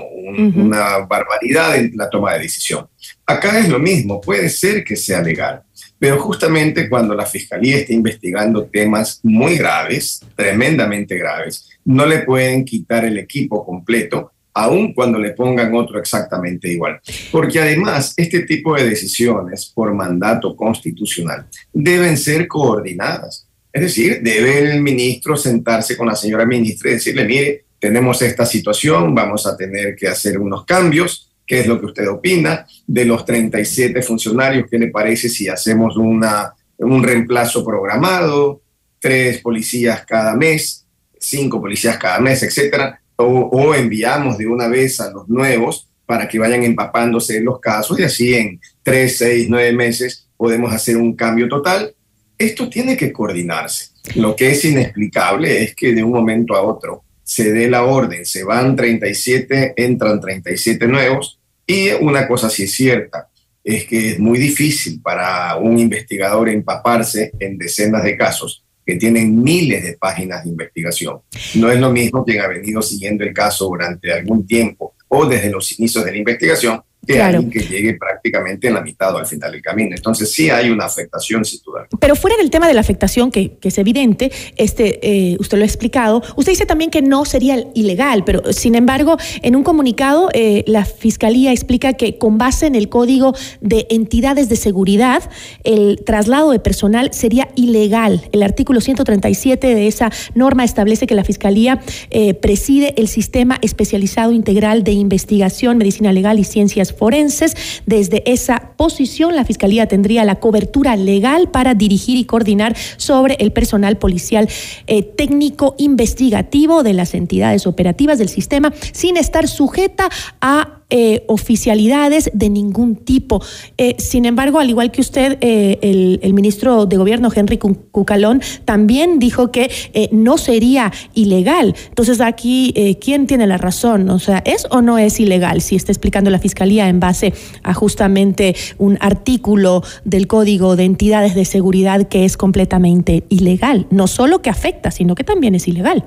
una 0.55 0.99
barbaridad 0.99 1.75
en 1.75 1.91
la 1.95 2.09
toma 2.09 2.33
de 2.33 2.43
decisión. 2.43 2.87
Acá 3.25 3.59
es 3.59 3.67
lo 3.67 3.79
mismo, 3.79 4.21
puede 4.21 4.47
ser 4.49 4.83
que 4.83 4.95
sea 4.95 5.21
legal, 5.21 5.63
pero 5.99 6.19
justamente 6.19 6.87
cuando 6.87 7.15
la 7.15 7.25
fiscalía 7.25 7.77
está 7.77 7.93
investigando 7.93 8.65
temas 8.65 9.19
muy 9.23 9.57
graves, 9.57 10.21
tremendamente 10.35 11.17
graves, 11.17 11.67
no 11.83 12.05
le 12.05 12.19
pueden 12.19 12.63
quitar 12.63 13.05
el 13.05 13.17
equipo 13.17 13.65
completo 13.65 14.33
aun 14.57 14.93
cuando 14.93 15.19
le 15.19 15.31
pongan 15.31 15.73
otro 15.75 15.99
exactamente 15.99 16.67
igual. 16.69 16.99
Porque 17.31 17.59
además, 17.59 18.13
este 18.17 18.41
tipo 18.41 18.75
de 18.75 18.89
decisiones 18.89 19.71
por 19.73 19.93
mandato 19.93 20.55
constitucional 20.55 21.47
deben 21.71 22.17
ser 22.17 22.47
coordinadas. 22.47 23.47
Es 23.71 23.81
decir, 23.81 24.21
debe 24.23 24.59
el 24.59 24.81
ministro 24.81 25.37
sentarse 25.37 25.95
con 25.95 26.07
la 26.07 26.15
señora 26.15 26.45
ministra 26.45 26.89
y 26.89 26.95
decirle, 26.95 27.25
mire, 27.25 27.65
tenemos 27.79 28.21
esta 28.23 28.45
situación, 28.45 29.13
vamos 29.13 29.45
a 29.45 29.55
tener 29.55 29.95
que 29.95 30.07
hacer 30.07 30.39
unos 30.39 30.65
cambios, 30.65 31.29
¿qué 31.45 31.59
es 31.59 31.67
lo 31.67 31.79
que 31.79 31.85
usted 31.85 32.09
opina? 32.09 32.65
De 32.87 33.05
los 33.05 33.23
37 33.25 34.01
funcionarios, 34.01 34.65
¿qué 34.69 34.79
le 34.79 34.87
parece 34.87 35.29
si 35.29 35.47
hacemos 35.47 35.95
una, 35.97 36.53
un 36.79 37.03
reemplazo 37.03 37.63
programado? 37.63 38.61
Tres 38.99 39.39
policías 39.41 40.03
cada 40.07 40.35
mes, 40.35 40.87
cinco 41.19 41.61
policías 41.61 41.97
cada 41.97 42.19
mes, 42.19 42.41
etcétera 42.41 42.99
o, 43.17 43.75
enviamos 43.75 44.37
de 44.37 44.47
una 44.47 44.67
vez 44.67 44.99
a 44.99 45.11
los 45.11 45.27
nuevos 45.27 45.89
para 46.05 46.27
que 46.27 46.39
vayan 46.39 46.63
empapándose 46.63 47.37
en 47.37 47.45
los 47.45 47.59
casos 47.59 47.99
y 47.99 48.03
así 48.03 48.33
en 48.33 48.61
tres, 48.83 49.17
seis, 49.17 49.47
nueve 49.49 49.73
meses 49.73 50.27
podemos 50.37 50.73
hacer 50.73 50.97
un 50.97 51.15
cambio 51.15 51.49
total. 51.49 51.93
Esto 52.37 52.69
tiene 52.69 52.95
que 52.95 53.11
coordinarse. 53.11 53.89
Lo 54.15 54.35
que 54.35 54.51
es 54.51 54.63
inexplicable 54.63 55.63
es 55.63 55.75
que 55.75 55.93
de 55.93 56.03
un 56.03 56.11
momento 56.11 56.55
a 56.55 56.61
otro 56.61 57.03
se 57.23 57.51
dé 57.51 57.69
la 57.69 57.83
orden, 57.83 58.25
se 58.25 58.43
van 58.43 58.75
37, 58.75 59.73
entran 59.75 60.21
37 60.21 60.87
nuevos 60.87 61.39
y 61.65 61.89
una 61.99 62.25
cosa 62.25 62.49
sí 62.49 62.63
es 62.63 62.71
cierta, 62.71 63.27
es 63.63 63.85
que 63.85 64.11
es 64.11 64.19
muy 64.19 64.39
difícil 64.39 65.01
para 65.01 65.57
un 65.57 65.77
investigador 65.77 66.47
empaparse 66.47 67.31
en 67.39 67.57
decenas 67.57 68.03
de 68.03 68.15
casos 68.15 68.63
que 68.87 68.95
tienen 68.95 69.43
miles 69.43 69.83
de 69.83 69.97
páginas 69.97 70.45
de 70.45 70.49
investigación. 70.49 71.19
No 71.55 71.69
es 71.69 71.77
lo 71.77 71.91
mismo 71.91 72.23
quien 72.23 72.39
ha 72.39 72.47
venido 72.47 72.81
siguiendo 72.81 73.25
el 73.25 73.33
caso 73.33 73.65
durante 73.65 74.13
algún 74.13 74.47
tiempo 74.47 74.95
o 75.09 75.25
desde 75.25 75.49
los 75.49 75.77
inicios 75.77 76.05
de 76.05 76.11
la 76.11 76.17
investigación 76.17 76.81
que 77.07 77.21
alguien 77.21 77.49
que 77.49 77.59
llegue 77.59 77.93
prácticamente 77.95 78.67
en 78.67 78.73
la 78.73 78.81
mitad 78.81 79.15
o 79.15 79.17
al 79.17 79.25
final 79.25 79.51
del 79.51 79.61
camino. 79.61 79.95
Entonces 79.95 80.31
sí 80.31 80.49
hay 80.49 80.69
una 80.69 80.85
afectación, 80.85 81.45
sin 81.45 81.61
duda. 81.63 81.87
Pero 81.99 82.15
fuera 82.15 82.37
del 82.37 82.49
tema 82.49 82.67
de 82.67 82.73
la 82.73 82.81
afectación, 82.81 83.31
que, 83.31 83.57
es 83.61 83.77
evidente, 83.77 84.31
este, 84.55 84.99
eh, 85.01 85.37
usted 85.39 85.57
lo 85.57 85.63
ha 85.63 85.67
explicado, 85.67 86.21
usted 86.35 86.53
dice 86.53 86.65
también 86.65 86.89
que 86.89 87.01
no 87.01 87.25
sería 87.25 87.63
ilegal, 87.73 88.23
pero 88.25 88.53
sin 88.53 88.75
embargo, 88.75 89.17
en 89.41 89.55
un 89.55 89.63
comunicado, 89.63 90.29
eh, 90.33 90.63
la 90.67 90.85
Fiscalía 90.85 91.51
explica 91.51 91.93
que 91.93 92.17
con 92.17 92.37
base 92.37 92.65
en 92.65 92.75
el 92.75 92.89
Código 92.89 93.33
de 93.61 93.87
Entidades 93.89 94.49
de 94.49 94.55
Seguridad, 94.55 95.23
el 95.63 96.01
traslado 96.05 96.51
de 96.51 96.59
personal 96.59 97.09
sería 97.13 97.49
ilegal. 97.55 98.21
El 98.31 98.43
artículo 98.43 98.81
137 98.81 99.75
de 99.75 99.87
esa 99.87 100.11
norma 100.35 100.63
establece 100.63 101.07
que 101.07 101.15
la 101.15 101.23
Fiscalía 101.23 101.81
eh, 102.09 102.33
preside 102.33 102.93
el 102.97 103.07
Sistema 103.07 103.57
Especializado 103.61 104.31
Integral 104.31 104.83
de 104.83 104.91
Investigación, 104.91 105.77
Medicina 105.77 106.11
Legal 106.11 106.39
y 106.39 106.43
Ciencias 106.43 106.93
forenses. 106.97 107.55
Desde 107.85 108.23
esa 108.29 108.71
posición, 108.75 109.35
la 109.35 109.45
Fiscalía 109.45 109.87
tendría 109.87 110.25
la 110.25 110.35
cobertura 110.35 110.95
legal 110.95 111.49
para 111.49 111.73
dirigir 111.73 112.17
y 112.17 112.25
coordinar 112.25 112.75
sobre 112.97 113.35
el 113.39 113.51
personal 113.51 113.97
policial 113.97 114.49
eh, 114.87 115.03
técnico 115.03 115.75
investigativo 115.77 116.83
de 116.83 116.93
las 116.93 117.13
entidades 117.13 117.67
operativas 117.67 118.17
del 118.17 118.29
sistema, 118.29 118.73
sin 118.91 119.17
estar 119.17 119.47
sujeta 119.47 120.09
a 120.41 120.76
eh, 120.89 121.25
oficialidades 121.27 122.31
de 122.33 122.49
ningún 122.49 122.95
tipo. 122.95 123.43
Eh, 123.77 123.95
sin 123.97 124.23
embargo, 124.23 124.59
al 124.59 124.69
igual 124.69 124.89
que 124.89 125.01
usted, 125.01 125.37
eh, 125.41 125.79
el, 125.81 126.33
ministro 126.33 126.85
de 126.85 126.95
Gobierno, 126.95 127.29
Henry 127.35 127.57
Cucalón, 127.57 128.41
también 128.63 129.19
dijo 129.19 129.51
que 129.51 129.69
no 130.11 130.37
sería 130.37 130.93
ilegal. 131.13 131.75
Entonces, 131.89 132.21
aquí, 132.21 132.73
¿quién 133.01 133.27
tiene 133.27 133.47
la 133.47 133.57
razón? 133.57 134.09
O 134.09 134.19
sea, 134.19 134.41
¿es 134.45 134.65
o 134.69 134.81
no 134.81 134.97
es 134.97 135.19
ilegal? 135.19 135.61
Si 135.61 135.75
está 135.75 135.91
explicando 135.91 136.29
la 136.29 136.39
Fiscalía 136.39 136.87
en 136.87 136.99
base 136.99 137.33
a 137.63 137.73
justamente 137.73 138.55
un 138.77 138.97
artículo 139.01 139.83
del 140.05 140.27
Código 140.27 140.75
de 140.75 140.85
Entidades 140.85 141.35
de 141.35 141.43
Seguridad 141.45 142.07
que 142.07 142.23
es 142.23 142.37
completamente 142.37 143.23
ilegal. 143.29 143.87
No 143.89 144.07
solo 144.07 144.41
que 144.41 144.49
afecta, 144.49 144.91
sino 144.91 145.15
que 145.15 145.23
también 145.23 145.55
es 145.55 145.67
ilegal. 145.67 146.05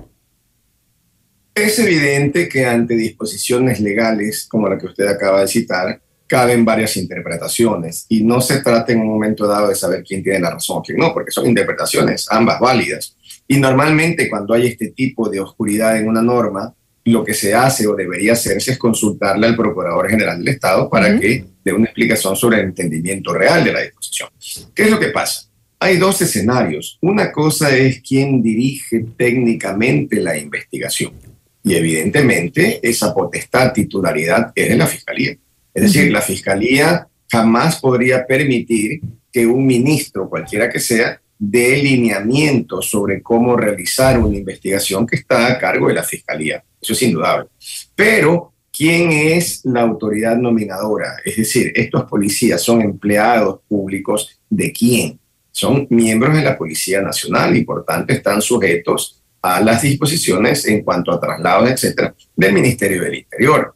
Es 1.55 1.78
evidente 1.78 2.48
que 2.48 2.64
ante 2.64 2.94
disposiciones 2.94 3.80
legales 3.80 4.46
como 4.48 4.68
la 4.68 4.78
que 4.78 4.86
usted 4.86 5.07
acaba 5.07 5.40
de 5.40 5.48
citar, 5.48 6.01
caben 6.26 6.64
varias 6.64 6.96
interpretaciones 6.96 8.07
y 8.09 8.22
no 8.22 8.40
se 8.40 8.61
trata 8.61 8.92
en 8.92 9.01
un 9.01 9.09
momento 9.09 9.48
dado 9.48 9.68
de 9.68 9.74
saber 9.74 10.05
quién 10.05 10.22
tiene 10.22 10.38
la 10.38 10.51
razón 10.51 10.78
o 10.78 10.82
quién 10.82 10.98
no, 10.98 11.12
porque 11.12 11.32
son 11.32 11.46
interpretaciones, 11.46 12.26
ambas 12.30 12.61
válidas. 12.61 13.16
Y 13.48 13.59
normalmente 13.59 14.30
cuando 14.30 14.55
hay 14.55 14.68
este 14.68 14.92
tipo 14.92 15.28
de 15.28 15.40
oscuridad 15.40 15.98
en 15.98 16.09
una 16.09 16.22
norma, 16.22 16.72
lo 17.05 17.24
que 17.24 17.34
se 17.34 17.53
hace 17.53 17.88
o 17.88 17.96
debería 17.96 18.34
hacerse 18.34 18.72
es 18.72 18.78
consultarle 18.78 19.48
al 19.48 19.57
Procurador 19.57 20.09
General 20.09 20.38
del 20.38 20.55
Estado 20.55 20.88
para 20.88 21.18
que 21.18 21.44
dé 21.64 21.72
una 21.72 21.86
explicación 21.86 22.36
sobre 22.36 22.61
el 22.61 22.66
entendimiento 22.66 23.34
real 23.34 23.64
de 23.64 23.72
la 23.72 23.80
disposición. 23.80 24.28
¿Qué 24.72 24.84
es 24.84 24.90
lo 24.90 25.01
que 25.01 25.09
pasa? 25.09 25.48
Hay 25.80 25.96
dos 25.96 26.22
escenarios. 26.22 26.96
Una 27.01 27.32
cosa 27.32 27.74
es 27.74 28.01
quién 28.07 28.40
dirige 28.40 29.05
técnicamente 29.16 30.20
la 30.20 30.38
investigación 30.38 31.30
y 31.62 31.74
evidentemente 31.74 32.80
esa 32.82 33.14
potestad, 33.14 33.72
titularidad 33.72 34.52
es 34.54 34.68
de 34.68 34.76
la 34.76 34.86
Fiscalía. 34.86 35.36
Es 35.74 35.82
decir, 35.82 36.11
la 36.11 36.22
Fiscalía 36.22 37.06
jamás 37.30 37.80
podría 37.80 38.26
permitir 38.26 39.00
que 39.32 39.46
un 39.46 39.66
ministro, 39.66 40.28
cualquiera 40.28 40.68
que 40.68 40.80
sea, 40.80 41.20
dé 41.38 41.82
lineamientos 41.82 42.90
sobre 42.90 43.22
cómo 43.22 43.56
realizar 43.56 44.18
una 44.18 44.36
investigación 44.36 45.06
que 45.06 45.16
está 45.16 45.46
a 45.46 45.58
cargo 45.58 45.88
de 45.88 45.94
la 45.94 46.02
Fiscalía. 46.02 46.62
Eso 46.80 46.92
es 46.92 47.02
indudable. 47.02 47.48
Pero, 47.94 48.52
¿quién 48.72 49.12
es 49.12 49.64
la 49.64 49.82
autoridad 49.82 50.36
nominadora? 50.36 51.16
Es 51.24 51.36
decir, 51.36 51.72
estos 51.74 52.04
policías 52.04 52.61
son 52.62 52.82
empleados 52.82 53.61
públicos 53.68 54.40
de 54.48 54.72
quién? 54.72 55.20
Son 55.52 55.86
miembros 55.90 56.34
de 56.34 56.42
la 56.42 56.56
Policía 56.56 57.00
Nacional 57.00 57.56
y 57.56 57.64
por 57.64 57.84
tanto 57.84 58.12
están 58.12 58.40
sujetos 58.40 59.20
a 59.43 59.61
las 59.61 59.82
disposiciones 59.82 60.66
en 60.66 60.82
cuanto 60.82 61.12
a 61.12 61.20
traslados, 61.20 61.70
etcétera, 61.70 62.14
del 62.36 62.53
Ministerio 62.53 63.03
del 63.03 63.14
Interior. 63.14 63.74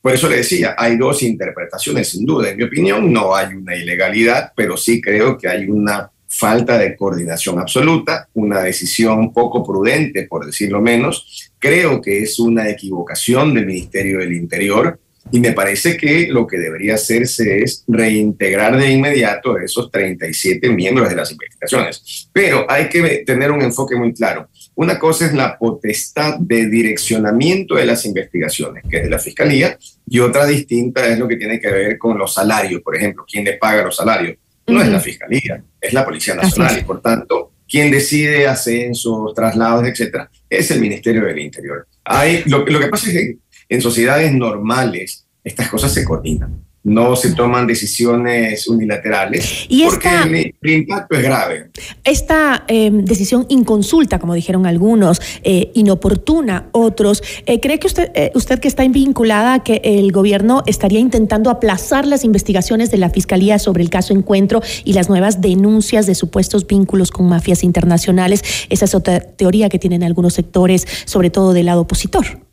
Por 0.00 0.14
eso 0.14 0.28
le 0.28 0.38
decía, 0.38 0.74
hay 0.78 0.96
dos 0.96 1.22
interpretaciones 1.22 2.10
sin 2.10 2.24
duda. 2.24 2.50
En 2.50 2.56
mi 2.56 2.64
opinión, 2.64 3.12
no 3.12 3.34
hay 3.34 3.54
una 3.54 3.76
ilegalidad, 3.76 4.52
pero 4.56 4.76
sí 4.76 5.00
creo 5.00 5.36
que 5.36 5.48
hay 5.48 5.68
una 5.68 6.10
falta 6.26 6.78
de 6.78 6.96
coordinación 6.96 7.58
absoluta, 7.58 8.28
una 8.34 8.60
decisión 8.60 9.32
poco 9.32 9.64
prudente, 9.64 10.26
por 10.26 10.46
decirlo 10.46 10.80
menos. 10.80 11.50
Creo 11.58 12.00
que 12.00 12.22
es 12.22 12.38
una 12.38 12.68
equivocación 12.68 13.52
del 13.52 13.66
Ministerio 13.66 14.20
del 14.20 14.32
Interior 14.32 14.98
y 15.32 15.40
me 15.40 15.52
parece 15.52 15.96
que 15.96 16.26
lo 16.28 16.46
que 16.46 16.58
debería 16.58 16.94
hacerse 16.94 17.62
es 17.62 17.84
reintegrar 17.86 18.76
de 18.76 18.90
inmediato 18.90 19.56
a 19.56 19.62
esos 19.62 19.90
37 19.90 20.68
miembros 20.70 21.08
de 21.08 21.14
las 21.14 21.30
investigaciones. 21.30 22.28
Pero 22.32 22.66
hay 22.68 22.88
que 22.88 23.22
tener 23.24 23.52
un 23.52 23.62
enfoque 23.62 23.96
muy 23.96 24.12
claro. 24.12 24.48
Una 24.74 24.98
cosa 24.98 25.26
es 25.26 25.34
la 25.34 25.58
potestad 25.58 26.38
de 26.38 26.66
direccionamiento 26.66 27.76
de 27.76 27.86
las 27.86 28.04
investigaciones, 28.06 28.82
que 28.88 28.98
es 28.98 29.02
de 29.04 29.10
la 29.10 29.18
Fiscalía, 29.18 29.78
y 30.08 30.18
otra 30.18 30.46
distinta 30.46 31.06
es 31.06 31.18
lo 31.18 31.28
que 31.28 31.36
tiene 31.36 31.60
que 31.60 31.70
ver 31.70 31.98
con 31.98 32.18
los 32.18 32.34
salarios, 32.34 32.82
por 32.82 32.96
ejemplo, 32.96 33.24
quién 33.30 33.44
le 33.44 33.54
paga 33.54 33.84
los 33.84 33.96
salarios. 33.96 34.36
No 34.66 34.80
es 34.80 34.88
la 34.88 35.00
Fiscalía, 35.00 35.62
es 35.80 35.92
la 35.92 36.04
Policía 36.04 36.34
Nacional 36.34 36.78
y 36.78 36.84
por 36.84 37.00
tanto, 37.00 37.52
quien 37.68 37.90
decide 37.90 38.48
ascensos, 38.48 39.32
traslados, 39.34 39.86
etcétera, 39.86 40.30
es 40.48 40.70
el 40.70 40.80
Ministerio 40.80 41.24
del 41.24 41.38
Interior. 41.38 41.86
Hay, 42.04 42.42
lo, 42.46 42.64
lo 42.66 42.80
que 42.80 42.88
pasa 42.88 43.08
es 43.08 43.12
que 43.12 43.36
en 43.70 43.80
sociedades 43.80 44.32
normales 44.34 45.24
estas 45.42 45.70
cosas 45.70 45.94
se 45.94 46.04
coordinan 46.04 46.60
no 46.82 47.14
se 47.14 47.34
toman 47.34 47.66
decisiones 47.66 48.66
unilaterales 48.66 49.66
y 49.68 49.84
porque 49.84 50.54
el, 50.62 50.70
impacto 50.70 51.14
es 51.14 51.22
grave. 51.22 51.70
Esta 52.04 52.64
em, 52.68 53.04
decisión 53.04 53.44
inconsulta, 53.48 54.18
como 54.18 54.34
dijeron 54.34 54.66
algunos, 54.66 55.20
eh, 55.42 55.70
inoportuna 55.74 56.68
otros, 56.72 57.22
eh, 57.44 57.60
¿cree 57.60 57.78
que 57.78 57.86
usted, 57.86 58.10
eh, 58.14 58.32
usted 58.34 58.60
que 58.60 58.68
está 58.68 58.86
vinculada 58.88 59.54
a 59.54 59.62
que 59.62 59.82
el 59.84 60.10
gobierno 60.10 60.62
estaría 60.66 61.00
intentando 61.00 61.50
aplazar 61.50 62.06
las 62.06 62.24
investigaciones 62.24 62.90
de 62.90 62.96
la 62.96 63.10
Fiscalía 63.10 63.58
sobre 63.58 63.82
el 63.82 63.90
caso 63.90 64.14
Encuentro 64.14 64.62
y 64.84 64.94
las 64.94 65.10
nuevas 65.10 65.40
denuncias 65.40 66.06
de 66.06 66.14
supuestos 66.14 66.66
vínculos 66.66 67.10
con 67.10 67.28
mafias 67.28 67.62
internacionales? 67.62 68.42
Esa 68.70 68.86
es 68.86 68.94
otra 68.94 69.20
teoría 69.20 69.68
que 69.68 69.78
tienen 69.78 70.02
algunos 70.02 70.34
sectores, 70.34 70.86
sobre 71.04 71.28
todo 71.28 71.52
del 71.52 71.66
lado 71.66 71.82
opositor. 71.82 72.49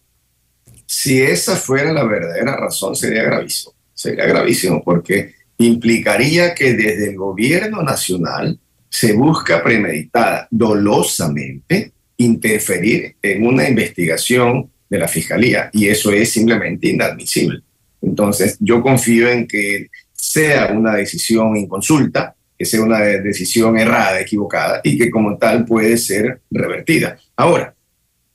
Si 0.88 1.22
esa 1.22 1.56
fuera 1.56 1.94
la 1.94 2.04
verdadera 2.04 2.56
razón, 2.56 2.96
sería 2.96 3.24
gravísimo 3.24 3.78
sería 3.98 4.28
gravísimo 4.28 4.84
porque 4.84 5.34
implicaría 5.58 6.54
que 6.54 6.74
desde 6.74 7.10
el 7.10 7.18
gobierno 7.18 7.82
nacional 7.82 8.60
se 8.90 9.14
busca 9.14 9.64
premeditada, 9.64 10.48
dolosamente, 10.52 11.92
interferir 12.18 13.16
en 13.22 13.46
una 13.46 13.68
investigación 13.68 14.70
de 14.88 15.00
la 15.00 15.08
fiscalía 15.08 15.70
y 15.74 15.88
eso 15.88 16.12
es 16.12 16.32
simplemente 16.32 16.90
inadmisible. 16.90 17.62
Entonces, 18.02 18.58
yo 18.60 18.82
confío 18.82 19.30
en 19.30 19.48
que 19.48 19.88
sea 20.14 20.68
una 20.68 20.94
decisión 20.96 21.58
inconsulta, 21.58 22.36
que 22.58 22.66
sea 22.66 22.82
una 22.82 23.00
decisión 23.00 23.78
errada, 23.78 24.22
equivocada 24.22 24.80
y 24.84 24.98
que 24.98 25.10
como 25.10 25.38
tal 25.38 25.66
puede 25.66 25.98
ser 25.98 26.42
revertida. 26.52 27.18
Ahora, 27.36 27.74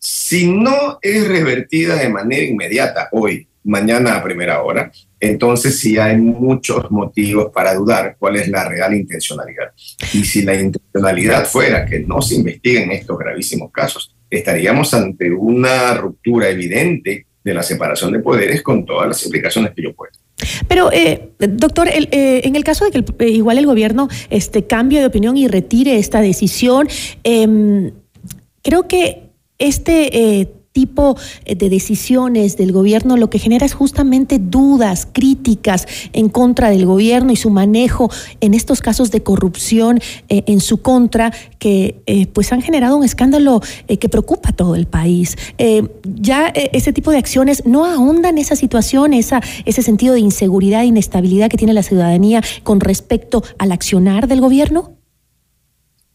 si 0.04 0.48
no 0.48 0.98
es 1.00 1.28
revertida 1.28 1.94
de 1.94 2.08
manera 2.08 2.42
inmediata 2.42 3.08
hoy, 3.12 3.46
mañana 3.62 4.16
a 4.16 4.24
primera 4.24 4.60
hora, 4.60 4.90
entonces 5.20 5.78
sí 5.78 5.96
hay 5.96 6.16
muchos 6.16 6.90
motivos 6.90 7.52
para 7.54 7.72
dudar 7.74 8.16
cuál 8.18 8.34
es 8.34 8.48
la 8.48 8.68
real 8.68 8.94
intencionalidad. 8.94 9.70
Y 10.12 10.24
si 10.24 10.42
la 10.42 10.54
intencionalidad 10.54 11.46
fuera 11.46 11.86
que 11.86 12.00
no 12.00 12.20
se 12.20 12.34
investiguen 12.34 12.90
estos 12.90 13.16
gravísimos 13.16 13.70
casos, 13.70 14.16
estaríamos 14.28 14.92
ante 14.92 15.30
una 15.30 15.94
ruptura 15.94 16.48
evidente 16.48 17.26
de 17.44 17.54
la 17.54 17.62
separación 17.62 18.10
de 18.12 18.18
poderes 18.18 18.60
con 18.62 18.84
todas 18.84 19.06
las 19.06 19.24
implicaciones 19.24 19.70
que 19.70 19.84
yo 19.84 19.94
puedo. 19.94 20.10
Pero, 20.66 20.90
eh, 20.92 21.30
doctor, 21.38 21.86
eh, 21.88 22.40
en 22.42 22.56
el 22.56 22.64
caso 22.64 22.84
de 22.84 22.90
que 22.90 23.24
eh, 23.24 23.28
igual 23.28 23.58
el 23.58 23.66
gobierno 23.66 24.08
este, 24.30 24.66
cambie 24.66 24.98
de 24.98 25.06
opinión 25.06 25.36
y 25.36 25.46
retire 25.46 25.96
esta 25.96 26.20
decisión, 26.20 26.88
em, 27.22 27.92
creo 28.64 28.88
que 28.88 29.31
este 29.62 30.62
tipo 30.72 31.16
eh, 31.44 31.54
de 31.54 31.68
decisiones 31.68 32.56
del 32.56 32.72
gobierno 32.72 33.16
lo 33.16 33.30
que 33.30 33.38
genera 33.38 33.66
es 33.66 33.74
justamente 33.74 34.38
dudas, 34.38 35.06
críticas 35.10 35.86
en 36.12 36.28
contra 36.28 36.70
del 36.70 36.86
gobierno 36.86 37.32
y 37.32 37.36
su 37.36 37.50
manejo 37.50 38.10
en 38.40 38.54
estos 38.54 38.80
casos 38.80 39.10
de 39.10 39.22
corrupción 39.22 40.00
eh, 40.28 40.44
en 40.46 40.60
su 40.60 40.80
contra 40.80 41.32
que 41.58 42.02
eh, 42.06 42.26
pues 42.26 42.52
han 42.52 42.62
generado 42.62 42.96
un 42.96 43.04
escándalo 43.04 43.60
que 43.86 44.08
preocupa 44.08 44.50
a 44.50 44.52
todo 44.52 44.74
el 44.74 44.86
país. 44.86 45.36
ya 46.04 46.48
ese 46.54 46.92
tipo 46.92 47.10
de 47.10 47.18
acciones 47.18 47.64
no 47.66 47.84
ahondan 47.84 48.38
esa 48.38 48.56
situación, 48.56 49.12
esa, 49.12 49.40
ese 49.64 49.82
sentido 49.82 50.14
de 50.14 50.20
inseguridad 50.20 50.82
e 50.82 50.86
inestabilidad 50.86 51.48
que 51.48 51.56
tiene 51.56 51.72
la 51.72 51.82
ciudadanía 51.82 52.42
con 52.62 52.80
respecto 52.80 53.44
al 53.58 53.72
accionar 53.72 54.26
del 54.28 54.40
gobierno. 54.40 55.01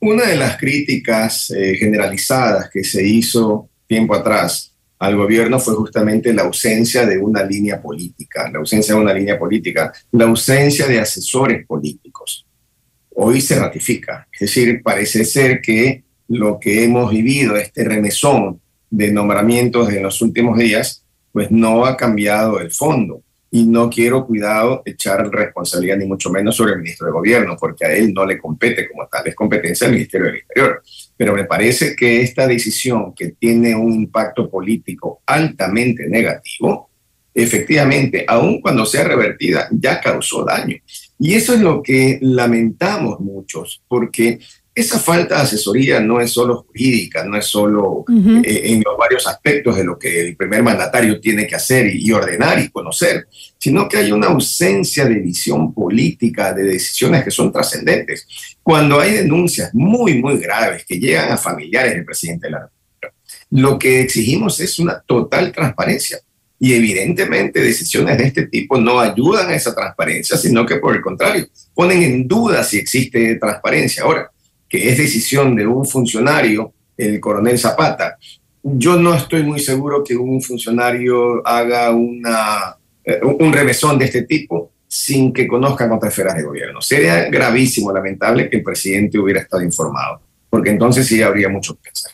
Una 0.10 0.24
de 0.26 0.38
las 0.38 0.56
críticas 0.56 1.54
generalizadas 1.78 2.70
que 2.70 2.82
se 2.82 3.06
hizo 3.06 3.70
tiempo 3.86 4.16
atrás 4.16 4.74
al 5.00 5.18
gobierno 5.18 5.60
fue 5.60 5.76
justamente 5.76 6.34
la 6.34 6.44
ausencia 6.44 7.06
de 7.06 7.18
una 7.18 7.44
línea 7.44 7.82
política, 7.82 8.50
la 8.50 8.60
ausencia 8.60 8.96
de 8.96 9.02
una 9.02 9.14
línea 9.14 9.38
política, 9.38 9.92
la 10.14 10.24
ausencia 10.24 10.88
de 10.88 11.02
asesores 11.02 11.68
políticos. 11.68 12.48
Hoy 13.16 13.42
se 13.42 13.60
ratifica, 13.60 14.26
es 14.32 14.40
decir, 14.40 14.82
parece 14.82 15.26
ser 15.26 15.60
que 15.60 16.06
lo 16.30 16.58
que 16.58 16.86
hemos 16.86 17.12
vivido, 17.12 17.58
este 17.58 17.84
remesón 17.84 18.62
de 18.90 19.12
nombramientos 19.12 19.90
en 19.92 20.04
los 20.04 20.22
últimos 20.22 20.58
días, 20.58 21.04
pues 21.34 21.52
no 21.52 21.86
ha 21.86 21.98
cambiado 21.98 22.62
el 22.62 22.72
fondo 22.72 23.24
y 23.50 23.66
no 23.66 23.90
quiero, 23.90 24.26
cuidado, 24.26 24.82
echar 24.86 25.30
responsabilidad 25.30 25.98
ni 25.98 26.06
mucho 26.06 26.30
menos 26.30 26.56
sobre 26.56 26.74
el 26.74 26.80
ministro 26.80 27.08
de 27.08 27.14
Gobierno, 27.14 27.56
porque 27.60 27.86
a 27.86 27.94
él 27.94 28.14
no 28.14 28.26
le 28.26 28.38
compete 28.38 28.90
como 28.90 29.08
tal, 29.08 29.28
es 29.28 29.36
competencia 29.36 29.88
del 29.88 29.96
Ministerio 29.96 30.28
del 30.28 30.40
Interior. 30.40 30.84
Pero 31.16 31.34
me 31.34 31.46
parece 31.46 31.96
que 31.96 32.22
esta 32.22 32.46
decisión 32.46 33.14
que 33.16 33.30
tiene 33.30 33.76
un 33.76 33.94
impacto 33.94 34.50
político 34.50 35.22
altamente 35.26 36.08
negativo, 36.08 36.90
efectivamente, 37.34 38.26
aun 38.28 38.62
cuando 38.62 38.86
sea 38.86 39.06
revertida, 39.06 39.68
ya 39.72 40.02
causó 40.02 40.44
daño. 40.44 40.76
Y 41.20 41.34
eso 41.34 41.54
es 41.54 41.62
lo 41.62 41.82
que 41.82 42.20
lamentamos 42.22 43.20
muchos, 43.20 43.82
porque 43.88 44.40
esa 44.78 45.00
falta 45.00 45.38
de 45.38 45.42
asesoría 45.42 46.00
no 46.00 46.22
es 46.22 46.32
solo 46.32 46.68
jurídica, 46.68 47.24
no 47.24 47.36
es 47.36 47.48
solo 47.48 48.06
eh, 48.44 48.62
en 48.66 48.84
los 48.86 48.96
varios 48.96 49.26
aspectos 49.26 49.76
de 49.76 49.84
lo 49.84 49.98
que 49.98 50.22
el 50.22 50.36
primer 50.36 50.62
mandatario 50.62 51.20
tiene 51.20 51.48
que 51.48 51.56
hacer 51.56 51.88
y, 51.88 52.12
ordenar 52.12 52.60
y 52.60 52.70
conocer, 52.70 53.28
sino 53.58 53.90
que 53.90 53.98
hay 53.98 54.12
una 54.12 54.28
ausencia 54.28 55.06
de 55.06 55.16
visión 55.16 55.74
política, 55.74 56.54
de 56.54 56.62
decisiones 56.62 57.24
que 57.24 57.32
son 57.32 57.52
trascendentes. 57.52 58.28
Cuando 58.62 59.00
hay 59.00 59.14
denuncias 59.14 59.74
muy, 59.74 60.22
muy 60.22 60.38
graves 60.38 60.86
que 60.88 61.00
llegan 61.00 61.32
a 61.32 61.38
familiares 61.38 61.96
del 61.96 62.06
presidente 62.06 62.46
de 62.46 62.52
la 62.52 62.60
República, 62.60 63.14
lo 63.50 63.80
que 63.80 64.02
exigimos 64.02 64.60
es 64.60 64.78
una 64.78 65.02
total 65.02 65.52
transparencia. 65.52 66.20
Y 66.60 66.74
evidentemente 66.74 67.62
decisiones 67.62 68.16
de 68.20 68.26
este 68.26 68.46
tipo 68.46 68.78
no 68.80 69.00
ayudan 69.00 69.50
a 69.50 69.56
esa 69.56 69.74
transparencia, 69.74 70.38
sino 70.38 70.68
que 70.68 70.78
por 70.78 70.96
el 70.96 71.02
contrario, 71.02 71.48
ponen 71.74 72.04
en 72.04 72.28
duda 72.28 72.64
si 72.64 72.78
existe 72.78 73.36
transparencia. 73.38 74.04
Ahora, 74.04 74.32
que 74.68 74.90
es 74.90 74.98
decisión 74.98 75.56
de 75.56 75.66
un 75.66 75.86
funcionario, 75.86 76.74
el 76.98 77.20
coronel 77.20 77.58
Zapata. 77.58 78.18
Yo 78.64 78.98
no 78.98 79.14
estoy 79.14 79.44
muy 79.44 79.60
seguro 79.60 80.04
que 80.04 80.16
un 80.16 80.42
funcionario 80.42 81.46
haga 81.48 81.92
una, 81.92 82.76
eh, 83.04 83.20
un 83.22 83.54
remesón 83.54 83.98
de 83.98 84.06
este 84.06 84.24
tipo 84.24 84.72
sin 84.88 85.34
que 85.34 85.48
conozcan 85.48 85.92
otras 85.92 86.12
esferas 86.12 86.36
de 86.36 86.44
gobierno. 86.44 86.82
Sería 86.82 87.30
gravísimo, 87.30 87.92
lamentable, 87.92 88.50
que 88.50 88.58
el 88.58 88.64
presidente 88.64 89.20
hubiera 89.20 89.42
estado 89.42 89.64
informado 89.64 90.22
porque 90.50 90.70
entonces 90.70 91.08
sí 91.08 91.22
habría 91.22 91.50
mucho 91.50 91.76
que 91.76 91.82
pensar. 91.90 92.12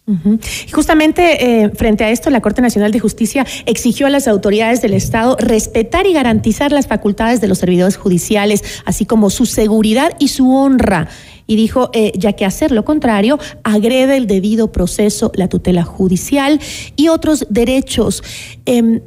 Y 0.67 0.71
justamente 0.71 1.63
eh, 1.63 1.69
frente 1.69 2.03
a 2.03 2.09
esto, 2.09 2.29
la 2.29 2.41
Corte 2.41 2.61
Nacional 2.61 2.91
de 2.91 2.99
Justicia 2.99 3.45
exigió 3.65 4.07
a 4.07 4.09
las 4.09 4.27
autoridades 4.27 4.81
del 4.81 4.93
Estado 4.93 5.37
respetar 5.39 6.07
y 6.07 6.13
garantizar 6.13 6.71
las 6.71 6.87
facultades 6.87 7.41
de 7.41 7.47
los 7.47 7.59
servidores 7.59 7.95
judiciales, 7.95 8.81
así 8.85 9.05
como 9.05 9.29
su 9.29 9.45
seguridad 9.45 10.15
y 10.19 10.29
su 10.29 10.51
honra 10.53 11.09
y 11.47 11.55
dijo, 11.55 11.89
eh, 11.93 12.11
ya 12.15 12.33
que 12.33 12.45
hacer 12.45 12.71
lo 12.71 12.85
contrario 12.85 13.39
agrede 13.63 14.17
el 14.17 14.27
debido 14.27 14.71
proceso, 14.71 15.31
la 15.35 15.47
tutela 15.47 15.83
judicial 15.83 16.59
y 16.95 17.07
otros 17.09 17.45
derechos. 17.49 18.23
Em, 18.65 19.01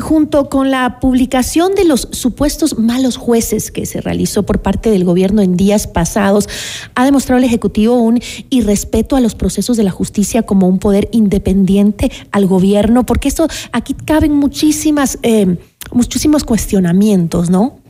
junto 0.00 0.48
con 0.48 0.70
la 0.70 1.00
publicación 1.00 1.74
de 1.74 1.84
los 1.84 2.08
supuestos 2.12 2.78
malos 2.78 3.16
jueces 3.16 3.72
que 3.72 3.84
se 3.84 4.00
realizó 4.00 4.44
por 4.44 4.62
parte 4.62 4.90
del 4.90 5.04
gobierno 5.04 5.42
en 5.42 5.56
días 5.56 5.88
pasados, 5.88 6.48
ha 6.94 7.04
demostrado 7.04 7.38
el 7.38 7.44
Ejecutivo 7.44 7.96
un 7.96 8.20
irrespeto 8.48 9.16
a 9.16 9.20
los 9.20 9.34
procesos 9.34 9.76
de 9.76 9.82
la 9.82 9.90
justicia 9.90 10.42
como 10.42 10.68
un 10.68 10.78
poder 10.78 11.08
independiente 11.10 12.12
al 12.30 12.46
gobierno, 12.46 13.04
porque 13.04 13.26
esto 13.26 13.48
aquí 13.72 13.94
caben 13.94 14.34
muchísimas, 14.34 15.18
em, 15.22 15.56
muchísimos 15.90 16.44
cuestionamientos, 16.44 17.50
¿no? 17.50 17.80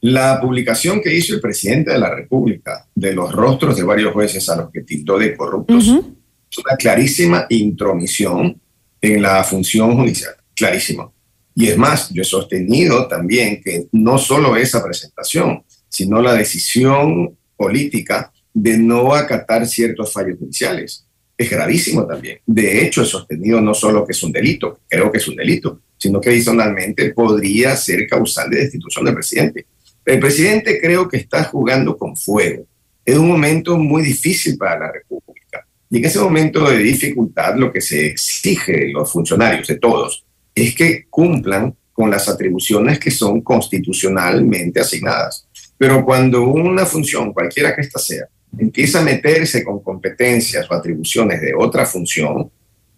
La 0.00 0.40
publicación 0.40 1.00
que 1.00 1.14
hizo 1.14 1.34
el 1.34 1.40
presidente 1.40 1.92
de 1.92 1.98
la 1.98 2.14
República 2.14 2.86
de 2.94 3.12
los 3.14 3.32
rostros 3.32 3.76
de 3.76 3.82
varios 3.82 4.12
jueces 4.12 4.48
a 4.48 4.56
los 4.56 4.70
que 4.70 4.82
tildó 4.82 5.18
de 5.18 5.36
corruptos 5.36 5.88
es 5.88 6.58
una 6.58 6.76
clarísima 6.76 7.46
intromisión 7.48 8.60
en 9.00 9.22
la 9.22 9.42
función 9.44 9.96
judicial, 9.96 10.34
clarísimo. 10.54 11.14
Y 11.54 11.68
es 11.68 11.78
más, 11.78 12.10
yo 12.10 12.22
he 12.22 12.26
sostenido 12.26 13.08
también 13.08 13.62
que 13.62 13.86
no 13.92 14.18
solo 14.18 14.56
esa 14.56 14.84
presentación, 14.84 15.64
sino 15.88 16.20
la 16.20 16.34
decisión 16.34 17.36
política 17.56 18.30
de 18.52 18.76
no 18.76 19.14
acatar 19.14 19.66
ciertos 19.66 20.12
fallos 20.12 20.38
judiciales. 20.38 21.06
Es 21.36 21.50
gravísimo 21.50 22.06
también. 22.06 22.38
De 22.46 22.84
hecho, 22.84 23.02
he 23.02 23.06
sostenido 23.06 23.60
no 23.60 23.74
solo 23.74 24.04
que 24.06 24.12
es 24.12 24.22
un 24.22 24.32
delito, 24.32 24.80
creo 24.88 25.10
que 25.10 25.18
es 25.18 25.28
un 25.28 25.36
delito, 25.36 25.80
sino 25.96 26.20
que 26.20 26.30
adicionalmente 26.30 27.12
podría 27.12 27.76
ser 27.76 28.06
causal 28.06 28.50
de 28.50 28.58
destitución 28.58 29.04
del 29.04 29.14
presidente. 29.14 29.66
El 30.06 30.20
presidente 30.20 30.80
creo 30.80 31.08
que 31.08 31.16
está 31.16 31.42
jugando 31.44 31.98
con 31.98 32.16
fuego. 32.16 32.64
Es 33.04 33.18
un 33.18 33.26
momento 33.26 33.76
muy 33.76 34.02
difícil 34.02 34.56
para 34.56 34.78
la 34.78 34.92
República. 34.92 35.66
Y 35.90 35.98
en 35.98 36.04
ese 36.04 36.20
momento 36.20 36.70
de 36.70 36.78
dificultad 36.78 37.56
lo 37.56 37.72
que 37.72 37.80
se 37.80 38.06
exige 38.06 38.72
de 38.72 38.92
los 38.92 39.10
funcionarios, 39.10 39.66
de 39.66 39.78
todos, 39.78 40.24
es 40.54 40.76
que 40.76 41.06
cumplan 41.10 41.74
con 41.92 42.08
las 42.08 42.28
atribuciones 42.28 43.00
que 43.00 43.10
son 43.10 43.40
constitucionalmente 43.40 44.80
asignadas. 44.80 45.48
Pero 45.76 46.04
cuando 46.04 46.44
una 46.44 46.86
función, 46.86 47.32
cualquiera 47.32 47.74
que 47.74 47.80
ésta 47.82 47.98
sea, 47.98 48.26
empieza 48.56 49.00
a 49.00 49.04
meterse 49.04 49.64
con 49.64 49.82
competencias 49.82 50.70
o 50.70 50.74
atribuciones 50.74 51.40
de 51.40 51.52
otra 51.58 51.84
función, 51.84 52.48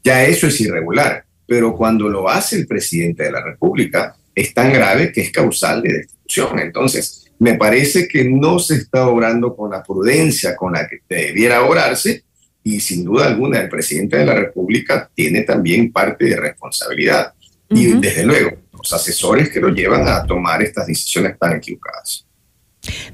ya 0.04 0.24
eso 0.24 0.46
es 0.46 0.60
irregular. 0.60 1.24
Pero 1.46 1.74
cuando 1.74 2.06
lo 2.08 2.28
hace 2.28 2.56
el 2.56 2.66
presidente 2.66 3.24
de 3.24 3.32
la 3.32 3.42
República, 3.42 4.14
es 4.40 4.54
tan 4.54 4.72
grave 4.72 5.10
que 5.12 5.20
es 5.20 5.32
causal 5.32 5.82
de 5.82 5.92
destitución. 5.94 6.60
Entonces, 6.60 7.26
me 7.40 7.54
parece 7.54 8.06
que 8.06 8.24
no 8.24 8.58
se 8.58 8.76
está 8.76 9.08
obrando 9.08 9.56
con 9.56 9.70
la 9.70 9.82
prudencia 9.82 10.54
con 10.54 10.72
la 10.74 10.86
que 10.86 11.00
debiera 11.08 11.64
orarse 11.64 12.22
y 12.62 12.80
sin 12.80 13.04
duda 13.04 13.26
alguna 13.26 13.60
el 13.60 13.68
presidente 13.68 14.18
de 14.18 14.26
la 14.26 14.34
República 14.34 15.10
tiene 15.14 15.42
también 15.42 15.90
parte 15.92 16.26
de 16.26 16.36
responsabilidad. 16.36 17.32
Y 17.70 17.86
desde 18.00 18.24
luego, 18.24 18.50
los 18.72 18.92
asesores 18.92 19.50
que 19.50 19.60
lo 19.60 19.68
llevan 19.68 20.06
a 20.08 20.24
tomar 20.24 20.62
estas 20.62 20.86
decisiones 20.86 21.38
tan 21.38 21.56
equivocadas. 21.56 22.24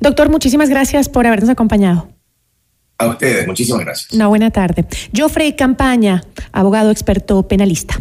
Doctor, 0.01 0.31
muchísimas 0.31 0.69
gracias 0.69 1.09
por 1.09 1.27
habernos 1.27 1.51
acompañado. 1.51 2.09
A 2.99 3.09
ustedes, 3.09 3.47
muchísimas 3.47 3.81
gracias. 3.81 4.13
Una 4.13 4.29
buena 4.29 4.51
tarde. 4.51 4.85
Joffrey 5.17 5.57
Campaña, 5.57 6.23
abogado 6.53 6.91
experto 6.91 7.49
penalista. 7.49 8.01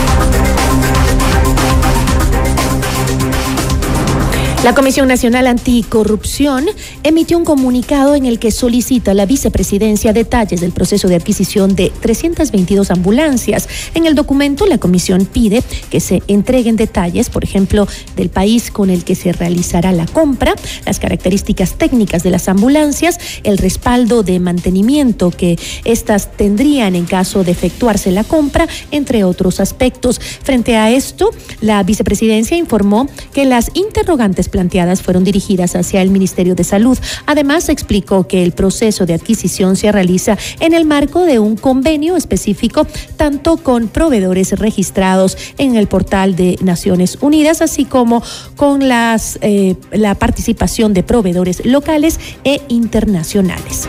La 4.63 4.75
Comisión 4.75 5.07
Nacional 5.07 5.47
Anticorrupción 5.47 6.67
emitió 7.01 7.35
un 7.35 7.45
comunicado 7.45 8.13
en 8.13 8.27
el 8.27 8.37
que 8.37 8.51
solicita 8.51 9.09
a 9.09 9.13
la 9.15 9.25
vicepresidencia 9.25 10.13
detalles 10.13 10.61
del 10.61 10.71
proceso 10.71 11.07
de 11.07 11.15
adquisición 11.15 11.75
de 11.75 11.91
322 11.99 12.91
ambulancias. 12.91 13.67
En 13.95 14.05
el 14.05 14.13
documento, 14.13 14.67
la 14.67 14.77
comisión 14.77 15.25
pide 15.25 15.63
que 15.89 15.99
se 15.99 16.21
entreguen 16.27 16.75
detalles, 16.75 17.31
por 17.31 17.43
ejemplo, 17.43 17.87
del 18.15 18.29
país 18.29 18.69
con 18.69 18.91
el 18.91 19.03
que 19.03 19.15
se 19.15 19.33
realizará 19.33 19.91
la 19.93 20.05
compra, 20.05 20.53
las 20.85 20.99
características 20.99 21.73
técnicas 21.79 22.21
de 22.21 22.29
las 22.29 22.47
ambulancias, 22.47 23.17
el 23.41 23.57
respaldo 23.57 24.21
de 24.21 24.39
mantenimiento 24.39 25.31
que 25.31 25.57
éstas 25.85 26.33
tendrían 26.37 26.95
en 26.95 27.05
caso 27.05 27.43
de 27.43 27.49
efectuarse 27.49 28.11
la 28.11 28.23
compra, 28.23 28.67
entre 28.91 29.23
otros 29.23 29.59
aspectos. 29.59 30.19
Frente 30.19 30.75
a 30.75 30.91
esto, 30.91 31.31
la 31.61 31.81
vicepresidencia 31.81 32.57
informó 32.57 33.09
que 33.33 33.45
las 33.45 33.71
interrogantes 33.73 34.50
planteadas 34.51 35.01
fueron 35.01 35.23
dirigidas 35.23 35.75
hacia 35.75 36.01
el 36.03 36.11
Ministerio 36.11 36.53
de 36.53 36.63
Salud. 36.63 36.97
Además, 37.25 37.69
explicó 37.69 38.27
que 38.27 38.43
el 38.43 38.51
proceso 38.51 39.07
de 39.07 39.15
adquisición 39.15 39.75
se 39.75 39.91
realiza 39.91 40.37
en 40.59 40.73
el 40.73 40.85
marco 40.85 41.21
de 41.21 41.39
un 41.39 41.55
convenio 41.55 42.15
específico, 42.15 42.85
tanto 43.17 43.57
con 43.57 43.87
proveedores 43.87 44.51
registrados 44.59 45.37
en 45.57 45.75
el 45.75 45.87
portal 45.87 46.35
de 46.35 46.57
Naciones 46.61 47.17
Unidas, 47.21 47.61
así 47.61 47.85
como 47.85 48.21
con 48.55 48.81
eh, 48.83 49.75
la 49.91 50.15
participación 50.15 50.93
de 50.93 51.03
proveedores 51.03 51.65
locales 51.65 52.19
e 52.43 52.61
internacionales. 52.67 53.87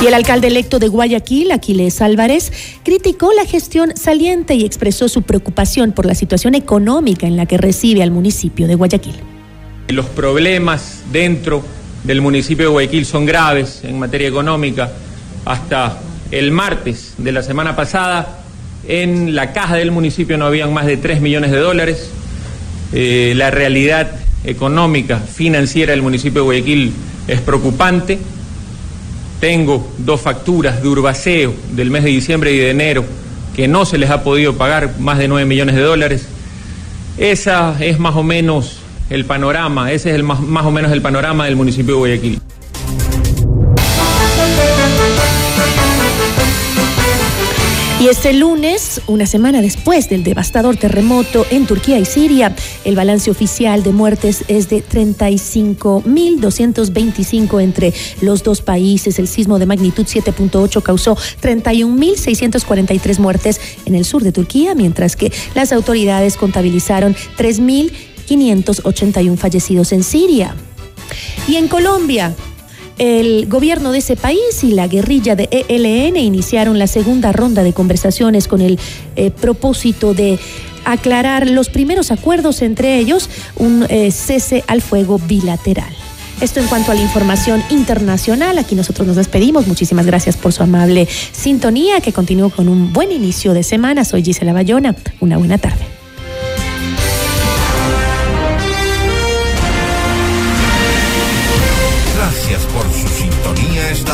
Y 0.00 0.06
el 0.06 0.14
alcalde 0.14 0.46
electo 0.46 0.78
de 0.78 0.86
Guayaquil, 0.86 1.50
Aquiles 1.50 2.00
Álvarez, 2.00 2.52
criticó 2.84 3.32
la 3.32 3.44
gestión 3.44 3.96
saliente 3.96 4.54
y 4.54 4.64
expresó 4.64 5.08
su 5.08 5.22
preocupación 5.22 5.90
por 5.90 6.06
la 6.06 6.14
situación 6.14 6.54
económica 6.54 7.26
en 7.26 7.36
la 7.36 7.46
que 7.46 7.58
recibe 7.58 8.04
al 8.04 8.12
municipio 8.12 8.68
de 8.68 8.76
Guayaquil. 8.76 9.16
Los 9.88 10.06
problemas 10.06 11.02
dentro 11.10 11.64
del 12.04 12.20
municipio 12.20 12.66
de 12.66 12.70
Guayaquil 12.70 13.06
son 13.06 13.26
graves 13.26 13.80
en 13.82 13.98
materia 13.98 14.28
económica. 14.28 14.92
Hasta 15.44 15.98
el 16.30 16.52
martes 16.52 17.14
de 17.18 17.32
la 17.32 17.42
semana 17.42 17.74
pasada, 17.74 18.44
en 18.86 19.34
la 19.34 19.52
caja 19.52 19.74
del 19.74 19.90
municipio 19.90 20.38
no 20.38 20.46
habían 20.46 20.72
más 20.72 20.86
de 20.86 20.96
3 20.96 21.20
millones 21.20 21.50
de 21.50 21.58
dólares. 21.58 22.10
Eh, 22.92 23.32
la 23.34 23.50
realidad 23.50 24.12
económica, 24.44 25.18
financiera 25.18 25.90
del 25.90 26.02
municipio 26.02 26.42
de 26.42 26.44
Guayaquil 26.44 26.92
es 27.26 27.40
preocupante. 27.40 28.20
Tengo 29.40 29.88
dos 29.98 30.20
facturas 30.20 30.82
de 30.82 30.88
Urbaceo 30.88 31.54
del 31.72 31.90
mes 31.90 32.04
de 32.04 32.10
diciembre 32.10 32.52
y 32.52 32.58
de 32.58 32.70
enero 32.70 33.04
que 33.54 33.68
no 33.68 33.84
se 33.84 33.98
les 33.98 34.10
ha 34.10 34.22
podido 34.22 34.56
pagar 34.56 34.98
más 34.98 35.18
de 35.18 35.28
9 35.28 35.46
millones 35.46 35.76
de 35.76 35.82
dólares. 35.82 36.28
Esa 37.18 37.76
es 37.84 37.98
más 37.98 38.16
o 38.16 38.22
menos 38.22 38.80
el 39.10 39.24
panorama, 39.24 39.92
ese 39.92 40.10
es 40.10 40.16
el 40.16 40.22
más, 40.22 40.40
más 40.40 40.64
o 40.64 40.70
menos 40.70 40.92
el 40.92 41.02
panorama 41.02 41.46
del 41.46 41.56
municipio 41.56 41.94
de 41.94 41.98
Guayaquil. 41.98 42.40
Y 48.00 48.06
este 48.06 48.32
lunes, 48.32 49.02
una 49.08 49.26
semana 49.26 49.60
después 49.60 50.08
del 50.08 50.22
devastador 50.22 50.76
terremoto 50.76 51.44
en 51.50 51.66
Turquía 51.66 51.98
y 51.98 52.04
Siria, 52.04 52.54
el 52.84 52.94
balance 52.94 53.28
oficial 53.28 53.82
de 53.82 53.90
muertes 53.90 54.44
es 54.46 54.68
de 54.68 54.84
35.225 54.84 57.60
entre 57.60 57.92
los 58.20 58.44
dos 58.44 58.62
países. 58.62 59.18
El 59.18 59.26
sismo 59.26 59.58
de 59.58 59.66
magnitud 59.66 60.06
7.8 60.06 60.80
causó 60.80 61.16
31.643 61.16 63.18
muertes 63.18 63.60
en 63.84 63.96
el 63.96 64.04
sur 64.04 64.22
de 64.22 64.30
Turquía, 64.30 64.76
mientras 64.76 65.16
que 65.16 65.32
las 65.56 65.72
autoridades 65.72 66.36
contabilizaron 66.36 67.16
3.581 67.36 69.36
fallecidos 69.36 69.90
en 69.90 70.04
Siria. 70.04 70.54
Y 71.48 71.56
en 71.56 71.66
Colombia, 71.66 72.36
el 72.98 73.46
gobierno 73.48 73.92
de 73.92 73.98
ese 73.98 74.16
país 74.16 74.62
y 74.62 74.72
la 74.72 74.88
guerrilla 74.88 75.36
de 75.36 75.48
ELN 75.68 76.16
iniciaron 76.16 76.78
la 76.78 76.86
segunda 76.86 77.32
ronda 77.32 77.62
de 77.62 77.72
conversaciones 77.72 78.48
con 78.48 78.60
el 78.60 78.78
eh, 79.16 79.30
propósito 79.30 80.14
de 80.14 80.38
aclarar 80.84 81.48
los 81.48 81.68
primeros 81.68 82.10
acuerdos, 82.10 82.62
entre 82.62 82.98
ellos 82.98 83.28
un 83.56 83.86
eh, 83.88 84.10
cese 84.10 84.64
al 84.66 84.82
fuego 84.82 85.18
bilateral. 85.18 85.92
Esto 86.40 86.60
en 86.60 86.66
cuanto 86.68 86.92
a 86.92 86.94
la 86.94 87.00
información 87.00 87.64
internacional. 87.68 88.58
Aquí 88.58 88.76
nosotros 88.76 89.06
nos 89.06 89.16
despedimos. 89.16 89.66
Muchísimas 89.66 90.06
gracias 90.06 90.36
por 90.36 90.52
su 90.52 90.62
amable 90.62 91.08
sintonía. 91.32 92.00
Que 92.00 92.12
continúe 92.12 92.50
con 92.50 92.68
un 92.68 92.92
buen 92.92 93.10
inicio 93.10 93.54
de 93.54 93.64
semana. 93.64 94.04
Soy 94.04 94.22
Gisela 94.22 94.52
Bayona. 94.52 94.94
Una 95.20 95.36
buena 95.36 95.58
tarde. 95.58 95.97